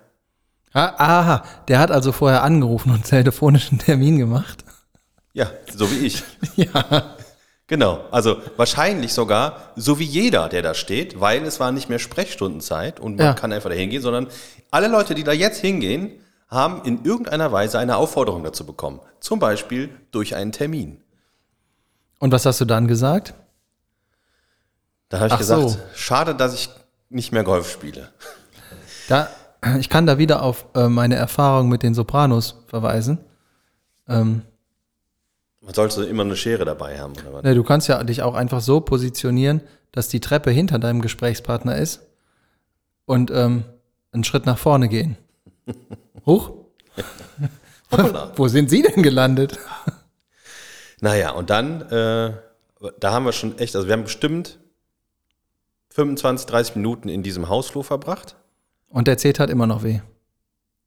Ah, 0.73 0.93
Aha, 0.97 1.43
der 1.67 1.79
hat 1.79 1.91
also 1.91 2.11
vorher 2.11 2.43
angerufen 2.43 2.91
und 2.91 3.03
telefonisch 3.05 3.69
einen 3.69 3.79
Termin 3.79 4.17
gemacht. 4.17 4.63
Ja, 5.33 5.51
so 5.75 5.89
wie 5.91 6.05
ich. 6.07 6.23
Ja. 6.55 7.15
Genau, 7.67 8.03
also 8.11 8.41
wahrscheinlich 8.57 9.13
sogar 9.13 9.71
so 9.75 9.97
wie 9.97 10.03
jeder, 10.03 10.49
der 10.49 10.61
da 10.61 10.73
steht, 10.73 11.19
weil 11.21 11.43
es 11.43 11.59
war 11.59 11.71
nicht 11.71 11.89
mehr 11.89 11.97
Sprechstundenzeit 11.97 12.99
und 12.99 13.15
man 13.15 13.25
Ja. 13.27 13.33
kann 13.33 13.53
einfach 13.53 13.69
da 13.69 13.75
hingehen, 13.75 14.01
sondern 14.01 14.27
alle 14.69 14.87
Leute, 14.89 15.15
die 15.15 15.23
da 15.23 15.31
jetzt 15.31 15.59
hingehen, 15.61 16.11
haben 16.49 16.83
in 16.83 17.03
irgendeiner 17.05 17.51
Weise 17.51 17.79
eine 17.79 17.95
Aufforderung 17.97 18.43
dazu 18.43 18.65
bekommen. 18.65 18.99
Zum 19.21 19.39
Beispiel 19.39 19.89
durch 20.11 20.35
einen 20.35 20.51
Termin. 20.51 21.01
Und 22.19 22.31
was 22.31 22.45
hast 22.45 22.61
du 22.61 22.65
dann 22.65 22.87
gesagt? 22.87 23.33
Da 25.13 25.19
habe 25.19 25.27
ich 25.27 25.33
Ach 25.33 25.37
gesagt, 25.37 25.69
so. 25.69 25.77
schade, 25.93 26.33
dass 26.33 26.55
ich 26.55 26.71
nicht 27.09 27.31
mehr 27.31 27.43
Golf 27.43 27.71
spiele. 27.71 28.09
Da, 29.07 29.29
ich 29.77 29.87
kann 29.87 30.07
da 30.07 30.17
wieder 30.17 30.41
auf 30.41 30.65
äh, 30.73 30.87
meine 30.87 31.13
Erfahrung 31.13 31.69
mit 31.69 31.83
den 31.83 31.93
Sopranos 31.93 32.63
verweisen. 32.65 33.19
Ähm, 34.09 34.41
Man 35.61 35.75
sollte 35.75 36.03
immer 36.05 36.23
eine 36.23 36.35
Schere 36.35 36.65
dabei 36.65 36.99
haben, 36.99 37.13
oder 37.13 37.43
was? 37.43 37.43
du 37.43 37.63
kannst 37.63 37.87
ja 37.89 38.03
dich 38.03 38.23
auch 38.23 38.33
einfach 38.33 38.59
so 38.59 38.81
positionieren, 38.81 39.61
dass 39.91 40.07
die 40.07 40.19
Treppe 40.19 40.49
hinter 40.49 40.79
deinem 40.79 41.03
Gesprächspartner 41.03 41.77
ist 41.77 41.99
und 43.05 43.29
ähm, 43.29 43.65
einen 44.13 44.23
Schritt 44.23 44.47
nach 44.47 44.57
vorne 44.57 44.89
gehen. 44.89 45.15
Hoch? 46.25 46.53
Wo 48.35 48.47
sind 48.47 48.71
Sie 48.71 48.81
denn 48.81 49.03
gelandet? 49.03 49.59
Naja, 51.01 51.29
und 51.33 51.51
dann, 51.51 51.81
äh, 51.91 52.33
da 52.99 53.11
haben 53.11 53.25
wir 53.25 53.31
schon 53.31 53.59
echt, 53.59 53.75
also 53.75 53.87
wir 53.87 53.93
haben 53.93 54.05
bestimmt 54.05 54.57
25, 55.93 56.47
30 56.47 56.75
Minuten 56.75 57.07
in 57.09 57.21
diesem 57.23 57.49
Hausflur 57.49 57.83
verbracht. 57.83 58.35
Und 58.89 59.07
der 59.07 59.17
Zeh 59.17 59.33
hat 59.33 59.49
immer 59.49 59.67
noch 59.67 59.83
weh. 59.83 60.01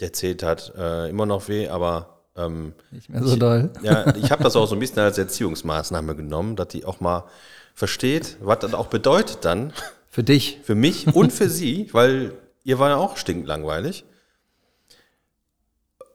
Der 0.00 0.12
zählt 0.12 0.42
hat 0.42 0.72
äh, 0.76 1.08
immer 1.08 1.24
noch 1.26 1.48
weh, 1.48 1.68
aber 1.68 2.20
ähm, 2.36 2.74
Nicht 2.90 3.08
mehr 3.08 3.22
so 3.22 3.36
doll. 3.36 3.70
ja, 3.82 4.14
ich 4.16 4.30
habe 4.30 4.42
das 4.42 4.54
auch 4.56 4.66
so 4.66 4.74
ein 4.76 4.78
bisschen 4.78 4.98
als 4.98 5.16
Erziehungsmaßnahme 5.16 6.14
genommen, 6.14 6.54
dass 6.56 6.68
die 6.68 6.84
auch 6.84 7.00
mal 7.00 7.24
versteht, 7.72 8.36
was 8.40 8.58
das 8.58 8.74
auch 8.74 8.88
bedeutet 8.88 9.44
dann 9.44 9.72
Für 10.08 10.22
dich. 10.22 10.60
für 10.62 10.74
mich 10.74 11.14
und 11.14 11.32
für 11.32 11.48
sie, 11.48 11.88
weil 11.92 12.32
ihr 12.64 12.78
war 12.78 12.90
ja 12.90 12.96
auch 12.96 13.16
stinklangweilig. 13.16 14.04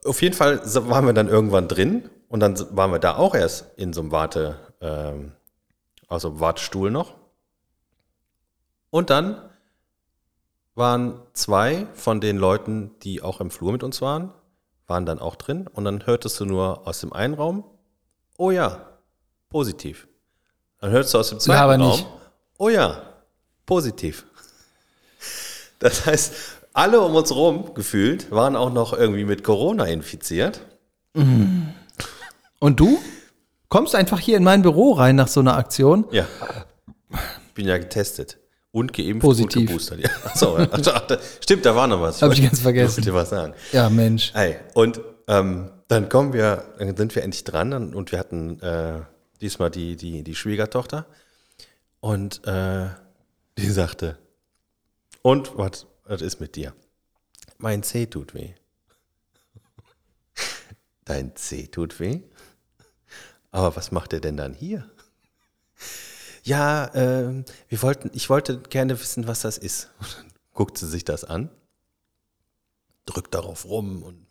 Auf 0.05 0.21
jeden 0.21 0.35
Fall 0.35 0.61
waren 0.89 1.05
wir 1.05 1.13
dann 1.13 1.27
irgendwann 1.27 1.67
drin 1.67 2.09
und 2.27 2.39
dann 2.39 2.55
waren 2.75 2.91
wir 2.91 2.99
da 2.99 3.15
auch 3.17 3.35
erst 3.35 3.65
in 3.77 3.93
so 3.93 4.01
einem 4.01 4.11
Warte, 4.11 4.57
ähm, 4.81 5.31
also 6.07 6.39
Wartestuhl 6.39 6.91
noch. 6.91 7.15
Und 8.91 9.09
dann 9.09 9.41
waren 10.75 11.19
zwei 11.33 11.87
von 11.93 12.21
den 12.21 12.37
Leuten, 12.37 12.91
die 13.01 13.21
auch 13.21 13.41
im 13.41 13.49
Flur 13.49 13.71
mit 13.71 13.83
uns 13.83 14.01
waren, 14.01 14.31
waren 14.87 15.05
dann 15.05 15.19
auch 15.19 15.35
drin 15.35 15.67
und 15.67 15.85
dann 15.85 16.05
hörtest 16.05 16.39
du 16.39 16.45
nur 16.45 16.87
aus 16.87 16.99
dem 16.99 17.13
einen 17.13 17.33
Raum, 17.33 17.63
oh 18.37 18.51
ja, 18.51 18.85
positiv. 19.49 20.07
Dann 20.79 20.91
hörtest 20.91 21.13
du 21.13 21.17
aus 21.19 21.29
dem 21.29 21.39
zweiten 21.39 21.59
Laber 21.59 21.77
Raum, 21.77 21.91
nicht. 21.91 22.07
oh 22.57 22.69
ja, 22.69 23.01
positiv. 23.65 24.25
Das 25.79 26.05
heißt, 26.05 26.33
alle 26.73 27.01
um 27.01 27.15
uns 27.15 27.33
rum 27.33 27.73
gefühlt 27.73 28.29
waren 28.29 28.55
auch 28.55 28.71
noch 28.71 28.93
irgendwie 28.93 29.25
mit 29.25 29.43
Corona 29.43 29.85
infiziert. 29.85 30.61
Und 32.59 32.79
du 32.79 32.99
kommst 33.67 33.95
einfach 33.95 34.19
hier 34.19 34.37
in 34.37 34.43
mein 34.43 34.61
Büro 34.61 34.91
rein 34.91 35.15
nach 35.15 35.27
so 35.27 35.39
einer 35.39 35.57
Aktion. 35.57 36.05
Ja. 36.11 36.27
Ich 37.47 37.53
bin 37.53 37.67
ja 37.67 37.77
getestet. 37.77 38.37
Und 38.71 38.93
geimpft 38.93 39.21
Positiv. 39.21 39.57
und 39.61 39.67
geboostert. 39.67 39.99
Ja. 39.99 40.09
Achso, 40.23 40.57
ach, 40.57 40.81
da- 41.07 41.19
stimmt, 41.41 41.65
da 41.65 41.75
war 41.75 41.87
noch 41.87 41.99
was. 42.01 42.21
Hab 42.21 42.31
ich 42.31 42.41
ganz 42.41 42.61
vergessen. 42.61 42.97
wollte 42.97 43.01
dir 43.09 43.13
was 43.13 43.29
sagen. 43.29 43.53
Ja, 43.73 43.89
Mensch. 43.89 44.31
Ey, 44.33 44.57
und 44.75 45.01
ähm, 45.27 45.71
dann 45.89 46.07
kommen 46.07 46.31
wir, 46.31 46.63
dann 46.79 46.95
sind 46.95 47.13
wir 47.15 47.23
endlich 47.23 47.43
dran 47.43 47.73
und- 47.73 47.93
und 47.95 48.11
wir 48.13 48.19
hatten 48.19 48.59
äh, 48.61 49.01
diesmal 49.41 49.69
die, 49.71 49.97
die, 49.97 50.23
die 50.23 50.35
Schwiegertochter. 50.35 51.05
Und 51.99 52.45
äh, 52.47 52.87
die 53.57 53.69
sagte, 53.69 54.17
und 55.21 55.57
was, 55.57 55.85
was 56.05 56.21
ist 56.21 56.39
mit 56.39 56.55
dir? 56.55 56.73
Mein 57.57 57.83
Zeh 57.83 58.05
tut 58.07 58.33
weh. 58.33 58.53
Dein 61.05 61.35
Zeh 61.35 61.67
tut 61.67 61.99
weh? 61.99 62.21
Aber 63.51 63.75
was 63.75 63.91
macht 63.91 64.13
er 64.13 64.19
denn 64.21 64.37
dann 64.37 64.53
hier? 64.53 64.89
Ja, 66.43 66.89
ähm, 66.95 67.45
wir 67.69 67.81
wollten, 67.81 68.09
ich 68.13 68.29
wollte 68.29 68.59
gerne 68.59 68.99
wissen, 68.99 69.27
was 69.27 69.41
das 69.41 69.57
ist. 69.57 69.91
Und 69.99 70.17
dann 70.17 70.33
guckt 70.53 70.77
sie 70.77 70.87
sich 70.87 71.05
das 71.05 71.23
an 71.23 71.49
drückt 73.05 73.33
darauf 73.33 73.65
rum 73.65 74.03
und, 74.03 74.25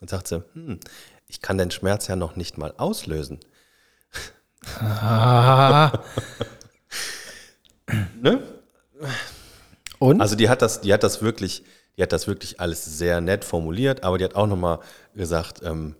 und 0.00 0.10
sagt 0.10 0.28
so, 0.28 0.42
hm, 0.54 0.80
ich 1.26 1.40
kann 1.40 1.58
den 1.58 1.70
Schmerz 1.70 2.08
ja 2.08 2.16
noch 2.16 2.36
nicht 2.36 2.58
mal 2.58 2.74
auslösen. 2.76 3.40
Ah. 4.80 5.92
Ne? 8.22 8.40
Und? 9.98 10.20
Also 10.20 10.36
die 10.36 10.48
hat 10.48 10.62
das, 10.62 10.80
die 10.80 10.92
hat 10.92 11.02
das 11.02 11.22
wirklich, 11.22 11.64
die 11.96 12.02
hat 12.02 12.12
das 12.12 12.28
wirklich 12.28 12.60
alles 12.60 12.84
sehr 12.84 13.20
nett 13.20 13.44
formuliert, 13.44 14.04
aber 14.04 14.16
die 14.16 14.22
hat 14.22 14.36
auch 14.36 14.46
nochmal 14.46 14.78
gesagt, 15.16 15.62
ähm, 15.64 15.96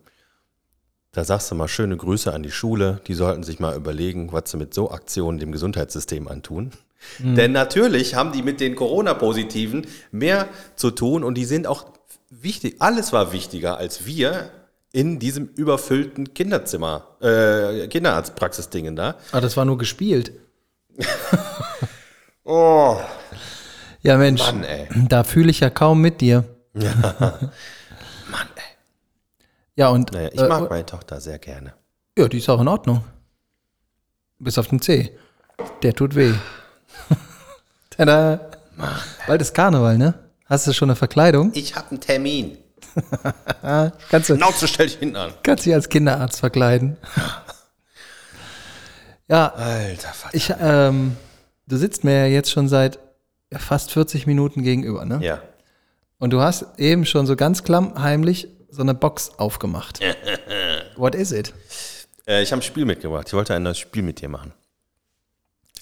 da 1.12 1.24
sagst 1.24 1.50
du 1.50 1.54
mal 1.54 1.68
schöne 1.68 1.96
Grüße 1.96 2.32
an 2.32 2.42
die 2.42 2.50
Schule, 2.50 3.00
die 3.06 3.14
sollten 3.14 3.42
sich 3.42 3.58
mal 3.58 3.76
überlegen, 3.76 4.32
was 4.32 4.50
sie 4.50 4.56
mit 4.56 4.72
so 4.74 4.90
Aktionen 4.90 5.38
dem 5.38 5.52
Gesundheitssystem 5.52 6.28
antun. 6.28 6.70
Denn 7.18 7.52
natürlich 7.52 8.14
haben 8.14 8.30
die 8.32 8.42
mit 8.42 8.60
den 8.60 8.76
Corona-Positiven 8.76 9.86
mehr 10.12 10.48
zu 10.76 10.90
tun 10.90 11.24
und 11.24 11.34
die 11.34 11.46
sind 11.46 11.66
auch 11.66 11.86
wichtig. 12.28 12.76
Alles 12.78 13.12
war 13.12 13.32
wichtiger 13.32 13.78
als 13.78 14.04
wir 14.04 14.50
in 14.92 15.18
diesem 15.18 15.46
überfüllten 15.56 16.34
Kindernzimmer, 16.34 17.06
äh, 17.22 17.86
Kinderarztpraxisdingen 17.88 18.96
da. 18.96 19.14
ah, 19.32 19.40
das 19.40 19.56
war 19.56 19.64
nur 19.64 19.78
gespielt. 19.78 20.32
Oh, 22.42 22.96
Ja, 24.02 24.16
Mensch. 24.16 24.40
Mann. 24.40 24.64
Da 25.08 25.22
fühle 25.22 25.50
ich 25.50 25.60
ja 25.60 25.70
kaum 25.70 26.00
mit 26.00 26.20
dir. 26.20 26.44
Ey. 26.74 26.88
Ja, 29.76 29.88
und 29.88 30.12
Naja, 30.12 30.28
ich 30.32 30.40
äh, 30.40 30.48
mag 30.48 30.68
meine 30.70 30.84
Tochter 30.86 31.20
sehr 31.20 31.38
gerne. 31.38 31.72
ja, 32.18 32.28
die 32.28 32.38
ist 32.38 32.48
auch 32.48 32.60
in 32.60 32.68
Ordnung. 32.68 33.04
Bis 34.38 34.58
auf 34.58 34.68
den 34.68 34.80
C. 34.80 35.16
Der 35.82 35.94
tut 35.94 36.14
weh. 36.14 36.32
Tada. 37.90 38.40
Bald 39.26 39.42
ist 39.42 39.54
Karneval, 39.54 39.98
ne? 39.98 40.14
Hast 40.46 40.66
du 40.66 40.72
schon 40.72 40.88
eine 40.90 40.96
Verkleidung? 40.96 41.50
Ich 41.54 41.76
habe 41.76 41.90
einen 41.90 42.00
Termin. 42.00 42.56
Kannst 44.10 44.30
du, 44.30 44.36
Schnauze, 44.36 44.66
stell 44.66 44.86
dich 44.86 44.96
hinten 44.96 45.16
an. 45.16 45.32
kannst 45.42 45.64
dich 45.66 45.74
als 45.74 45.88
Kinderarzt 45.88 46.40
verkleiden. 46.40 46.96
Ja, 49.28 49.46
Alter 49.54 50.08
Vater. 50.08 50.34
ich, 50.34 50.52
ähm, 50.60 51.16
du 51.68 51.76
sitzt 51.76 52.02
mir 52.02 52.18
ja 52.18 52.26
jetzt 52.26 52.50
schon 52.50 52.66
seit 52.68 52.98
fast 53.52 53.92
40 53.92 54.26
Minuten 54.26 54.64
gegenüber, 54.64 55.04
ne? 55.04 55.20
Ja. 55.22 55.40
Und 56.18 56.30
du 56.32 56.40
hast 56.40 56.66
eben 56.78 57.06
schon 57.06 57.26
so 57.26 57.36
ganz 57.36 57.62
klammheimlich 57.62 58.48
so 58.70 58.82
eine 58.82 58.94
Box 58.94 59.30
aufgemacht. 59.38 60.00
What 60.96 61.14
is 61.14 61.32
it? 61.32 61.52
Äh, 62.26 62.42
ich 62.42 62.52
habe 62.52 62.60
ein 62.60 62.62
Spiel 62.62 62.84
mitgebracht. 62.84 63.26
Ich 63.28 63.34
wollte 63.34 63.54
ein 63.54 63.62
neues 63.62 63.78
Spiel 63.78 64.02
mit 64.02 64.20
dir 64.20 64.28
machen. 64.28 64.52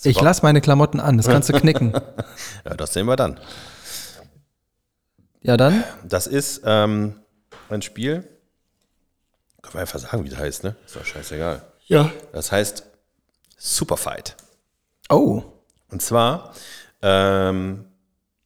Ich 0.04 0.20
lass 0.20 0.42
meine 0.42 0.60
Klamotten 0.60 1.00
an, 1.00 1.16
das 1.16 1.26
kannst 1.26 1.48
du 1.48 1.52
knicken. 1.60 1.92
Ja, 2.64 2.74
das 2.76 2.92
sehen 2.92 3.06
wir 3.06 3.16
dann. 3.16 3.40
Ja, 5.40 5.56
dann? 5.56 5.82
Das 6.04 6.26
ist 6.26 6.62
ähm, 6.64 7.16
ein 7.68 7.82
Spiel. 7.82 8.28
Können 9.62 9.74
wir 9.74 9.80
einfach 9.80 9.98
sagen, 9.98 10.24
wie 10.24 10.28
das 10.28 10.38
heißt, 10.38 10.64
ne? 10.64 10.76
Ist 10.86 10.96
doch 10.96 11.04
scheißegal. 11.04 11.62
Ja. 11.86 12.10
Das 12.32 12.52
heißt 12.52 12.84
Superfight. 13.56 14.36
Oh, 15.08 15.42
Und 15.90 16.00
zwar, 16.02 16.54
ähm, 17.02 17.86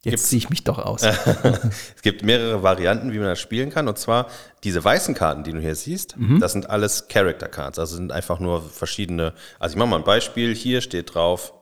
Jetzt 0.04 0.28
ziehe 0.28 0.38
ich 0.38 0.50
mich 0.50 0.64
doch 0.64 0.78
aus. 0.78 1.02
es 1.94 2.02
gibt 2.02 2.24
mehrere 2.24 2.64
Varianten, 2.64 3.12
wie 3.12 3.18
man 3.18 3.28
das 3.28 3.38
spielen 3.38 3.70
kann. 3.70 3.86
Und 3.86 3.98
zwar 3.98 4.28
diese 4.64 4.82
weißen 4.82 5.14
Karten, 5.14 5.44
die 5.44 5.52
du 5.52 5.60
hier 5.60 5.76
siehst, 5.76 6.16
das 6.40 6.52
sind 6.52 6.68
alles 6.68 7.06
Character 7.06 7.48
Cards. 7.48 7.78
Also 7.78 7.94
sind 7.94 8.10
einfach 8.10 8.40
nur 8.40 8.62
verschiedene. 8.62 9.32
Also 9.60 9.74
ich 9.74 9.78
mache 9.78 9.88
mal 9.88 9.98
ein 9.98 10.04
Beispiel. 10.04 10.56
Hier 10.56 10.80
steht 10.80 11.14
drauf 11.14 11.52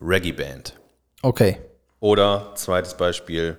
Reggae 0.00 0.32
Band. 0.32 0.78
Okay. 1.22 1.58
Oder 1.98 2.52
zweites 2.54 2.96
Beispiel. 2.96 3.58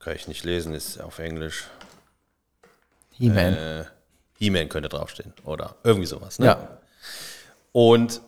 Kann 0.00 0.16
ich 0.16 0.28
nicht 0.28 0.44
lesen, 0.44 0.74
ist 0.74 1.00
auf 1.00 1.18
Englisch. 1.18 1.64
He-Man. 3.12 3.54
Äh, 3.54 3.84
He-Man 4.38 4.68
könnte 4.68 4.90
draufstehen. 4.90 5.32
Oder 5.44 5.76
irgendwie 5.82 6.06
sowas. 6.06 6.38
Ne? 6.38 6.46
ja. 6.46 6.78
Und 7.72 8.20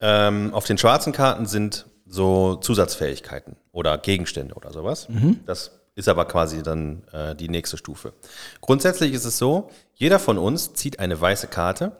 ähm, 0.00 0.52
auf 0.52 0.64
den 0.66 0.76
schwarzen 0.76 1.12
Karten 1.12 1.46
sind 1.46 1.86
so 2.12 2.56
Zusatzfähigkeiten 2.56 3.56
oder 3.72 3.96
Gegenstände 3.96 4.54
oder 4.54 4.70
sowas. 4.70 5.08
Das 5.46 5.70
ist 5.94 6.08
aber 6.08 6.26
quasi 6.26 6.62
dann 6.62 7.02
äh, 7.12 7.34
die 7.34 7.48
nächste 7.48 7.78
Stufe. 7.78 8.12
Grundsätzlich 8.60 9.14
ist 9.14 9.24
es 9.24 9.38
so, 9.38 9.70
jeder 9.94 10.18
von 10.18 10.36
uns 10.36 10.74
zieht 10.74 10.98
eine 10.98 11.18
weiße 11.18 11.46
Karte, 11.46 11.92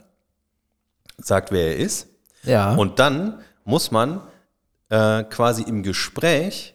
sagt, 1.16 1.50
wer 1.50 1.68
er 1.68 1.76
ist, 1.76 2.08
Ja. 2.42 2.74
und 2.74 2.98
dann 2.98 3.40
muss 3.64 3.90
man 3.90 4.20
äh, 4.90 5.24
quasi 5.24 5.62
im 5.62 5.82
Gespräch 5.82 6.74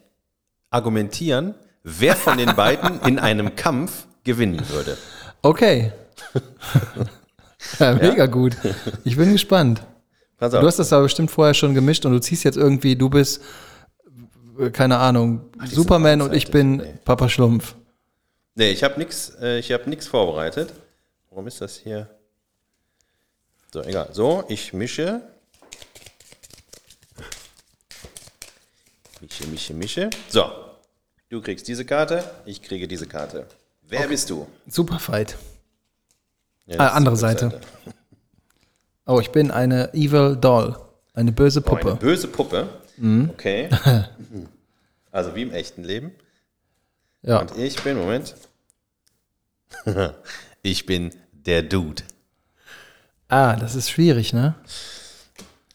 argumentieren, 0.70 1.54
wer 1.84 2.16
von 2.16 2.38
den 2.38 2.56
beiden 2.56 3.00
in 3.06 3.18
einem 3.20 3.54
Kampf 3.54 4.06
gewinnen 4.24 4.68
würde. 4.70 4.98
okay. 5.42 5.92
ja, 7.78 7.94
mega 7.94 8.26
gut. 8.26 8.56
Ich 9.04 9.16
bin 9.16 9.32
gespannt. 9.32 9.82
Pass 10.38 10.54
auf. 10.54 10.60
Du 10.60 10.66
hast 10.66 10.78
das 10.78 10.92
aber 10.92 11.02
bestimmt 11.02 11.30
vorher 11.30 11.52
schon 11.54 11.74
gemischt 11.74 12.06
und 12.06 12.12
du 12.12 12.20
ziehst 12.20 12.44
jetzt 12.44 12.56
irgendwie, 12.56 12.96
du 12.96 13.10
bist, 13.10 13.42
äh, 14.58 14.70
keine 14.70 14.98
Ahnung, 14.98 15.50
sind 15.60 15.70
Superman 15.74 16.22
und 16.22 16.32
ich 16.32 16.50
bin 16.50 16.76
Nee. 16.76 16.94
Papa 17.04 17.28
Schlumpf. 17.28 17.74
Nee, 18.54 18.70
ich 18.70 18.82
habe 18.82 18.98
nichts 18.98 19.30
äh, 19.40 19.58
ich 19.58 19.70
hab 19.72 19.86
nix 19.86 20.06
vorbereitet. 20.06 20.72
Warum 21.30 21.46
ist 21.46 21.60
das 21.60 21.76
hier? 21.76 22.08
So, 23.72 23.82
egal. 23.82 24.08
So, 24.12 24.44
ich 24.48 24.72
mische. 24.72 25.20
Mische, 29.20 29.46
mische, 29.48 29.74
mische. 29.74 30.10
So, 30.28 30.44
du 31.28 31.40
kriegst 31.40 31.66
diese 31.68 31.84
Karte, 31.84 32.24
ich 32.46 32.62
kriege 32.62 32.86
diese 32.86 33.06
Karte. 33.06 33.46
Wer 33.82 34.06
bist 34.08 34.30
du? 34.30 34.46
Superfight. 34.68 35.36
Ja, 36.66 36.78
Ah, 36.80 36.88
andere 36.90 37.14
die 37.14 37.20
Seite. 37.20 37.60
Oh, 39.08 39.20
ich 39.20 39.30
bin 39.30 39.50
eine 39.50 39.92
Evil 39.94 40.36
Doll. 40.36 40.76
Eine 41.14 41.32
böse 41.32 41.62
Oh, 41.66 41.70
eine 41.70 41.80
Puppe. 41.80 41.96
böse 41.96 42.28
Puppe. 42.28 42.68
Okay. 43.30 43.68
also 45.10 45.34
wie 45.34 45.42
im 45.42 45.50
echten 45.52 45.82
Leben. 45.82 46.12
ja. 47.22 47.40
Und 47.40 47.56
ich 47.56 47.82
bin, 47.82 47.96
Moment. 47.96 48.34
ich 50.62 50.84
bin 50.84 51.10
der 51.32 51.62
Dude. 51.62 52.02
Ah, 53.28 53.56
das 53.56 53.74
ist 53.74 53.90
schwierig, 53.90 54.32
ne? 54.32 54.54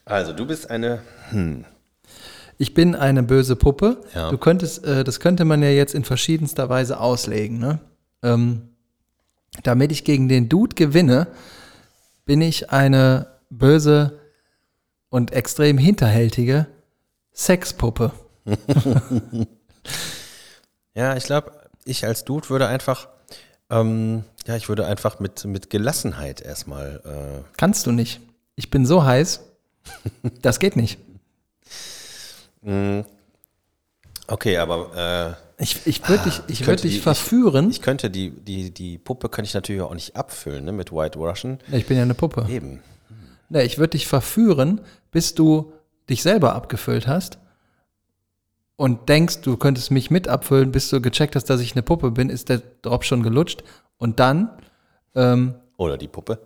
Also, 0.06 0.34
du 0.34 0.46
bist 0.46 0.70
eine. 0.70 1.02
Ich 2.60 2.74
bin 2.76 2.94
eine 2.94 3.24
böse 3.24 3.56
Puppe. 3.56 4.02
Ja. 4.14 4.30
Du 4.30 4.38
könntest, 4.38 4.86
äh, 4.86 5.04
das 5.04 5.20
könnte 5.20 5.44
man 5.44 5.64
ja 5.64 5.70
jetzt 5.70 5.96
in 5.96 6.04
verschiedenster 6.04 6.70
Weise 6.70 7.00
auslegen, 7.00 7.58
ne? 7.58 7.80
Ähm, 8.22 8.70
damit 9.64 9.92
ich 9.92 10.04
gegen 10.04 10.30
den 10.30 10.50
Dude 10.50 10.76
gewinne, 10.76 11.28
bin 12.26 12.42
ich 12.42 12.72
eine 12.72 13.28
böse 13.50 14.20
und 15.10 15.32
extrem 15.32 15.78
hinterhältige 15.78 16.68
Sexpuppe. 17.34 18.12
Ja, 20.96 21.16
ich 21.18 21.24
glaube, 21.24 21.52
ich 21.86 22.06
als 22.06 22.24
Dude 22.24 22.50
würde 22.50 22.68
einfach, 22.68 23.08
ähm, 23.70 24.24
ja, 24.46 24.56
ich 24.56 24.70
würde 24.70 24.86
einfach 24.86 25.20
mit, 25.20 25.44
mit 25.46 25.70
Gelassenheit 25.70 26.42
erstmal, 26.42 27.02
äh, 27.04 27.44
Kannst 27.58 27.88
du 27.88 27.92
nicht. 27.92 28.22
Ich 28.56 28.70
bin 28.70 28.86
so 28.86 29.04
heiß, 29.04 29.42
das 30.42 30.60
geht 30.60 30.76
nicht. 30.76 31.00
okay, 34.28 34.58
aber 34.58 35.36
Ich, 35.64 35.88
ich 35.88 36.08
würde 36.10 36.24
dich, 36.26 36.42
ich 36.48 36.68
würd 36.68 36.84
dich 36.84 36.92
die- 36.92 36.98
ich- 36.98 37.04
verführen. 37.04 37.68
äh, 37.68 37.72
ich 37.72 37.82
könnte 37.82 38.10
die, 38.10 38.32
die, 38.32 38.72
die 38.72 38.98
Puppe 38.98 39.30
könnte 39.30 39.48
ich 39.48 39.54
natürlich 39.54 39.82
auch 39.82 39.94
nicht 39.94 40.16
abfüllen, 40.16 40.66
ne, 40.66 40.72
mit 40.72 40.92
White 40.92 41.18
Russian. 41.18 41.60
ich 41.72 41.86
bin 41.88 41.98
ja 41.98 42.04
eine 42.04 42.14
Puppe. 42.14 42.46
Eben. 42.50 42.82
Ne, 43.50 43.64
ich 43.64 43.78
würde 43.78 43.92
dich 43.92 44.08
verführen, 44.08 44.82
bis 45.12 45.36
du 45.36 45.74
dich 46.10 46.22
selber 46.24 46.54
abgefüllt 46.56 47.08
hast 47.08 47.38
und 48.76 49.08
denkst, 49.10 49.42
du 49.42 49.58
könntest 49.58 49.92
mich 49.92 50.12
mit 50.12 50.28
abfüllen, 50.28 50.72
bis 50.72 50.90
du 50.90 51.02
gecheckt 51.02 51.36
hast, 51.36 51.46
dass 51.50 51.62
ich 51.62 51.74
eine 51.74 51.84
Puppe 51.84 52.12
bin, 52.12 52.30
ist 52.30 52.50
der 52.50 52.62
Drop 52.82 53.06
schon 53.06 53.24
gelutscht. 53.24 53.64
Und 53.98 54.20
dann, 54.20 54.50
ähm, 55.16 55.56
Oder 55.78 55.98
die 55.98 56.08
Puppe. 56.08 56.40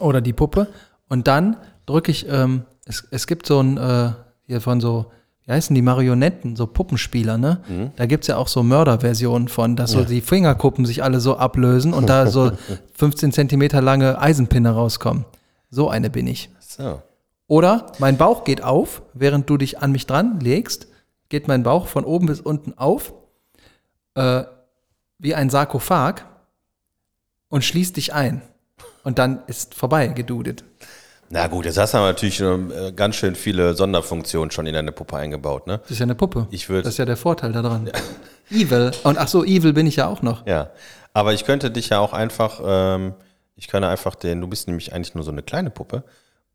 oder 0.00 0.20
die 0.20 0.32
Puppe, 0.32 0.68
und 1.08 1.26
dann 1.28 1.56
drücke 1.86 2.10
ich, 2.10 2.28
ähm, 2.28 2.64
es, 2.84 3.06
es 3.10 3.26
gibt 3.26 3.46
so 3.46 3.60
ein, 3.60 3.76
äh, 3.78 4.12
hier 4.46 4.60
von 4.60 4.80
so, 4.80 5.10
wie 5.46 5.52
heißen 5.52 5.74
die 5.74 5.82
Marionetten, 5.82 6.56
so 6.56 6.66
Puppenspieler, 6.66 7.36
ne? 7.36 7.60
Da 7.96 8.06
gibt's 8.06 8.28
ja 8.28 8.36
auch 8.38 8.48
so 8.48 8.62
Mörderversionen 8.62 9.48
von, 9.48 9.76
dass 9.76 9.90
so 9.92 10.04
die 10.04 10.20
Fingerkuppen 10.22 10.86
sich 10.86 11.02
alle 11.02 11.20
so 11.20 11.36
ablösen 11.36 11.92
und 11.92 12.08
da 12.08 12.26
so 12.28 12.52
15 12.94 13.32
Zentimeter 13.32 13.82
lange 13.82 14.18
Eisenpinne 14.18 14.70
rauskommen. 14.70 15.24
So 15.70 15.90
eine 15.90 16.08
bin 16.08 16.26
ich. 16.26 16.48
So. 16.60 17.02
Oder 17.46 17.92
mein 17.98 18.16
Bauch 18.16 18.44
geht 18.44 18.62
auf, 18.62 19.02
während 19.12 19.50
du 19.50 19.58
dich 19.58 19.80
an 19.80 19.92
mich 19.92 20.06
dran 20.06 20.40
legst, 20.40 20.86
geht 21.28 21.46
mein 21.46 21.62
Bauch 21.62 21.88
von 21.88 22.04
oben 22.04 22.26
bis 22.26 22.40
unten 22.40 22.78
auf, 22.78 23.12
äh, 24.14 24.44
wie 25.18 25.34
ein 25.34 25.50
Sarkophag 25.50 26.24
und 27.48 27.64
schließt 27.64 27.96
dich 27.96 28.14
ein. 28.14 28.40
Und 29.02 29.18
dann 29.18 29.40
ist 29.46 29.74
vorbei, 29.74 30.08
gedudet. 30.08 30.64
Na 31.34 31.48
gut, 31.48 31.64
jetzt 31.64 31.78
hast 31.78 31.94
du 31.94 31.98
natürlich 31.98 32.40
äh, 32.40 32.92
ganz 32.92 33.16
schön 33.16 33.34
viele 33.34 33.74
Sonderfunktionen 33.74 34.52
schon 34.52 34.66
in 34.66 34.74
deine 34.74 34.92
Puppe 34.92 35.16
eingebaut, 35.16 35.66
ne? 35.66 35.78
Das 35.78 35.90
ist 35.90 35.98
ja 35.98 36.04
eine 36.04 36.14
Puppe. 36.14 36.46
Ich 36.52 36.66
würd- 36.66 36.82
das 36.82 36.90
ist 36.94 36.98
ja 36.98 37.06
der 37.06 37.16
Vorteil 37.16 37.50
daran. 37.50 37.90
Evil. 38.50 38.92
Und 39.02 39.18
ach 39.18 39.26
so, 39.26 39.42
evil 39.44 39.72
bin 39.72 39.88
ich 39.88 39.96
ja 39.96 40.06
auch 40.06 40.22
noch. 40.22 40.46
Ja. 40.46 40.70
Aber 41.12 41.32
ich 41.32 41.44
könnte 41.44 41.72
dich 41.72 41.88
ja 41.88 41.98
auch 41.98 42.12
einfach, 42.12 42.60
ähm, 42.64 43.14
ich 43.56 43.66
könnte 43.66 43.88
einfach 43.88 44.14
den, 44.14 44.42
du 44.42 44.46
bist 44.46 44.68
nämlich 44.68 44.92
eigentlich 44.92 45.16
nur 45.16 45.24
so 45.24 45.32
eine 45.32 45.42
kleine 45.42 45.70
Puppe. 45.70 46.04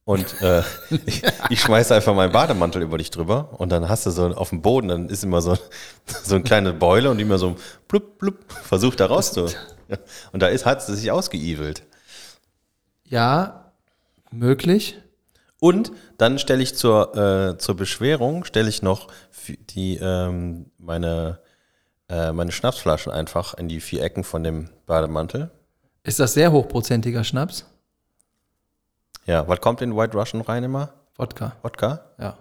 Und 0.06 0.42
äh, 0.42 0.62
ich, 1.06 1.24
ich 1.50 1.60
schmeiße 1.60 1.94
einfach 1.94 2.16
meinen 2.16 2.32
Bademantel 2.32 2.82
über 2.82 2.98
dich 2.98 3.12
drüber 3.12 3.50
und 3.58 3.74
dann 3.74 3.90
hast 3.90 4.06
du 4.06 4.12
so 4.12 4.28
auf 4.28 4.52
dem 4.52 4.62
Boden, 4.62 4.88
dann 4.88 5.10
ist 5.10 5.26
immer 5.26 5.42
so, 5.42 5.58
so 6.24 6.36
eine 6.36 6.44
kleine 6.46 6.72
Beule 6.72 7.12
und 7.12 7.20
immer 7.20 7.38
so 7.38 7.58
blub, 7.90 8.18
blub, 8.18 8.38
versucht 8.48 9.02
da 9.02 9.08
raus 9.08 9.34
zu. 9.34 9.48
Ja. 9.90 9.98
Und 10.32 10.42
da 10.42 10.48
ist, 10.48 10.66
hat 10.66 10.82
sie 10.82 10.96
sich 10.96 11.12
ausgeevelt. 11.12 11.84
Ja, 13.04 13.69
möglich. 14.32 14.98
Und 15.60 15.92
dann 16.18 16.40
stelle 16.40 16.64
ich 16.64 16.76
zur, 16.76 17.16
äh, 17.16 17.58
zur 17.58 17.76
Beschwerung, 17.76 18.46
stelle 18.46 18.70
ich 18.70 18.82
noch 18.82 19.08
die, 19.48 19.98
ähm, 19.98 20.72
meine, 20.78 21.40
äh, 22.08 22.32
meine 22.32 22.52
Schnapsflaschen 22.52 23.12
einfach 23.12 23.54
in 23.56 23.68
die 23.68 23.82
vier 23.82 24.04
Ecken 24.04 24.24
von 24.24 24.44
dem 24.44 24.70
Bademantel. 24.86 25.52
Ist 26.04 26.20
das 26.20 26.34
sehr 26.34 26.52
hochprozentiger 26.52 27.24
Schnaps? 27.24 27.66
Ja, 29.26 29.48
was 29.48 29.60
kommt 29.60 29.82
in 29.82 29.96
White 29.96 30.18
Russian 30.18 30.42
rein 30.42 30.64
immer? 30.64 30.94
Wodka. 31.18 31.56
Wodka? 31.62 32.06
Ja. 32.18 32.38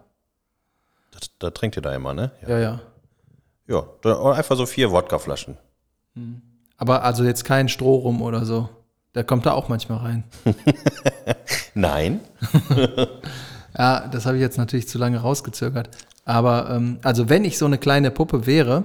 Das, 1.10 1.30
da 1.38 1.50
trinkt 1.50 1.76
ihr 1.76 1.82
da 1.82 1.94
immer, 1.94 2.14
ne? 2.14 2.30
Ja, 2.42 2.58
Ja, 2.58 2.80
ja. 3.66 3.84
ja 4.04 4.32
einfach 4.32 4.56
so 4.56 4.64
vier 4.64 4.90
Wodkaflaschen. 4.92 5.58
Aber 6.76 7.02
also 7.02 7.24
jetzt 7.24 7.44
kein 7.44 7.68
Strohrum 7.68 8.22
oder 8.22 8.44
so. 8.44 8.68
Der 9.14 9.24
kommt 9.24 9.46
da 9.46 9.52
auch 9.52 9.68
manchmal 9.68 9.98
rein. 9.98 10.24
Nein. 11.78 12.20
Ja, 13.76 14.08
das 14.08 14.26
habe 14.26 14.36
ich 14.36 14.40
jetzt 14.40 14.58
natürlich 14.58 14.88
zu 14.88 14.98
lange 14.98 15.18
rausgezögert. 15.18 15.90
Aber 16.24 16.68
ähm, 16.70 16.98
also 17.04 17.28
wenn 17.28 17.44
ich 17.44 17.58
so 17.58 17.66
eine 17.66 17.78
kleine 17.78 18.10
Puppe 18.10 18.44
wäre, 18.44 18.82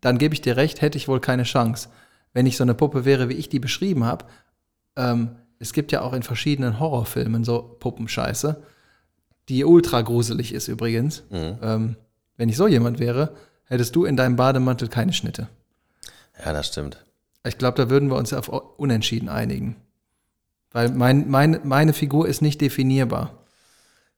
dann 0.00 0.18
gebe 0.18 0.34
ich 0.34 0.40
dir 0.40 0.56
recht, 0.56 0.80
hätte 0.80 0.98
ich 0.98 1.06
wohl 1.06 1.20
keine 1.20 1.44
Chance. 1.44 1.88
Wenn 2.32 2.46
ich 2.46 2.56
so 2.56 2.64
eine 2.64 2.74
Puppe 2.74 3.04
wäre, 3.04 3.28
wie 3.28 3.34
ich 3.34 3.48
die 3.48 3.60
beschrieben 3.60 4.02
habe, 4.02 4.24
ähm, 4.96 5.36
es 5.60 5.72
gibt 5.72 5.92
ja 5.92 6.00
auch 6.00 6.14
in 6.14 6.24
verschiedenen 6.24 6.80
Horrorfilmen 6.80 7.44
so 7.44 7.76
Puppenscheiße, 7.78 8.60
die 9.48 9.64
ultra 9.64 10.02
gruselig 10.02 10.52
ist 10.52 10.66
übrigens. 10.66 11.22
Ähm, 11.62 11.96
wenn 12.36 12.48
ich 12.48 12.56
so 12.56 12.66
jemand 12.66 12.98
wäre, 12.98 13.36
hättest 13.66 13.94
du 13.94 14.04
in 14.04 14.16
deinem 14.16 14.34
Bademantel 14.34 14.88
keine 14.88 15.12
Schnitte. 15.12 15.48
Ja, 16.44 16.52
das 16.52 16.66
stimmt. 16.68 17.04
Ich 17.46 17.56
glaube, 17.56 17.76
da 17.76 17.88
würden 17.88 18.10
wir 18.10 18.16
uns 18.16 18.32
auf 18.32 18.48
Unentschieden 18.48 19.28
einigen. 19.28 19.76
Weil 20.74 20.90
mein, 20.90 21.30
mein, 21.30 21.60
meine 21.62 21.92
Figur 21.92 22.26
ist 22.26 22.42
nicht 22.42 22.60
definierbar. 22.60 23.32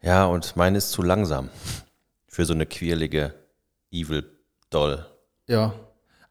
Ja, 0.01 0.25
und 0.25 0.57
meine 0.57 0.79
ist 0.79 0.91
zu 0.91 1.03
langsam. 1.03 1.51
Für 2.29 2.47
so 2.47 2.55
eine 2.55 2.65
quirlige 2.65 3.35
Evil 3.93 4.25
Doll. 4.71 5.05
Ja. 5.47 5.75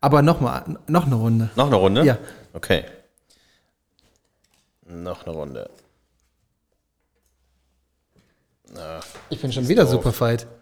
Aber 0.02 0.24
noch 0.24 0.42
mal, 0.42 0.80
noch 0.88 1.06
eine 1.06 1.14
Runde. 1.16 1.52
Noch 1.56 1.68
eine 1.68 1.76
Runde? 1.76 2.04
Ja. 2.04 2.18
Okay. 2.54 2.86
Noch 4.88 5.28
eine 5.28 5.36
Runde. 5.36 5.70
Ich 9.30 9.40
bin 9.40 9.54
schon 9.54 9.68
wieder 9.68 9.86
super 9.86 10.12
fight. 10.12 10.48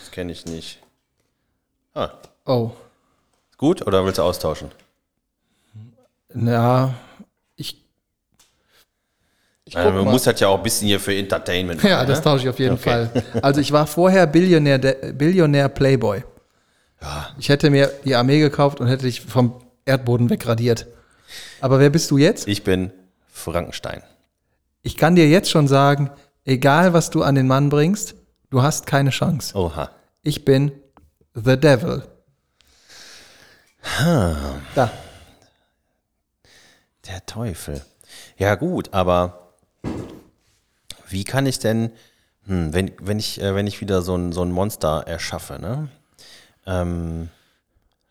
Das 0.00 0.10
kenne 0.10 0.32
ich 0.32 0.46
nicht. 0.46 0.82
Ah, 1.94 2.10
Oh. 2.46 2.70
gut 3.58 3.86
oder 3.86 4.04
willst 4.06 4.18
du 4.18 4.22
austauschen? 4.22 4.70
Ich. 6.34 6.94
Guck 9.74 9.84
man 9.94 10.04
mal. 10.04 10.10
muss 10.12 10.24
das 10.24 10.38
ja 10.40 10.48
auch 10.48 10.56
ein 10.58 10.62
bisschen 10.62 10.86
hier 10.88 11.00
für 11.00 11.14
Entertainment 11.14 11.82
Ja, 11.82 11.96
machen, 11.98 12.08
das 12.08 12.18
ne? 12.18 12.24
tausche 12.24 12.44
ich 12.44 12.48
auf 12.50 12.58
jeden 12.58 12.74
Okay. 12.74 13.08
Fall. 13.12 13.24
Also 13.42 13.60
ich 13.60 13.72
war 13.72 13.86
vorher 13.86 14.26
Billionär, 14.26 14.78
Billionär 14.78 15.68
Playboy. 15.68 16.24
Ja. 17.00 17.28
Ich 17.38 17.48
hätte 17.48 17.70
mir 17.70 17.90
die 18.04 18.14
Armee 18.14 18.40
gekauft 18.40 18.80
und 18.80 18.86
hätte 18.88 19.04
dich 19.06 19.20
vom 19.20 19.60
Erdboden 19.84 20.30
wegradiert. 20.30 20.86
Aber 21.60 21.78
wer 21.80 21.90
bist 21.90 22.10
du 22.10 22.18
jetzt? 22.18 22.48
Ich 22.48 22.64
bin 22.64 22.90
Frankenstein. 23.30 24.02
Ich 24.82 24.96
kann 24.96 25.14
dir 25.16 25.28
jetzt 25.28 25.50
schon 25.50 25.68
sagen, 25.68 26.10
egal 26.44 26.92
was 26.92 27.10
du 27.10 27.22
an 27.22 27.34
den 27.34 27.46
Mann 27.46 27.68
bringst, 27.68 28.14
du 28.50 28.62
hast 28.62 28.86
keine 28.86 29.10
Chance. 29.10 29.56
Oha. 29.56 29.90
Ich 30.22 30.44
bin 30.44 30.72
The 31.34 31.56
Devil. 31.58 32.02
Da. 34.74 34.90
Der 37.06 37.24
Teufel. 37.26 37.82
Ja, 38.36 38.54
gut, 38.54 38.92
aber 38.92 39.47
wie 41.08 41.24
kann 41.24 41.46
ich 41.46 41.58
denn, 41.58 41.90
hm, 42.46 42.72
wenn, 42.74 42.92
wenn, 43.00 43.18
ich, 43.18 43.40
äh, 43.40 43.54
wenn 43.54 43.66
ich 43.66 43.80
wieder 43.80 44.02
so 44.02 44.14
ein, 44.16 44.32
so 44.32 44.42
ein 44.42 44.50
Monster 44.52 45.04
erschaffe, 45.06 45.58
ne? 45.60 45.88
Ähm, 46.66 47.28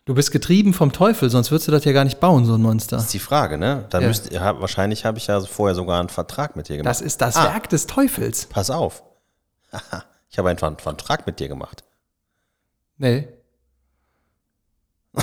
Du 0.04 0.14
bist 0.14 0.30
getrieben 0.32 0.72
vom 0.72 0.90
Teufel, 0.90 1.28
sonst 1.28 1.50
würdest 1.50 1.68
du 1.68 1.72
das 1.72 1.84
ja 1.84 1.92
gar 1.92 2.04
nicht 2.04 2.18
bauen, 2.18 2.46
so 2.46 2.54
ein 2.54 2.62
Monster. 2.62 2.96
ist 2.96 3.12
die 3.12 3.18
Frage, 3.18 3.58
ne? 3.58 3.84
Dann 3.90 4.00
Ja. 4.02 4.08
müsst, 4.08 4.32
ja, 4.32 4.58
wahrscheinlich 4.58 5.04
habe 5.04 5.18
ich 5.18 5.26
ja 5.26 5.38
vorher 5.42 5.74
sogar 5.74 6.00
einen 6.00 6.08
Vertrag 6.08 6.56
mit 6.56 6.68
dir 6.70 6.78
gemacht. 6.78 6.88
Das 6.90 7.02
ist 7.02 7.20
das 7.20 7.36
Ah. 7.36 7.44
Werk 7.52 7.68
des 7.68 7.86
Teufels. 7.86 8.46
Pass 8.46 8.70
auf. 8.70 9.02
Ich 10.30 10.36
habe 10.38 10.50
einen 10.50 10.58
Ver- 10.58 10.76
Vertrag 10.78 11.26
mit 11.26 11.40
dir 11.40 11.48
gemacht. 11.48 11.84
Nee. 12.98 13.28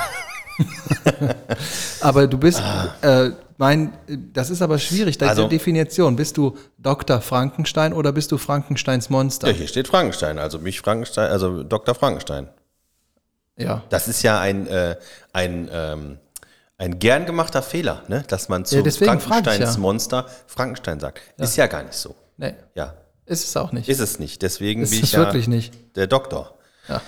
aber 2.01 2.28
du 2.28 2.38
bist, 2.38 2.61
äh, 3.01 3.32
mein, 3.58 3.93
das 4.34 4.49
ist 4.49 4.62
aber 4.62 4.78
schwierig, 4.80 5.18
deine 5.18 5.32
Also- 5.32 5.47
Definition. 5.47 6.16
Bist 6.16 6.38
du 6.38 6.58
Dr. 6.78 7.22
Frankenstein 7.22 7.93
oder 7.93 8.12
bist 8.12 8.32
du 8.32 8.38
Frankensteins 8.38 9.10
Monster? 9.10 9.47
Ja, 9.47 9.53
hier 9.53 9.68
steht 9.68 9.88
Frankenstein, 9.88 10.39
also 10.39 10.60
mich 10.60 10.82
Frankenstein, 10.82 11.32
also 11.32 11.64
Dr. 11.64 11.95
Frankenstein. 11.95 12.49
Ja. 13.58 13.84
Das 13.89 14.08
ist 14.08 14.22
ja 14.24 14.39
ein, 14.39 14.68
äh, 14.68 14.97
ein, 15.32 15.70
ähm, 15.72 16.18
ein 16.78 16.99
gern 16.99 17.26
gemachter 17.26 17.62
Fehler, 17.62 18.03
ne? 18.10 18.24
dass 18.28 18.49
man 18.49 18.66
zu 18.66 18.80
Ja, 18.82 18.91
Frankensteins 18.91 19.76
ja. 19.76 19.80
Monster 19.80 20.26
Frankenstein 20.47 20.99
sagt. 20.99 21.22
Ist 21.38 21.56
ja 21.56 21.68
gar 21.68 21.84
nicht 21.84 21.93
so. 21.95 22.16
Nee, 22.38 22.53
Ja, 22.76 22.95
ist 23.26 23.47
es 23.47 23.56
auch 23.56 23.72
nicht. 23.72 23.88
ist 23.88 24.01
es 24.01 24.20
nicht. 24.20 24.41
Deswegen 24.41 24.82
ist 24.82 24.89
bin 24.89 24.99
es 24.99 25.06
ich 25.06 25.12
ja 25.14 25.20
wirklich 25.20 25.47
nicht. 25.47 25.74
der 25.95 26.08
Doktor. 26.08 26.58
Ja. 26.89 27.01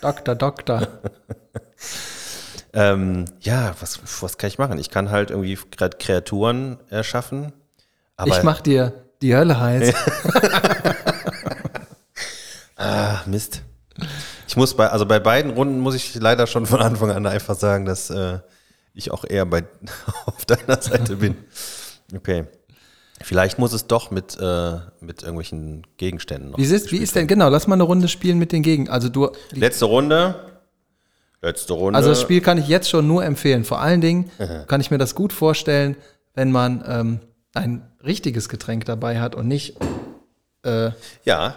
Doktor, 0.00 0.36
Doktor. 0.36 0.86
Ähm, 2.72 3.24
ja, 3.40 3.74
was, 3.80 4.00
was 4.22 4.38
kann 4.38 4.48
ich 4.48 4.58
machen? 4.58 4.78
Ich 4.78 4.90
kann 4.90 5.10
halt 5.10 5.30
irgendwie 5.30 5.58
gerade 5.70 5.96
Kreaturen 5.96 6.78
erschaffen. 6.88 7.52
Aber 8.16 8.36
ich 8.36 8.42
mach 8.42 8.60
dir 8.60 8.92
die 9.22 9.34
Hölle 9.34 9.58
heiß. 9.58 9.94
ah, 12.76 13.20
Mist. 13.26 13.62
Ich 14.46 14.56
muss 14.56 14.74
bei, 14.74 14.88
also 14.88 15.06
bei 15.06 15.18
beiden 15.18 15.52
Runden 15.52 15.80
muss 15.80 15.94
ich 15.94 16.14
leider 16.14 16.46
schon 16.46 16.66
von 16.66 16.80
Anfang 16.80 17.10
an 17.10 17.26
einfach 17.26 17.56
sagen, 17.56 17.84
dass 17.84 18.10
äh, 18.10 18.38
ich 18.94 19.10
auch 19.10 19.24
eher 19.24 19.46
bei 19.46 19.64
auf 20.26 20.44
deiner 20.44 20.80
Seite 20.80 21.16
bin. 21.16 21.36
Okay. 22.14 22.44
Vielleicht 23.22 23.58
muss 23.58 23.74
es 23.74 23.86
doch 23.86 24.10
mit, 24.10 24.38
äh, 24.40 24.78
mit 25.00 25.22
irgendwelchen 25.22 25.86
Gegenständen 25.98 26.52
noch. 26.52 26.58
Wie 26.58 26.64
ist, 26.64 26.90
wie 26.90 26.98
ist 26.98 27.14
denn, 27.14 27.26
genau, 27.26 27.50
lass 27.50 27.66
mal 27.66 27.74
eine 27.74 27.82
Runde 27.82 28.08
spielen 28.08 28.38
mit 28.38 28.50
den 28.50 28.62
Gegen. 28.62 28.88
Also 28.88 29.10
du, 29.10 29.30
Letzte 29.52 29.84
Runde. 29.84 30.49
Letzte 31.42 31.72
Runde. 31.72 31.96
also 31.96 32.10
das 32.10 32.20
Spiel 32.20 32.40
kann 32.42 32.58
ich 32.58 32.68
jetzt 32.68 32.90
schon 32.90 33.06
nur 33.06 33.24
empfehlen. 33.24 33.64
Vor 33.64 33.80
allen 33.80 34.00
Dingen 34.00 34.30
kann 34.68 34.80
ich 34.80 34.90
mir 34.90 34.98
das 34.98 35.14
gut 35.14 35.32
vorstellen, 35.32 35.96
wenn 36.34 36.50
man 36.52 36.84
ähm, 36.86 37.20
ein 37.54 37.90
richtiges 38.04 38.48
Getränk 38.48 38.84
dabei 38.84 39.20
hat 39.20 39.34
und 39.34 39.48
nicht. 39.48 39.76
Äh, 40.64 40.90
Ja, 41.24 41.56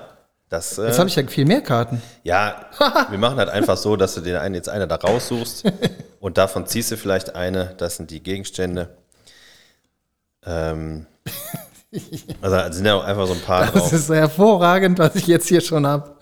das. 0.50 0.78
Äh, 0.78 0.86
jetzt 0.88 1.00
habe 1.00 1.10
ich 1.10 1.16
ja 1.18 1.28
viel 1.28 1.46
mehr 1.46 1.62
Karten. 1.62 2.02
Ja, 2.24 2.68
wir 3.10 3.18
machen 3.20 3.38
halt 3.38 3.50
einfach 3.50 3.76
so, 3.78 3.96
dass 3.98 4.16
du 4.16 4.22
dir 4.22 4.42
einen, 4.42 4.56
jetzt 4.56 4.70
eine 4.70 4.88
da 4.88 4.96
raussuchst 4.96 5.66
und 6.22 6.38
davon 6.38 6.66
ziehst 6.66 6.92
du 6.92 6.98
vielleicht 6.98 7.36
eine. 7.36 7.74
Das 7.78 7.98
sind 7.98 8.10
die 8.10 8.24
Gegenstände. 8.24 8.90
Ähm, 10.46 11.06
also 12.42 12.72
sind 12.74 12.86
ja 12.86 12.96
auch 12.96 13.04
einfach 13.04 13.28
so 13.28 13.34
ein 13.34 13.42
paar 13.42 13.66
Das 13.66 13.74
drauf. 13.74 13.94
ist 13.94 14.10
hervorragend, 14.10 14.98
was 15.00 15.16
ich 15.16 15.28
jetzt 15.28 15.48
hier 15.48 15.62
schon 15.62 15.86
habe. 15.86 16.16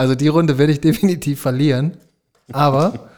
Also 0.00 0.14
die 0.14 0.28
Runde 0.28 0.58
werde 0.58 0.72
ich 0.72 0.80
definitiv 0.90 1.40
verlieren. 1.40 1.96
Aber, 2.52 3.10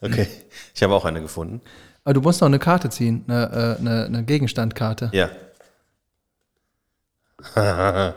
Okay, 0.00 0.26
ich 0.74 0.82
habe 0.82 0.94
auch 0.94 1.04
eine 1.04 1.20
gefunden. 1.20 1.60
aber 2.04 2.14
du 2.14 2.20
musst 2.22 2.40
noch 2.40 2.46
eine 2.46 2.58
Karte 2.58 2.88
ziehen, 2.88 3.24
eine, 3.28 3.52
äh, 3.52 3.80
eine, 3.80 4.04
eine 4.06 4.24
Gegenstandkarte. 4.24 5.10
Ja, 5.12 5.28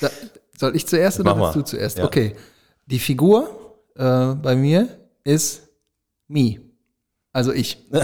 Da, 0.00 0.10
soll 0.58 0.76
ich 0.76 0.86
zuerst 0.86 1.20
oder 1.20 1.38
willst 1.38 1.56
du 1.56 1.62
zuerst? 1.62 1.98
Ja. 1.98 2.04
Okay. 2.04 2.36
Die 2.86 2.98
Figur 2.98 3.78
äh, 3.96 4.34
bei 4.34 4.54
mir 4.54 4.88
ist 5.24 5.62
me. 6.28 6.60
Also 7.32 7.52
ich. 7.52 7.78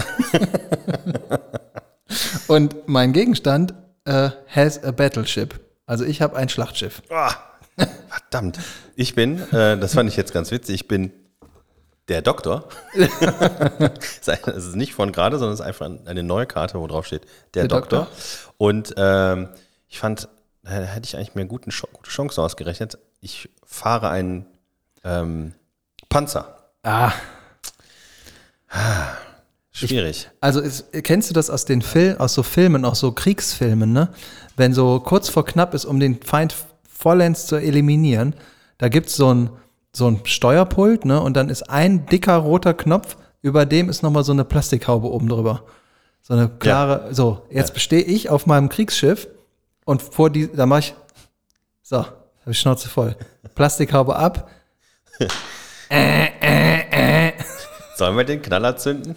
Und 2.47 2.87
mein 2.87 3.13
Gegenstand 3.13 3.73
äh, 4.05 4.29
has 4.47 4.83
a 4.83 4.91
battleship. 4.91 5.59
Also 5.85 6.05
ich 6.05 6.21
habe 6.21 6.35
ein 6.35 6.49
Schlachtschiff. 6.49 7.01
Ah, 7.09 7.33
verdammt. 8.09 8.59
Ich 8.95 9.15
bin, 9.15 9.39
äh, 9.51 9.77
das 9.77 9.93
fand 9.93 10.09
ich 10.09 10.15
jetzt 10.15 10.33
ganz 10.33 10.51
witzig, 10.51 10.75
ich 10.75 10.87
bin 10.87 11.11
der 12.07 12.21
Doktor. 12.21 12.67
Es 14.25 14.65
ist 14.65 14.75
nicht 14.75 14.93
von 14.93 15.11
gerade, 15.11 15.37
sondern 15.37 15.53
es 15.53 15.59
ist 15.59 15.65
einfach 15.65 15.89
eine 16.05 16.23
neue 16.23 16.45
Karte, 16.45 16.79
wo 16.79 16.87
drauf 16.87 17.05
steht, 17.05 17.23
der, 17.53 17.63
Der 17.63 17.67
Doktor. 17.67 17.99
Doktor. 17.99 18.53
Und 18.57 18.93
ähm, 18.97 19.49
ich 19.87 19.99
fand, 19.99 20.27
da 20.63 20.71
hätte 20.71 21.05
ich 21.05 21.15
eigentlich 21.15 21.35
mir 21.35 21.41
eine 21.41 21.49
guten, 21.49 21.71
gute 21.93 22.09
Chance 22.09 22.41
ausgerechnet. 22.41 22.97
Ich 23.21 23.49
fahre 23.65 24.09
einen 24.09 24.45
ähm, 25.03 25.53
Panzer. 26.09 26.57
Ah, 26.83 27.13
Schwierig. 29.71 30.29
also 30.39 30.59
ist, 30.59 30.91
kennst 31.03 31.29
du 31.29 31.33
das 31.33 31.49
aus 31.49 31.65
den 31.65 31.81
Fil 31.81 32.15
aus 32.17 32.33
so 32.33 32.43
Filmen, 32.43 32.85
aus 32.85 32.99
so 32.99 33.11
Kriegsfilmen, 33.11 33.91
ne? 33.91 34.09
Wenn 34.55 34.73
so 34.73 34.99
kurz 34.99 35.29
vor 35.29 35.45
knapp 35.45 35.73
ist, 35.73 35.85
um 35.85 35.99
den 35.99 36.21
Feind 36.21 36.53
vollends 37.03 37.45
zu 37.47 37.57
eliminieren, 37.57 38.35
da 38.77 38.89
gibt's 38.89 39.15
so 39.15 39.33
ein, 39.33 39.49
so 39.91 40.07
ein 40.07 40.21
Steuerpult, 40.23 41.05
ne? 41.05 41.21
Und 41.21 41.35
dann 41.35 41.49
ist 41.49 41.69
ein 41.69 42.05
dicker 42.05 42.37
roter 42.37 42.73
Knopf, 42.73 43.17
über 43.41 43.65
dem 43.65 43.89
ist 43.89 44.01
nochmal 44.01 44.23
so 44.23 44.31
eine 44.31 44.45
Plastikhaube 44.45 45.11
oben 45.11 45.27
drüber. 45.27 45.63
So 46.21 46.33
eine 46.33 46.47
klare, 46.47 47.13
so, 47.13 47.45
jetzt 47.49 47.79
stehe 47.79 48.01
ich 48.03 48.29
auf 48.29 48.45
meinem 48.45 48.69
Kriegsschiff 48.69 49.27
und 49.85 50.01
vor 50.01 50.29
die, 50.29 50.49
da 50.51 50.65
mache 50.65 50.79
ich, 50.79 50.95
so, 51.81 51.97
habe 51.97 52.15
ich 52.47 52.59
Schnauze 52.59 52.87
voll. 52.87 53.15
Plastikhaube 53.53 54.15
ab, 54.15 54.49
Sollen 57.95 58.17
wir 58.17 58.23
den 58.23 58.41
Knaller 58.41 58.75
zünden? 58.77 59.15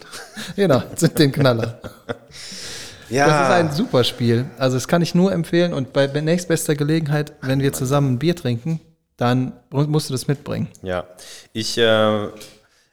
genau, 0.55 0.83
sind 0.95 1.17
den 1.17 1.31
Knaller. 1.31 1.81
Ja. 3.09 3.27
Das 3.27 3.47
ist 3.47 3.53
ein 3.53 3.71
super 3.71 4.03
Spiel. 4.03 4.45
Also 4.57 4.75
das 4.75 4.87
kann 4.87 5.01
ich 5.01 5.15
nur 5.15 5.31
empfehlen 5.31 5.73
und 5.73 5.93
bei 5.93 6.07
nächstbester 6.07 6.75
Gelegenheit, 6.75 7.33
wenn 7.41 7.61
wir 7.61 7.73
zusammen 7.73 8.13
ein 8.13 8.19
Bier 8.19 8.35
trinken, 8.35 8.79
dann 9.17 9.53
musst 9.69 10.09
du 10.09 10.13
das 10.13 10.27
mitbringen. 10.27 10.67
Ja, 10.83 11.05
ich, 11.53 11.77
äh, 11.77 12.27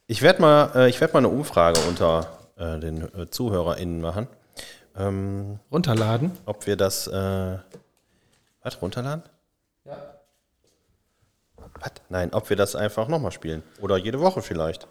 ich 0.06 0.22
werde 0.22 0.40
mal, 0.40 0.70
äh, 0.74 0.88
ich 0.88 1.00
werd 1.00 1.12
mal 1.12 1.18
eine 1.18 1.28
Umfrage 1.28 1.80
unter 1.88 2.38
äh, 2.56 2.78
den 2.78 3.02
äh, 3.14 3.28
ZuhörerInnen 3.28 4.00
machen, 4.00 4.26
ähm, 4.96 5.58
Runterladen. 5.70 6.32
ob 6.46 6.66
wir 6.66 6.76
das, 6.76 7.06
äh, 7.06 7.58
was, 8.62 8.80
runterladen? 8.80 9.24
Ja. 9.84 9.96
Was? 11.80 11.92
Nein, 12.08 12.32
ob 12.32 12.48
wir 12.48 12.56
das 12.56 12.76
einfach 12.76 13.08
nochmal 13.08 13.32
spielen. 13.32 13.62
Oder 13.80 13.96
jede 13.96 14.20
Woche 14.20 14.40
vielleicht. 14.40 14.86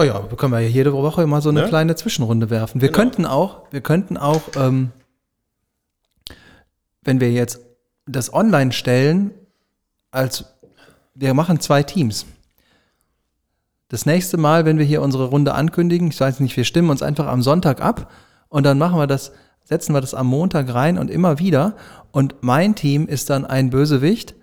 Oh 0.00 0.02
ja, 0.02 0.30
wir 0.30 0.36
können 0.38 0.54
ja 0.54 0.60
jede 0.60 0.94
Woche 0.94 1.26
mal 1.26 1.42
so 1.42 1.50
eine 1.50 1.60
Ne? 1.60 1.68
kleine 1.68 1.94
Zwischenrunde 1.94 2.48
werfen. 2.48 2.80
Wir 2.80 2.88
Genau. 2.88 2.96
könnten 2.98 3.26
auch, 3.26 3.64
wir 3.70 3.82
könnten 3.82 4.16
auch, 4.16 4.40
ähm, 4.56 4.92
wenn 7.02 7.20
wir 7.20 7.30
jetzt 7.30 7.60
das 8.06 8.32
online 8.32 8.72
stellen, 8.72 9.32
als 10.10 10.46
wir 11.14 11.34
machen 11.34 11.60
zwei 11.60 11.82
Teams. 11.82 12.24
Das 13.88 14.06
nächste 14.06 14.38
Mal, 14.38 14.64
wenn 14.64 14.78
wir 14.78 14.86
hier 14.86 15.02
unsere 15.02 15.26
Runde 15.26 15.52
ankündigen, 15.52 16.08
ich 16.08 16.18
weiß 16.18 16.40
nicht, 16.40 16.56
wir 16.56 16.64
stimmen 16.64 16.88
uns 16.88 17.02
einfach 17.02 17.26
am 17.26 17.42
Sonntag 17.42 17.82
ab 17.82 18.10
und 18.48 18.64
dann 18.64 18.78
machen 18.78 18.98
wir 18.98 19.06
das, 19.06 19.32
setzen 19.64 19.92
wir 19.92 20.00
das 20.00 20.14
am 20.14 20.28
Montag 20.28 20.72
rein 20.72 20.96
und 20.96 21.10
immer 21.10 21.38
wieder. 21.38 21.76
Und 22.10 22.36
mein 22.40 22.74
Team 22.74 23.06
ist 23.06 23.28
dann 23.28 23.44
ein 23.44 23.68
Bösewicht 23.68 24.34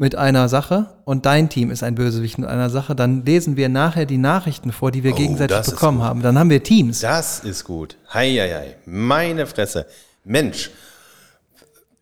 mit 0.00 0.16
einer 0.16 0.48
Sache 0.48 0.86
und 1.04 1.26
dein 1.26 1.50
Team 1.50 1.70
ist 1.70 1.82
ein 1.82 1.94
Bösewicht 1.94 2.38
mit 2.38 2.48
einer 2.48 2.70
Sache, 2.70 2.94
dann 2.96 3.22
lesen 3.26 3.58
wir 3.58 3.68
nachher 3.68 4.06
die 4.06 4.16
Nachrichten 4.16 4.72
vor, 4.72 4.90
die 4.90 5.04
wir 5.04 5.12
gegenseitig 5.12 5.58
Oh, 5.58 5.60
ist 5.60 5.70
bekommen 5.72 6.02
haben. 6.02 6.22
Dann 6.22 6.38
haben 6.38 6.48
wir 6.48 6.62
Teams. 6.62 7.00
Das 7.00 7.40
ist 7.40 7.64
gut. 7.64 7.98
Heieiei. 8.14 8.76
Meine 8.86 9.46
Fresse. 9.46 9.84
Mensch. 10.24 10.70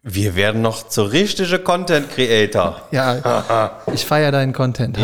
Wir 0.05 0.37
werden 0.37 0.63
noch 0.63 0.89
zu 0.89 1.03
richtige 1.03 1.59
Content 1.59 2.09
Creator. 2.09 2.83
Ja, 2.93 3.81
ich 3.93 4.07
feiere 4.07 4.31
deinen 4.31 4.53
Content. 4.53 4.97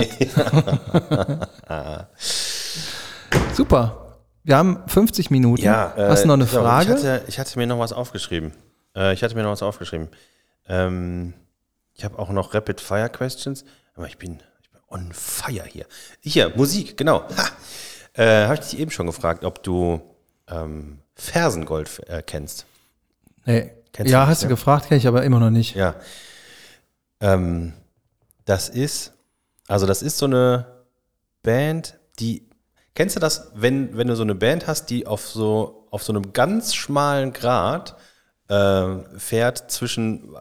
Super. 3.55 4.17
Wir 4.45 4.57
haben 4.57 4.79
50 4.87 5.33
Minuten. 5.33 5.65
Ja, 5.65 5.95
äh, 5.97 6.11
Hast 6.11 6.23
du 6.23 6.29
noch 6.29 6.35
eine 6.35 6.47
so, 6.47 6.61
Frage? 6.61 6.93
Ich 6.93 6.99
hatte, 6.99 7.23
ich 7.27 7.39
hatte 7.41 7.59
mir 7.59 7.67
noch 7.67 7.81
was 7.81 7.93
aufgeschrieben. 7.93 8.53
Äh, 8.95 9.15
ich 9.15 9.25
hatte 9.25 9.35
mir 9.35 9.43
noch 9.43 9.51
was 9.51 9.65
aufgeschrieben. 9.65 10.07
Ähm, 10.69 11.35
ich 11.95 12.05
habe 12.05 12.19
auch 12.19 12.31
noch 12.31 12.55
Rapid 12.55 12.81
Fire 12.81 13.09
Questions, 13.09 13.65
aber 13.95 14.07
ich 14.07 14.19
bin, 14.19 14.41
ich 14.63 14.71
bin 14.71 14.81
on 14.89 15.13
fire 15.13 15.65
hier. 15.65 15.87
Hier, 16.21 16.53
Musik, 16.57 16.97
genau. 16.97 17.23
Ha. 17.37 17.49
Äh, 18.15 18.45
habe 18.45 18.55
ich 18.55 18.61
dich 18.61 18.79
eben 18.79 18.91
schon 18.91 19.07
gefragt, 19.07 19.45
ob 19.45 19.63
du 19.63 20.01
ähm, 20.49 21.01
Fersengold 21.17 22.01
äh, 22.09 22.23
kennst. 22.23 22.67
nee. 23.47 23.73
Kennst 23.93 24.11
Ja, 24.11 24.25
du 24.25 24.31
hast 24.31 24.43
du 24.43 24.47
ja? 24.47 24.51
gefragt, 24.51 24.89
kenne 24.89 24.99
ich 24.99 25.07
aber 25.07 25.23
immer 25.23 25.39
noch 25.39 25.51
nicht. 25.51 25.77
Ja. 25.77 25.95
Ähm, 27.21 27.75
das 28.45 28.69
ist, 28.69 29.13
also 29.69 29.87
das 29.87 30.03
ist 30.03 30.19
so 30.19 30.27
eine 30.27 30.85
Band, 31.45 31.97
die, 32.19 32.49
kennst 32.97 33.15
du 33.15 33.21
das, 33.21 33.53
wenn, 33.55 33.97
wenn 33.97 34.09
du 34.09 34.17
so 34.17 34.25
eine 34.25 34.35
Band 34.35 34.67
hast, 34.67 34.87
die 34.91 35.07
auf 35.07 35.29
so, 35.29 35.87
auf 35.93 36.03
so 36.03 36.13
einem 36.13 36.33
ganz 36.33 36.75
schmalen 36.75 37.33
Grat 37.33 37.97
äh, 38.49 38.97
fährt 39.17 39.71
zwischen 39.71 40.35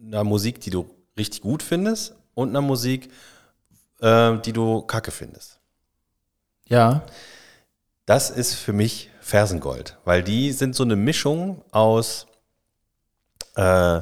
einer 0.00 0.22
Musik, 0.22 0.60
die 0.60 0.70
du 0.70 0.88
richtig 1.16 1.42
gut 1.42 1.62
findest 1.62 2.14
und 2.34 2.50
einer 2.50 2.60
Musik, 2.60 3.10
äh, 4.00 4.38
die 4.38 4.52
du 4.52 4.82
kacke 4.82 5.10
findest. 5.10 5.58
Ja. 6.66 7.02
Das 8.06 8.30
ist 8.30 8.54
für 8.54 8.72
mich 8.72 9.10
Fersengold, 9.20 9.98
weil 10.04 10.22
die 10.22 10.52
sind 10.52 10.74
so 10.74 10.82
eine 10.82 10.96
Mischung 10.96 11.62
aus 11.70 12.26
äh, 13.54 14.00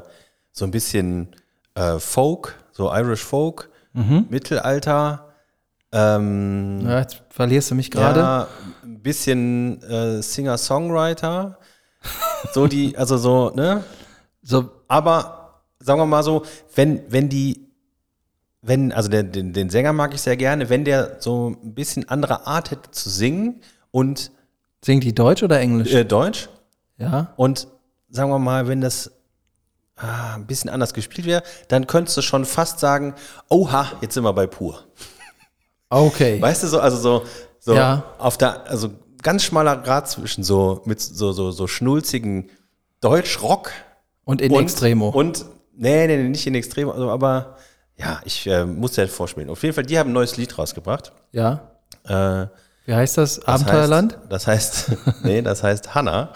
so 0.52 0.64
ein 0.64 0.70
bisschen 0.70 1.34
äh, 1.74 1.98
Folk, 1.98 2.54
so 2.72 2.92
Irish 2.94 3.24
Folk, 3.24 3.70
Mittelalter, 3.94 5.28
ähm, 5.92 6.80
ja. 6.86 7.00
Jetzt 7.00 7.22
verlierst 7.30 7.70
du 7.70 7.74
mich 7.74 7.90
gerade. 7.90 8.20
ja, 8.20 8.48
ein 8.82 9.00
bisschen 9.00 9.82
äh, 9.82 10.22
Singer-Songwriter, 10.22 11.59
so 12.52 12.66
die, 12.66 12.96
also 12.96 13.16
so, 13.16 13.50
ne? 13.54 13.82
So, 14.42 14.70
Aber 14.86 15.38
sagen 15.81 16.01
wir 16.01 16.07
mal 16.07 16.22
so, 16.22 16.45
wenn, 16.74 17.03
wenn 17.11 17.29
die, 17.29 17.66
wenn, 18.62 18.93
also 18.93 19.09
den, 19.09 19.33
den, 19.33 19.53
den 19.53 19.70
Sänger 19.70 19.93
mag 19.93 20.14
ich 20.14 20.20
sehr 20.20 20.37
gerne, 20.37 20.68
wenn 20.68 20.85
der 20.85 21.16
so 21.20 21.51
ein 21.62 21.74
bisschen 21.74 22.09
andere 22.09 22.47
Art 22.47 22.70
hätte 22.70 22.91
zu 22.91 23.09
singen 23.11 23.61
und 23.91 24.31
singt 24.85 25.05
die 25.05 25.14
Deutsch 25.14 25.43
oder 25.43 25.61
Englisch? 25.61 25.93
äh, 25.93 26.05
Deutsch, 26.05 26.49
Ja. 26.99 27.33
Und 27.37 27.68
sagen 28.11 28.31
wir 28.31 28.39
mal, 28.39 28.66
wenn 28.68 28.81
das 28.81 29.11
ah, 29.97 30.35
ein 30.35 30.47
bisschen 30.47 30.70
anders 30.70 30.93
gespielt 30.95 31.26
wäre, 31.26 31.43
dann 31.68 31.87
könntest 31.87 32.16
du 32.16 32.22
schon 32.22 32.45
fast 32.45 32.81
sagen, 32.81 33.14
oha, 33.49 33.87
jetzt 34.01 34.14
sind 34.14 34.24
wir 34.24 34.33
bei 34.33 34.47
pur. 34.47 34.85
Okay. 35.91 36.41
Weißt 36.43 36.62
du, 36.62 36.66
so, 36.68 36.81
also 36.81 36.97
so, 36.97 37.24
so 37.61 37.74
Ja. 37.74 38.05
auf 38.18 38.37
der, 38.39 38.68
also 38.68 38.91
ganz 39.22 39.43
schmaler 39.45 39.76
Grad 39.79 40.09
zwischen 40.09 40.43
so, 40.45 40.83
mit 40.85 41.01
so, 41.01 41.33
so, 41.33 41.51
so 41.51 41.66
schnulzigen 41.66 42.51
Deutschrock 43.01 43.70
Und 44.24 44.41
in 44.41 44.53
Extremo. 44.55 45.09
Und, 45.11 45.45
nee, 45.79 46.07
nee, 46.07 46.16
nee, 46.16 46.29
nicht 46.29 46.47
in 46.47 46.55
Extremo, 46.55 46.91
also, 46.93 47.11
aber 47.11 47.57
ja, 47.97 48.20
ich 48.24 48.47
äh, 48.47 48.64
muss 48.64 48.93
dir 48.93 49.09
vorspielen. 49.09 49.51
Auf 49.51 49.62
jeden 49.62 49.74
Fall, 49.74 49.85
die 49.85 49.99
haben 49.99 50.11
ein 50.11 50.12
neues 50.12 50.37
Lied 50.37 50.57
rausgebracht. 50.59 51.12
ja. 51.33 51.70
Äh, 52.05 52.47
Wie 52.87 52.95
heißt 52.95 53.18
das? 53.18 53.37
das 53.37 53.45
Abenteuerland? 53.47 54.14
Heißt, 54.16 54.31
das 54.33 54.47
heißt, 54.47 54.93
nee, 55.22 55.43
das 55.43 55.62
heißt 55.62 55.95
Hanna. 55.95 56.33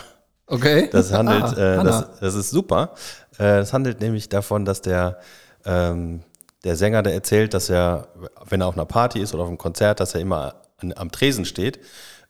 okay. 0.46 0.88
Das 0.92 1.12
handelt, 1.12 1.44
Ah, 1.44 1.52
äh, 1.74 1.78
Hanna. 1.78 1.82
das, 1.84 2.20
das 2.20 2.34
ist 2.34 2.50
super. 2.50 2.94
Äh, 3.38 3.58
das 3.60 3.72
handelt 3.72 4.00
nämlich 4.00 4.28
davon, 4.28 4.64
dass 4.66 4.82
der, 4.82 5.18
ähm, 5.64 6.22
der 6.64 6.76
Sänger, 6.76 7.02
der 7.02 7.14
erzählt, 7.14 7.54
dass 7.54 7.70
er, 7.70 8.08
wenn 8.48 8.60
er 8.60 8.66
auf 8.66 8.74
einer 8.74 8.84
Party 8.84 9.20
ist 9.20 9.32
oder 9.32 9.44
auf 9.44 9.48
einem 9.48 9.56
Konzert, 9.58 10.00
dass 10.00 10.14
er 10.14 10.20
immer 10.20 10.56
an, 10.78 10.92
am 10.96 11.10
Tresen 11.10 11.44
steht, 11.46 11.80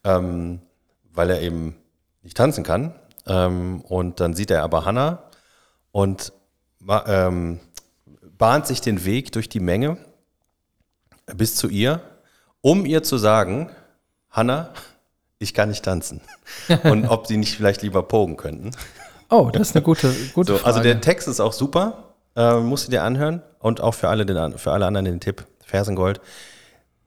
ähm, 0.04 0.60
weil 1.12 1.30
er 1.30 1.40
eben 1.40 1.76
nicht 2.22 2.36
tanzen 2.36 2.62
kann. 2.64 2.94
Ähm, 3.26 3.80
und 3.88 4.20
dann 4.20 4.34
sieht 4.34 4.50
er 4.52 4.62
aber 4.62 4.84
Hannah 4.84 5.24
und 5.90 6.32
ähm, 7.06 7.60
bahnt 8.38 8.66
sich 8.66 8.80
den 8.80 9.04
Weg 9.04 9.32
durch 9.32 9.48
die 9.48 9.60
Menge 9.60 9.96
bis 11.36 11.54
zu 11.54 11.68
ihr, 11.68 12.00
um 12.60 12.84
ihr 12.86 13.02
zu 13.02 13.18
sagen, 13.18 13.70
Hannah, 14.30 14.70
ich 15.38 15.54
kann 15.54 15.68
nicht 15.68 15.84
tanzen. 15.84 16.20
Und 16.84 17.06
ob 17.06 17.26
sie 17.26 17.36
nicht 17.36 17.56
vielleicht 17.56 17.82
lieber 17.82 18.02
pogen 18.02 18.36
könnten. 18.36 18.70
Oh, 19.28 19.50
das 19.52 19.70
ist 19.70 19.76
eine 19.76 19.82
gute, 19.82 20.12
gute 20.34 20.52
So, 20.52 20.58
Frage. 20.58 20.66
also 20.66 20.82
der 20.82 21.00
Text 21.00 21.26
ist 21.28 21.40
auch 21.40 21.52
super, 21.52 22.14
äh, 22.36 22.58
musst 22.58 22.86
du 22.86 22.90
dir 22.90 23.02
anhören. 23.02 23.42
Und 23.58 23.80
auch 23.80 23.94
für 23.94 24.08
alle, 24.08 24.26
den, 24.26 24.58
für 24.58 24.72
alle 24.72 24.86
anderen 24.86 25.04
den 25.04 25.20
Tipp, 25.20 25.46
Fersengold. 25.64 26.20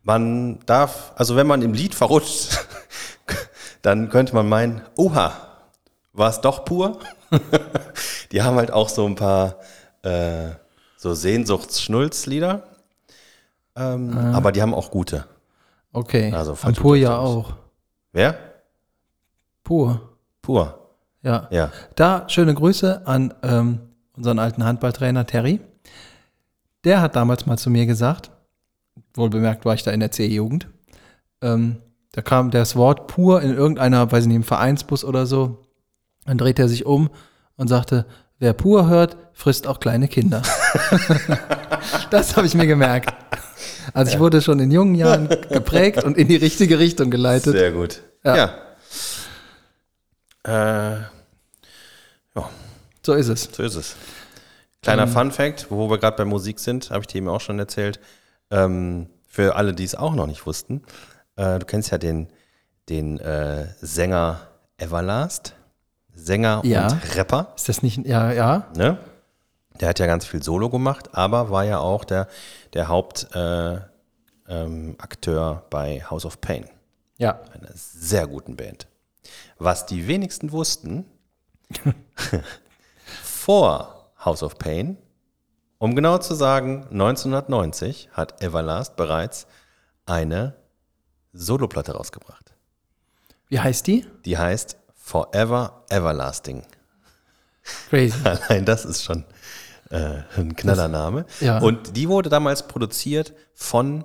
Man 0.04 0.60
darf, 0.66 1.12
also 1.16 1.36
wenn 1.36 1.48
man 1.48 1.62
im 1.62 1.74
Lied 1.74 1.96
verrutscht, 1.96 2.66
dann 3.82 4.10
könnte 4.10 4.34
man 4.36 4.48
meinen, 4.48 4.82
oha, 4.96 5.34
war 6.14 6.30
es 6.30 6.42
doch 6.42 6.64
pur? 6.66 7.00
Die 8.32 8.42
haben 8.42 8.58
halt 8.58 8.72
auch 8.72 8.90
so 8.90 9.06
ein 9.06 9.16
paar 9.16 9.58
äh, 10.02 10.50
so 10.98 11.14
Sehnsuchtsschnulzlieder. 11.14 12.64
Ähm, 13.76 14.18
Aber 14.34 14.52
die 14.52 14.62
haben 14.62 14.74
auch 14.74 14.90
gute. 14.90 15.26
okay. 15.92 16.32
also, 16.32 16.58
Ampur 16.62 16.96
das 16.96 17.04
ja 17.04 17.18
auch. 17.18 17.54
Wer? 18.14 18.38
Pur. 19.64 20.02
Pur. 20.42 20.90
Ja. 21.22 21.48
Ja. 21.52 21.72
Da 21.96 22.30
schöne 22.30 22.54
Grüße 22.54 23.06
an 23.06 23.34
ähm, 23.44 23.80
unseren 24.16 24.40
alten 24.40 24.64
Handballtrainer 24.64 25.26
Terry. 25.26 25.60
Der 26.84 27.02
hat 27.02 27.16
damals 27.16 27.46
mal 27.46 27.58
zu 27.58 27.70
mir 27.70 27.86
gesagt, 27.86 28.32
wohl 29.14 29.30
bemerkt 29.30 29.66
war 29.66 29.74
ich 29.74 29.84
da 29.84 29.92
in 29.92 30.00
der 30.00 30.12
C-Jugend, 30.12 30.68
ähm, 31.42 31.82
da 32.12 32.22
kam 32.22 32.50
das 32.52 32.76
Wort 32.76 33.08
pur 33.08 33.42
in 33.42 33.54
irgendeiner, 33.54 34.10
weiß 34.10 34.24
ich 34.24 34.28
nicht, 34.28 34.38
im 34.38 34.44
Vereinsbus 34.44 35.04
oder 35.04 35.26
so. 35.26 35.65
Dann 36.26 36.38
dreht 36.38 36.60
er 36.60 36.68
sich 36.68 36.86
um 36.86 37.10
und 37.56 37.68
sagte, 37.68 38.06
wer 38.40 38.54
pur 38.54 38.88
hört, 38.88 39.18
frisst 39.34 39.68
auch 39.68 39.80
kleine 39.80 40.08
Kinder. 40.08 40.42
das 42.10 42.36
habe 42.36 42.48
ich 42.48 42.54
mir 42.56 42.68
gemerkt. 42.68 43.14
Also 43.94 44.12
ich 44.12 44.20
wurde 44.20 44.42
schon 44.42 44.60
in 44.60 44.72
jungen 44.72 44.96
Jahren 44.96 45.30
geprägt 45.50 46.04
und 46.04 46.18
in 46.18 46.28
die 46.28 46.36
richtige 46.36 46.80
Richtung 46.80 47.10
geleitet. 47.12 47.54
Sehr 47.54 47.72
gut. 47.72 48.02
Ja. 48.24 48.52
Ja. 50.44 50.96
Äh, 50.96 50.98
So 53.04 53.14
ist 53.14 53.28
es. 53.28 53.50
so 53.52 53.64
ist 53.64 53.76
es. 53.76 53.96
Kleiner 54.82 55.08
Fun 55.08 55.32
Fact, 55.32 55.68
wo 55.70 55.90
wir 55.90 55.98
gerade 55.98 56.18
bei 56.18 56.26
Musik 56.26 56.60
sind, 56.60 56.90
habe 56.92 57.02
ich 57.02 57.08
dir 57.08 57.18
eben 57.18 57.30
auch 57.30 57.42
schon 57.42 57.58
erzählt. 57.60 58.00
Ähm, 58.52 59.08
für 59.28 59.56
alle, 59.56 59.74
die 59.74 59.84
es 59.84 59.96
auch 59.96 60.14
noch 60.14 60.28
nicht 60.28 60.46
wussten, 60.46 60.84
äh, 61.36 61.60
du 61.60 61.66
kennst 61.66 61.92
ja 61.92 61.98
den, 61.98 62.30
den 62.90 63.20
äh, 63.20 63.68
Sänger 63.82 64.42
Everlast, 64.78 65.55
Sänger 66.16 66.62
Ja. 66.64 66.88
und 66.88 67.16
Rapper. 67.18 67.54
Ist 67.56 67.70
das 67.70 67.84
nicht, 67.84 68.06
ja, 68.06 68.32
ja, 68.32 68.68
Ne? 68.76 68.98
Der 69.80 69.90
hat 69.90 70.00
ja 70.00 70.06
ganz 70.08 70.26
viel 70.26 70.42
Solo 70.42 70.70
gemacht, 70.70 71.10
aber 71.14 71.50
war 71.52 71.66
ja 71.66 71.80
auch 71.80 72.06
der, 72.06 72.28
der 72.74 72.88
Hauptakteur 72.88 73.90
äh, 74.48 74.64
ähm, 74.64 74.96
bei 75.70 76.02
House 76.10 76.26
of 76.26 76.40
Pain. 76.40 76.66
ja. 77.18 77.40
einer 77.54 77.72
sehr 77.74 78.26
guten 78.28 78.56
Band. 78.56 78.88
Was 79.58 79.86
die 79.86 80.08
wenigsten 80.08 80.52
wussten, 80.52 81.06
vor 83.24 84.12
House 84.24 84.44
of 84.44 84.58
Pain, 84.58 84.98
um 85.78 85.96
genau 85.96 86.18
zu 86.20 86.36
sagen, 86.36 86.88
1990 86.92 88.10
hat 88.14 88.42
Everlast 88.42 88.96
bereits 88.96 89.46
eine 90.06 90.56
Soloplatte 91.34 91.94
rausgebracht. 91.94 92.54
Wie 93.50 93.60
heißt 93.60 93.86
die? 93.88 94.06
Die 94.24 94.38
heißt 94.38 94.78
Forever 95.06 95.84
Everlasting. 95.90 96.64
Crazy. 97.90 98.18
Allein 98.24 98.66
das 98.66 98.86
ist 98.86 99.04
schon 99.04 99.24
äh, 99.92 100.24
ein 100.36 100.56
Knallername. 100.56 101.28
Ja. 101.42 101.60
Und 101.60 101.96
die 101.96 102.10
wurde 102.10 102.32
damals 102.32 102.68
produziert 102.68 103.36
von, 103.54 104.04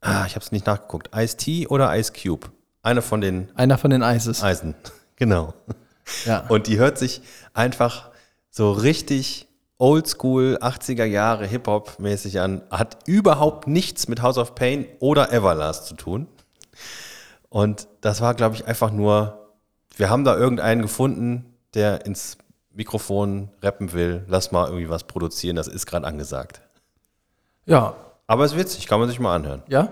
ah, 0.00 0.24
ich 0.24 0.36
habe 0.36 0.44
es 0.44 0.52
nicht 0.52 0.64
nachgeguckt, 0.64 1.10
Ice-T 1.12 1.66
oder 1.66 1.98
Ice 1.98 2.12
Cube. 2.12 2.52
Eine 2.82 3.02
von 3.02 3.20
den 3.20 3.50
Einer 3.56 3.78
von 3.78 3.90
den 3.90 4.04
Eises. 4.04 4.44
Eisen, 4.44 4.76
genau. 5.16 5.54
Ja. 6.24 6.46
Und 6.46 6.68
die 6.68 6.78
hört 6.78 6.98
sich 6.98 7.22
einfach 7.52 8.12
so 8.48 8.70
richtig 8.70 9.48
oldschool 9.78 10.56
80er 10.62 11.04
Jahre 11.04 11.48
Hip-Hop 11.48 11.98
mäßig 11.98 12.38
an, 12.38 12.62
hat 12.70 13.08
überhaupt 13.08 13.66
nichts 13.66 14.06
mit 14.06 14.22
House 14.22 14.38
of 14.38 14.54
Pain 14.54 14.86
oder 15.00 15.32
Everlast 15.32 15.86
zu 15.86 15.94
tun. 15.94 16.28
Und 17.48 17.88
das 18.02 18.20
war, 18.20 18.34
glaube 18.34 18.54
ich, 18.54 18.68
einfach 18.68 18.92
nur, 18.92 19.41
wir 19.96 20.10
haben 20.10 20.24
da 20.24 20.36
irgendeinen 20.36 20.82
gefunden, 20.82 21.54
der 21.74 22.06
ins 22.06 22.38
Mikrofon 22.72 23.50
rappen 23.62 23.92
will, 23.92 24.24
lass 24.28 24.52
mal 24.52 24.66
irgendwie 24.66 24.88
was 24.88 25.04
produzieren, 25.04 25.56
das 25.56 25.68
ist 25.68 25.86
gerade 25.86 26.06
angesagt. 26.06 26.62
Ja. 27.66 27.94
Aber 28.26 28.44
es 28.44 28.52
ist 28.52 28.58
witzig, 28.58 28.86
kann 28.86 28.98
man 28.98 29.08
sich 29.08 29.20
mal 29.20 29.34
anhören. 29.34 29.62
Ja? 29.68 29.88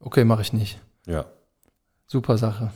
Okay, 0.00 0.24
mache 0.24 0.42
ich 0.42 0.52
nicht. 0.52 0.80
Ja. 1.06 1.24
Super 2.06 2.38
Sache. 2.38 2.70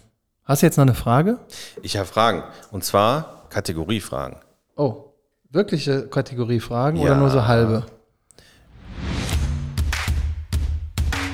Hast 0.44 0.62
du 0.62 0.66
jetzt 0.66 0.76
noch 0.76 0.82
eine 0.82 0.94
Frage? 0.94 1.38
Ich 1.82 1.96
habe 1.96 2.06
Fragen. 2.06 2.42
Und 2.72 2.84
zwar 2.84 3.46
Kategoriefragen. 3.48 4.38
Oh, 4.76 5.04
wirkliche 5.50 6.08
Kategoriefragen 6.08 6.98
Ja. 6.98 7.06
oder 7.06 7.16
nur 7.16 7.30
so 7.30 7.46
halbe? 7.46 7.86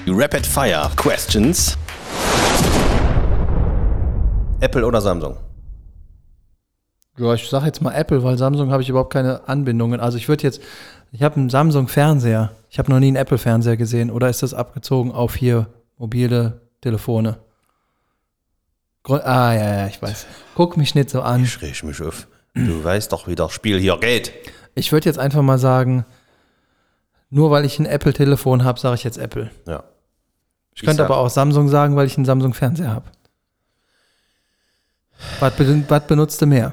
Rapid 0.07 0.47
Fire 0.47 0.91
Questions. 0.97 1.77
Apple 4.61 4.85
oder 4.85 5.01
Samsung? 5.01 5.37
Ja, 7.17 7.35
ich 7.35 7.49
sage 7.49 7.67
jetzt 7.67 7.81
mal 7.83 7.93
Apple, 7.93 8.23
weil 8.23 8.39
Samsung 8.39 8.71
habe 8.71 8.83
ich 8.83 8.89
überhaupt 8.89 9.13
keine 9.13 9.49
Anbindungen. 9.49 10.01
Also 10.01 10.19
ich 10.19 10.29
würde 10.29 10.45
jetzt, 10.45 10.61
ich 11.13 11.23
habe 11.23 11.37
einen 11.37 11.51
Samsung-Fernseher. 11.51 12.53
Ich 12.71 12.79
habe 12.79 12.91
noch 12.91 13.01
nie 13.01 13.09
einen 13.09 13.17
Apple-Fernseher 13.17 13.77
gesehen. 13.77 14.11
Oder 14.11 14.29
ist 14.29 14.43
das 14.43 14.55
abgezogen 14.55 15.11
auf 15.13 15.35
hier 15.35 15.67
mobile 15.97 16.61
Telefone? 16.81 17.39
Grund 19.03 19.25
ah, 19.25 19.55
ja, 19.55 19.77
ja, 19.79 19.87
ich 19.87 20.01
weiß. 20.01 20.27
Guck 20.55 20.77
mich 20.77 20.95
nicht 20.95 21.11
so 21.11 21.23
an. 21.23 21.45
Ich 21.45 21.61
reg 21.63 21.83
mich 21.83 22.01
auf. 22.03 22.29
Du 22.55 22.83
weißt 22.83 23.13
doch, 23.13 23.27
wie 23.27 23.35
das 23.35 23.53
Spiel 23.53 23.79
hier 23.81 23.97
geht. 23.99 24.33
Ich 24.75 24.93
würde 24.93 25.07
jetzt 25.07 25.19
einfach 25.19 25.43
mal 25.43 25.59
sagen, 25.59 26.05
nur 27.31 27.51
weil 27.51 27.65
ich 27.65 27.79
ein 27.79 27.87
Apple-Telefon 27.87 28.65
habe, 28.65 28.79
sage 28.79 28.97
ich 28.97 29.05
jetzt 29.05 29.19
Apple. 29.19 29.51
Ja. 29.67 29.85
Ich 30.75 30.83
könnte 30.83 30.99
sag- 30.99 31.07
aber 31.11 31.19
auch 31.19 31.31
Samsung 31.31 31.69
sagen, 31.69 31.97
weil 31.97 32.07
ich 32.07 32.17
einen 32.17 32.27
Samsung-Fernseher 32.27 32.91
habe. 32.91 33.07
Was, 35.41 35.53
was 35.59 36.07
benutzt 36.07 36.41
du 36.43 36.47
mehr? 36.47 36.73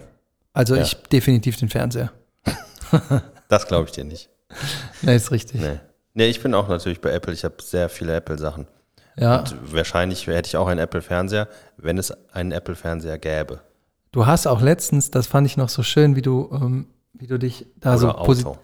Also 0.54 0.76
Ja. 0.76 0.84
ich 0.84 0.96
definitiv 1.12 1.58
den 1.58 1.70
Fernseher. 1.70 2.12
Das 3.48 3.68
glaube 3.68 3.86
ich 3.86 3.92
dir 3.92 4.04
nicht. 4.06 4.30
Nee, 5.04 5.16
ist 5.16 5.30
richtig. 5.32 5.62
Nee. 5.62 5.80
Nee, 6.14 6.28
ich 6.28 6.42
bin 6.42 6.54
auch 6.56 6.68
natürlich 6.68 7.00
bei 7.02 7.12
Apple. 7.12 7.34
Ich 7.34 7.44
habe 7.44 7.56
sehr 7.62 7.90
viele 7.90 8.16
Apple-Sachen. 8.16 8.68
Ja, 9.18 9.40
Und 9.40 9.56
wahrscheinlich 9.74 10.26
hätte 10.28 10.48
ich 10.48 10.58
auch 10.58 10.68
einen 10.68 10.80
Apple-Fernseher, 10.80 11.48
wenn 11.78 11.98
es 11.98 12.12
einen 12.34 12.52
Apple-Fernseher 12.52 13.18
gäbe. 13.20 13.60
du 14.12 14.26
hast 14.26 14.48
auch 14.48 14.62
letztens, 14.62 15.12
das 15.12 15.28
fand 15.28 15.46
ich 15.46 15.58
noch 15.58 15.70
so 15.70 15.84
schön, 15.84 16.16
wie 16.16 16.22
du, 16.22 16.50
ähm, 16.54 16.88
wie 17.14 17.28
du 17.28 17.38
dich 17.38 17.68
da 17.78 17.98
so 17.98 18.10
Oder 18.10 18.20
posi- 18.24 18.46
Auto. 18.46 18.58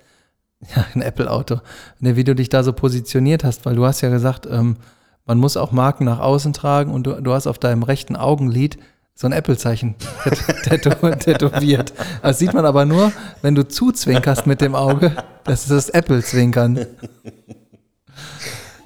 Ja, 0.75 0.85
ein 0.95 1.01
Apple-Auto. 1.01 1.59
Ne, 1.99 2.15
wie 2.15 2.23
du 2.23 2.33
dich 2.35 2.49
da 2.49 2.63
so 2.63 2.71
positioniert 2.73 3.43
hast, 3.43 3.65
weil 3.65 3.75
du 3.75 3.85
hast 3.85 4.01
ja 4.01 4.09
gesagt, 4.09 4.45
ähm, 4.49 4.77
man 5.25 5.37
muss 5.39 5.57
auch 5.57 5.71
Marken 5.71 6.05
nach 6.05 6.19
außen 6.19 6.53
tragen 6.53 6.91
und 6.93 7.03
du, 7.05 7.21
du 7.21 7.33
hast 7.33 7.47
auf 7.47 7.59
deinem 7.59 7.83
rechten 7.83 8.15
Augenlid 8.15 8.77
so 9.21 9.27
ein 9.27 9.33
Apple-Zeichen 9.33 9.95
tät- 10.23 10.63
tätow- 10.83 11.15
tätowiert. 11.15 11.93
Das 12.23 12.39
sieht 12.39 12.53
man 12.55 12.65
aber 12.65 12.85
nur, 12.85 13.11
wenn 13.43 13.53
du 13.53 13.67
zuzwinkerst 13.67 14.47
mit 14.47 14.61
dem 14.61 14.73
Auge. 14.73 15.15
Das 15.43 15.61
ist 15.61 15.69
das 15.71 15.89
Apple-Zwinkern. 15.89 16.87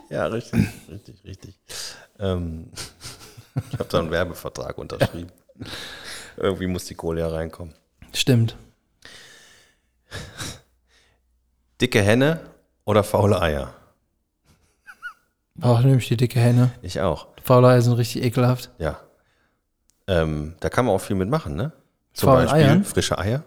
Ja, 0.09 0.25
richtig, 0.27 0.67
richtig, 0.91 1.23
richtig. 1.23 1.59
Ähm, 2.19 2.69
ich 3.71 3.79
habe 3.79 3.89
da 3.89 3.99
einen 3.99 4.11
Werbevertrag 4.11 4.77
unterschrieben. 4.77 5.31
Irgendwie 6.35 6.67
muss 6.67 6.83
die 6.83 6.95
Kohle 6.95 7.21
ja 7.21 7.29
reinkommen. 7.29 7.73
Stimmt. 8.13 8.57
Dicke 11.79 12.01
Henne 12.01 12.41
oder 12.83 13.05
faule 13.05 13.41
Eier? 13.41 13.73
Auch 15.61 15.79
nehme 15.79 15.97
ich 15.99 16.09
die 16.09 16.17
dicke 16.17 16.41
Henne. 16.41 16.71
Ich 16.81 16.99
auch. 16.99 17.27
Faule 17.41 17.69
Eier 17.69 17.81
sind 17.81 17.93
richtig 17.93 18.21
ekelhaft. 18.23 18.69
Ja. 18.79 18.99
Ähm, 20.07 20.55
da 20.59 20.69
kann 20.69 20.85
man 20.85 20.93
auch 20.95 21.01
viel 21.01 21.15
mitmachen, 21.15 21.55
ne? 21.55 21.71
Zum 22.13 22.29
Faulen 22.29 22.45
Beispiel 22.45 22.63
Eiern? 22.63 22.83
frische 22.83 23.17
Eier. 23.17 23.43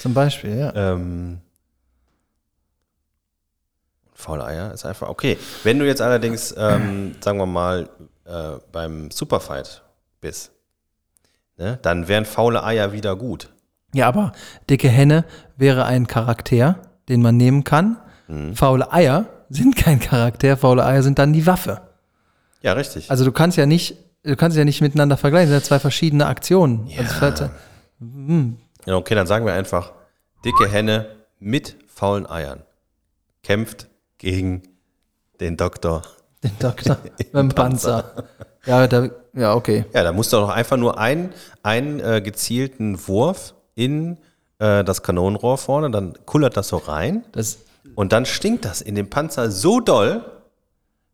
Zum 0.00 0.14
Beispiel, 0.14 0.56
ja. 0.56 0.72
Ähm, 0.74 1.40
faule 4.14 4.44
Eier 4.44 4.72
ist 4.72 4.86
einfach 4.86 5.08
okay. 5.08 5.36
Wenn 5.64 5.78
du 5.78 5.86
jetzt 5.86 6.00
allerdings, 6.00 6.54
ähm, 6.56 7.16
sagen 7.20 7.38
wir 7.38 7.46
mal, 7.46 7.88
äh, 8.24 8.52
beim 8.70 9.10
Superfight 9.10 9.82
bist, 10.20 10.52
ne, 11.56 11.78
dann 11.82 12.06
wären 12.06 12.24
faule 12.24 12.62
Eier 12.62 12.92
wieder 12.92 13.16
gut. 13.16 13.48
Ja, 13.92 14.06
aber 14.08 14.32
dicke 14.70 14.88
Henne 14.88 15.24
wäre 15.56 15.84
ein 15.84 16.06
Charakter, 16.06 16.78
den 17.08 17.20
man 17.20 17.36
nehmen 17.36 17.64
kann. 17.64 17.98
Faule 18.54 18.90
Eier 18.92 19.26
sind 19.50 19.76
kein 19.76 20.00
Charakter, 20.00 20.56
faule 20.56 20.86
Eier 20.86 21.02
sind 21.02 21.18
dann 21.18 21.34
die 21.34 21.46
Waffe. 21.46 21.82
Ja, 22.62 22.72
richtig. 22.72 23.10
Also 23.10 23.24
du 23.26 23.32
kannst 23.32 23.58
ja 23.58 23.66
nicht, 23.66 23.96
du 24.24 24.36
kannst 24.36 24.56
ja 24.56 24.64
nicht 24.64 24.80
miteinander 24.80 25.16
vergleichen, 25.16 25.50
das 25.50 25.62
sind 25.62 25.64
ja 25.64 25.68
zwei 25.76 25.80
verschiedene 25.80 26.26
Aktionen. 26.26 26.86
Ja. 26.86 26.98
Also 27.00 27.14
vielleicht- 27.14 27.50
Ja, 28.86 28.96
okay, 28.96 29.14
dann 29.14 29.26
sagen 29.26 29.46
wir 29.46 29.52
einfach, 29.52 29.92
dicke 30.44 30.68
Henne 30.68 31.06
mit 31.38 31.76
faulen 31.86 32.28
Eiern 32.28 32.62
kämpft 33.42 33.88
gegen 34.18 34.62
den 35.40 35.56
Doktor. 35.56 36.02
den 36.42 36.56
Doktor 36.58 36.98
mit 37.18 37.34
dem 37.34 37.48
Panzer. 37.50 38.24
Ja, 38.66 38.86
da, 38.86 39.08
ja, 39.34 39.54
okay. 39.54 39.84
Ja, 39.92 40.02
da 40.04 40.12
musst 40.12 40.32
du 40.32 40.36
doch 40.38 40.48
einfach 40.48 40.76
nur 40.76 40.98
einen, 40.98 41.32
einen 41.62 42.00
äh, 42.00 42.20
gezielten 42.20 43.06
Wurf 43.08 43.54
in 43.74 44.18
äh, 44.58 44.84
das 44.84 45.02
Kanonenrohr 45.02 45.58
vorne, 45.58 45.90
dann 45.90 46.14
kullert 46.26 46.56
das 46.56 46.68
so 46.68 46.76
rein 46.76 47.24
Das, 47.32 47.58
und 47.96 48.12
dann 48.12 48.26
stinkt 48.26 48.64
das 48.64 48.80
in 48.80 48.94
dem 48.94 49.10
Panzer 49.10 49.50
so 49.50 49.80
doll. 49.80 50.24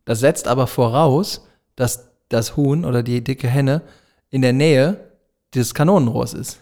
das 0.05 0.19
setzt 0.19 0.47
aber 0.47 0.67
voraus, 0.67 1.47
dass 1.75 2.08
das 2.29 2.55
Huhn 2.55 2.85
oder 2.85 3.03
die 3.03 3.23
dicke 3.23 3.47
Henne 3.47 3.81
in 4.29 4.41
der 4.41 4.53
Nähe 4.53 5.11
des 5.53 5.73
Kanonenrohrs 5.73 6.33
ist. 6.33 6.59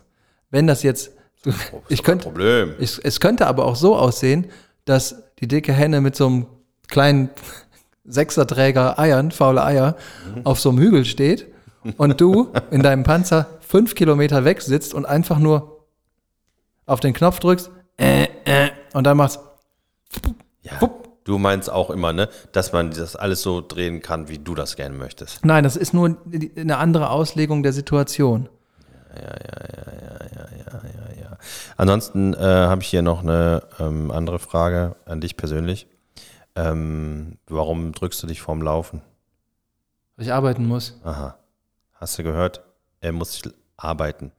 Wenn 0.49 0.67
das 0.67 0.83
jetzt, 0.83 1.11
Oh, 1.45 1.81
ich 1.87 2.03
könnte, 2.03 2.25
Problem. 2.25 2.73
Es, 2.79 2.99
es 2.99 3.19
könnte 3.19 3.47
aber 3.47 3.65
auch 3.65 3.75
so 3.75 3.95
aussehen, 3.95 4.47
dass 4.85 5.23
die 5.39 5.47
dicke 5.47 5.71
Henne 5.71 6.01
mit 6.01 6.15
so 6.15 6.27
einem 6.27 6.45
kleinen 6.87 7.29
Sechserträger 8.05 8.97
Eiern, 8.97 9.31
faule 9.31 9.63
Eier, 9.63 9.97
auf 10.45 10.59
so 10.59 10.69
einem 10.69 10.79
Hügel 10.79 11.05
steht 11.05 11.47
und 11.97 12.19
du 12.21 12.53
in 12.71 12.81
deinem 12.81 13.03
Panzer 13.03 13.47
fünf 13.59 13.95
Kilometer 13.95 14.45
weg 14.45 14.61
sitzt 14.61 14.93
und 14.93 15.05
einfach 15.05 15.39
nur 15.39 15.85
auf 16.85 17.01
den 17.01 17.13
Knopf 17.13 17.39
drückst 17.39 17.69
äh, 17.97 18.27
äh, 18.45 18.69
und 18.93 19.03
dann 19.05 19.17
machst 19.17 19.39
Ja, 20.61 20.79
du 21.27 21.37
meinst 21.37 21.69
auch 21.69 21.89
immer, 21.89 22.13
ne, 22.13 22.29
dass 22.51 22.71
man 22.71 22.91
das 22.91 23.15
alles 23.15 23.41
so 23.41 23.61
drehen 23.61 24.01
kann, 24.01 24.29
wie 24.29 24.37
du 24.37 24.55
das 24.55 24.75
gerne 24.75 24.95
möchtest. 24.95 25.45
Nein, 25.45 25.63
das 25.63 25.75
ist 25.75 25.93
nur 25.93 26.17
eine 26.55 26.77
andere 26.77 27.09
Auslegung 27.09 27.63
der 27.63 27.73
Situation. 27.73 28.49
Ansonsten 31.75 32.33
äh, 32.33 32.37
habe 32.39 32.81
ich 32.81 32.87
hier 32.87 33.01
noch 33.01 33.21
eine 33.21 33.63
ähm, 33.79 34.11
andere 34.11 34.39
Frage 34.39 34.95
an 35.05 35.21
dich 35.21 35.37
persönlich. 35.37 35.87
Ähm, 36.55 37.37
warum 37.47 37.91
drückst 37.91 38.23
du 38.23 38.27
dich 38.27 38.41
vorm 38.41 38.61
Laufen? 38.61 39.01
Weil 40.15 40.25
ich 40.25 40.33
arbeiten 40.33 40.65
muss. 40.65 40.99
Aha. 41.03 41.37
Hast 41.93 42.17
du 42.17 42.23
gehört? 42.23 42.63
Er 42.99 43.11
muss 43.11 43.41
arbeiten. 43.75 44.31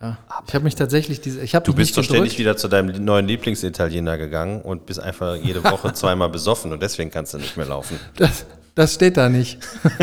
Ja. 0.00 0.18
Ich 0.46 0.54
habe 0.54 0.64
mich 0.64 0.74
tatsächlich 0.74 1.20
diese, 1.22 1.40
ich 1.40 1.52
Du 1.52 1.72
bist 1.72 1.96
doch 1.96 2.02
nicht 2.02 2.10
ständig 2.10 2.38
wieder 2.38 2.56
zu 2.56 2.68
deinem 2.68 3.02
neuen 3.04 3.26
Lieblingsitaliener 3.26 4.18
gegangen 4.18 4.60
und 4.60 4.84
bist 4.84 5.00
einfach 5.00 5.36
jede 5.36 5.64
Woche 5.64 5.92
zweimal 5.94 6.28
besoffen 6.28 6.72
und 6.72 6.82
deswegen 6.82 7.10
kannst 7.10 7.32
du 7.32 7.38
nicht 7.38 7.56
mehr 7.56 7.66
laufen. 7.66 7.98
Das, 8.16 8.44
das 8.74 8.94
steht 8.94 9.16
da 9.16 9.30
nicht. 9.30 9.58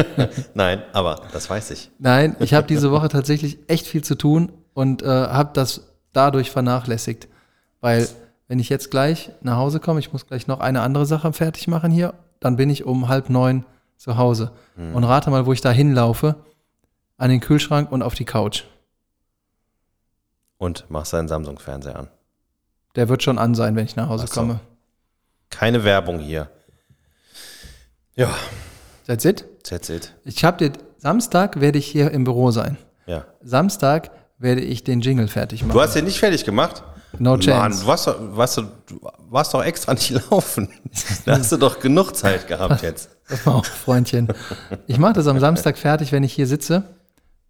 Nein, 0.56 0.82
aber 0.94 1.22
das 1.32 1.48
weiß 1.48 1.70
ich. 1.72 1.91
Nein, 2.00 2.36
ich 2.39 2.56
habe 2.56 2.66
diese 2.66 2.91
Woche 2.91 3.08
tatsächlich 3.08 3.60
echt 3.68 3.86
viel 3.86 4.04
zu 4.04 4.16
tun 4.16 4.52
und 4.74 5.04
äh, 5.04 5.08
habe 5.08 5.52
das 5.54 5.82
dadurch 6.12 6.50
vernachlässigt. 6.50 7.28
Weil, 7.80 8.08
wenn 8.48 8.60
ich 8.60 8.70
jetzt 8.70 8.89
gleich 8.89 9.30
nach 9.41 9.58
Hause 9.58 9.80
komme, 9.80 10.00
ich 10.00 10.12
muss 10.12 10.26
gleich 10.26 10.48
noch 10.48 10.60
eine 10.60 10.82
andere 10.82 11.06
Sache 11.06 11.34
fertig 11.34 11.68
machen 11.68 11.91
hier, 11.91 12.16
dann 12.39 12.56
bin 12.56 12.70
ich 12.70 12.84
um 12.86 13.10
halb 13.10 13.30
neun 13.30 13.66
zu 13.98 14.18
Hause. 14.18 14.52
Und 14.76 15.04
rate 15.04 15.30
mal, 15.30 15.46
wo 15.46 15.54
ich 15.54 15.62
da 15.62 15.70
hinlaufe. 15.72 16.36
An 17.18 17.30
den 17.30 17.41
Kühlschrank 17.41 17.91
und 17.91 18.02
auf 18.02 18.16
die 18.16 18.26
Couch. 18.26 18.64
Und 20.64 20.86
machst 20.89 21.11
deinen 21.11 21.28
Samsung-Fernseher 21.28 21.97
an. 21.99 22.07
Der 22.95 23.09
wird 23.09 23.22
schon 23.22 23.38
an 23.38 23.53
sein, 23.53 23.76
wenn 23.76 23.84
ich 23.86 23.97
nach 23.97 24.07
Hause 24.07 24.28
so. 24.28 24.34
komme. 24.39 24.59
Keine 25.49 25.84
Werbung 25.84 26.20
hier. 26.20 26.49
Ja, 28.16 28.30
That's 29.05 29.26
it. 29.26 29.43
that's 29.68 29.89
it. 29.89 30.14
Ich 30.24 30.45
habe 30.45 30.57
dir, 30.57 30.72
Samstag 30.99 31.59
werde 31.59 31.80
ich 31.80 31.88
hier 31.88 32.11
im 32.11 32.24
Büro 32.24 32.51
sein. 32.51 32.78
Ja. 33.07 33.26
Samstag 33.43 34.11
werde 34.38 34.61
ich 34.61 34.86
den 34.86 35.01
Jingle 35.01 35.28
fertig 35.28 35.64
machen. 35.64 35.74
Du 35.74 35.82
hast 35.82 35.95
den 35.95 36.05
nicht 36.05 36.20
fertig 36.20 36.45
gemacht? 36.45 36.82
No 37.20 37.32
Mann, 37.32 37.41
chance. 37.41 37.82
du 37.82 37.88
warst, 37.88 38.07
doch, 38.07 38.16
warst, 38.20 38.64
warst 39.30 39.53
doch 39.53 39.64
extra 39.64 39.93
nicht 39.93 40.09
laufen. 40.32 40.70
Da 41.26 41.38
hast 41.39 41.51
du 41.51 41.57
doch 41.57 41.80
genug 41.82 42.16
Zeit 42.16 42.47
gehabt 42.47 42.82
jetzt. 42.84 43.09
Pass 43.28 43.45
mal 43.45 43.51
auf, 43.55 43.68
Freundchen. 43.68 44.30
Ich 44.88 44.97
mache 44.97 45.14
das 45.14 45.28
am 45.28 45.39
Samstag 45.39 45.78
fertig, 45.78 46.11
wenn 46.14 46.24
ich 46.24 46.32
hier 46.34 46.47
sitze. 46.47 46.84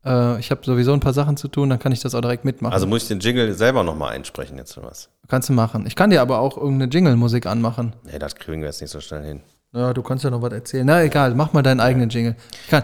Äh, 0.06 0.40
ich 0.40 0.52
habe 0.52 0.62
sowieso 0.64 0.94
ein 0.94 1.00
paar 1.00 1.14
Sachen 1.14 1.38
zu 1.38 1.48
tun, 1.48 1.70
dann 1.70 1.80
kann 1.80 1.92
ich 1.92 2.02
das 2.02 2.16
auch 2.16 2.22
direkt 2.22 2.46
mitmachen. 2.46 2.74
Also 2.74 2.88
muss 2.88 3.04
ich 3.04 3.08
den 3.08 3.20
Jingle 3.20 3.54
selber 3.54 3.84
nochmal 3.84 4.14
einsprechen 4.14 4.58
jetzt 4.58 4.78
oder 4.78 4.88
was? 4.88 5.10
Kannst 5.28 5.50
du 5.50 5.54
machen. 5.54 5.86
Ich 5.88 5.96
kann 5.96 6.10
dir 6.10 6.22
aber 6.22 6.40
auch 6.40 6.58
irgendeine 6.58 6.92
Jingle-Musik 6.92 7.46
anmachen. 7.46 7.96
Nee, 8.04 8.20
das 8.20 8.36
kriegen 8.36 8.62
wir 8.62 8.68
jetzt 8.68 8.82
nicht 8.82 8.92
so 8.92 9.00
schnell 9.00 9.24
hin. 9.24 9.42
Ja, 9.74 9.94
du 9.94 10.04
kannst 10.04 10.24
ja 10.24 10.30
noch 10.30 10.42
was 10.42 10.54
erzählen. 10.54 10.86
Na 10.86 11.04
egal, 11.04 11.34
mach 11.34 11.54
mal 11.54 11.64
deinen 11.64 11.80
eigenen 11.80 12.10
Jingle. 12.10 12.36
Ich 12.64 12.70
kann. 12.70 12.84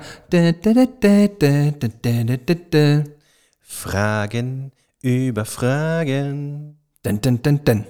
Fragen 3.61 4.71
über 5.01 5.45
Fragen. 5.45 6.79
Den, 7.05 7.21
den, 7.21 7.41
den, 7.43 7.63
den. 7.63 7.85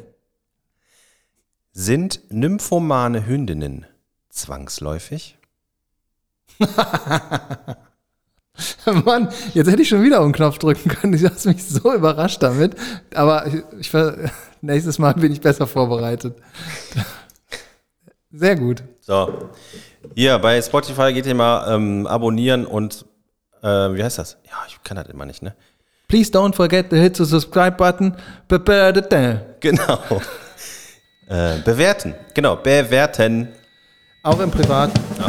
Sind 1.72 2.22
nymphomane 2.30 3.26
Hündinnen 3.26 3.86
zwangsläufig? 4.30 5.38
Mann, 9.06 9.30
jetzt 9.54 9.70
hätte 9.70 9.82
ich 9.82 9.90
schon 9.90 10.04
wieder 10.04 10.20
auf 10.20 10.26
den 10.26 10.34
Knopf 10.34 10.58
drücken 10.58 10.90
können. 10.90 11.18
Du 11.18 11.30
hast 11.30 11.46
mich 11.46 11.64
so 11.64 11.94
überrascht 11.94 12.42
damit. 12.42 12.76
Aber 13.14 13.46
ich, 13.48 13.64
ich, 13.80 13.92
nächstes 14.62 15.00
Mal 15.00 15.14
bin 15.14 15.32
ich 15.32 15.42
besser 15.42 15.68
vorbereitet. 15.68 16.36
Sehr 18.32 18.56
gut. 18.56 18.84
So. 19.02 19.50
Hier 20.16 20.38
bei 20.40 20.62
Spotify 20.62 21.14
geht 21.14 21.26
ihr 21.26 21.36
mal 21.36 21.74
ähm, 21.74 22.08
abonnieren 22.08 22.66
und 22.66 23.06
äh, 23.62 23.68
wie 23.68 24.04
heißt 24.04 24.18
das? 24.20 24.38
Ja, 24.46 24.58
ich 24.68 24.82
kann 24.84 24.98
das 24.98 25.08
immer 25.08 25.26
nicht, 25.26 25.42
ne? 25.42 25.56
Please 26.08 26.32
don't 26.32 26.56
forget 26.56 26.90
to 26.90 26.96
hit 26.96 27.18
the 27.18 27.26
subscribe 27.26 27.78
button. 27.78 28.16
Genau. 29.60 30.00
äh, 31.28 31.60
bewerten. 31.64 32.16
Genau, 32.34 32.56
bewerten. 32.56 33.50
Auch 34.24 34.40
im 34.40 34.50
Privat. 34.50 34.92
Ich 35.18 35.29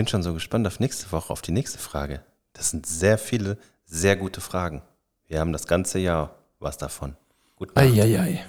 bin 0.00 0.08
schon 0.08 0.22
so 0.22 0.32
gespannt 0.32 0.66
auf 0.66 0.80
nächste 0.80 1.12
Woche, 1.12 1.30
auf 1.30 1.42
die 1.42 1.52
nächste 1.52 1.76
Frage. 1.76 2.22
Das 2.54 2.70
sind 2.70 2.86
sehr 2.86 3.18
viele, 3.18 3.58
sehr 3.84 4.16
gute 4.16 4.40
Fragen. 4.40 4.80
Wir 5.26 5.40
haben 5.40 5.52
das 5.52 5.66
ganze 5.66 5.98
Jahr 5.98 6.36
was 6.58 6.78
davon. 6.78 7.16
Gut. 7.54 7.76
Eieiei. 7.76 8.42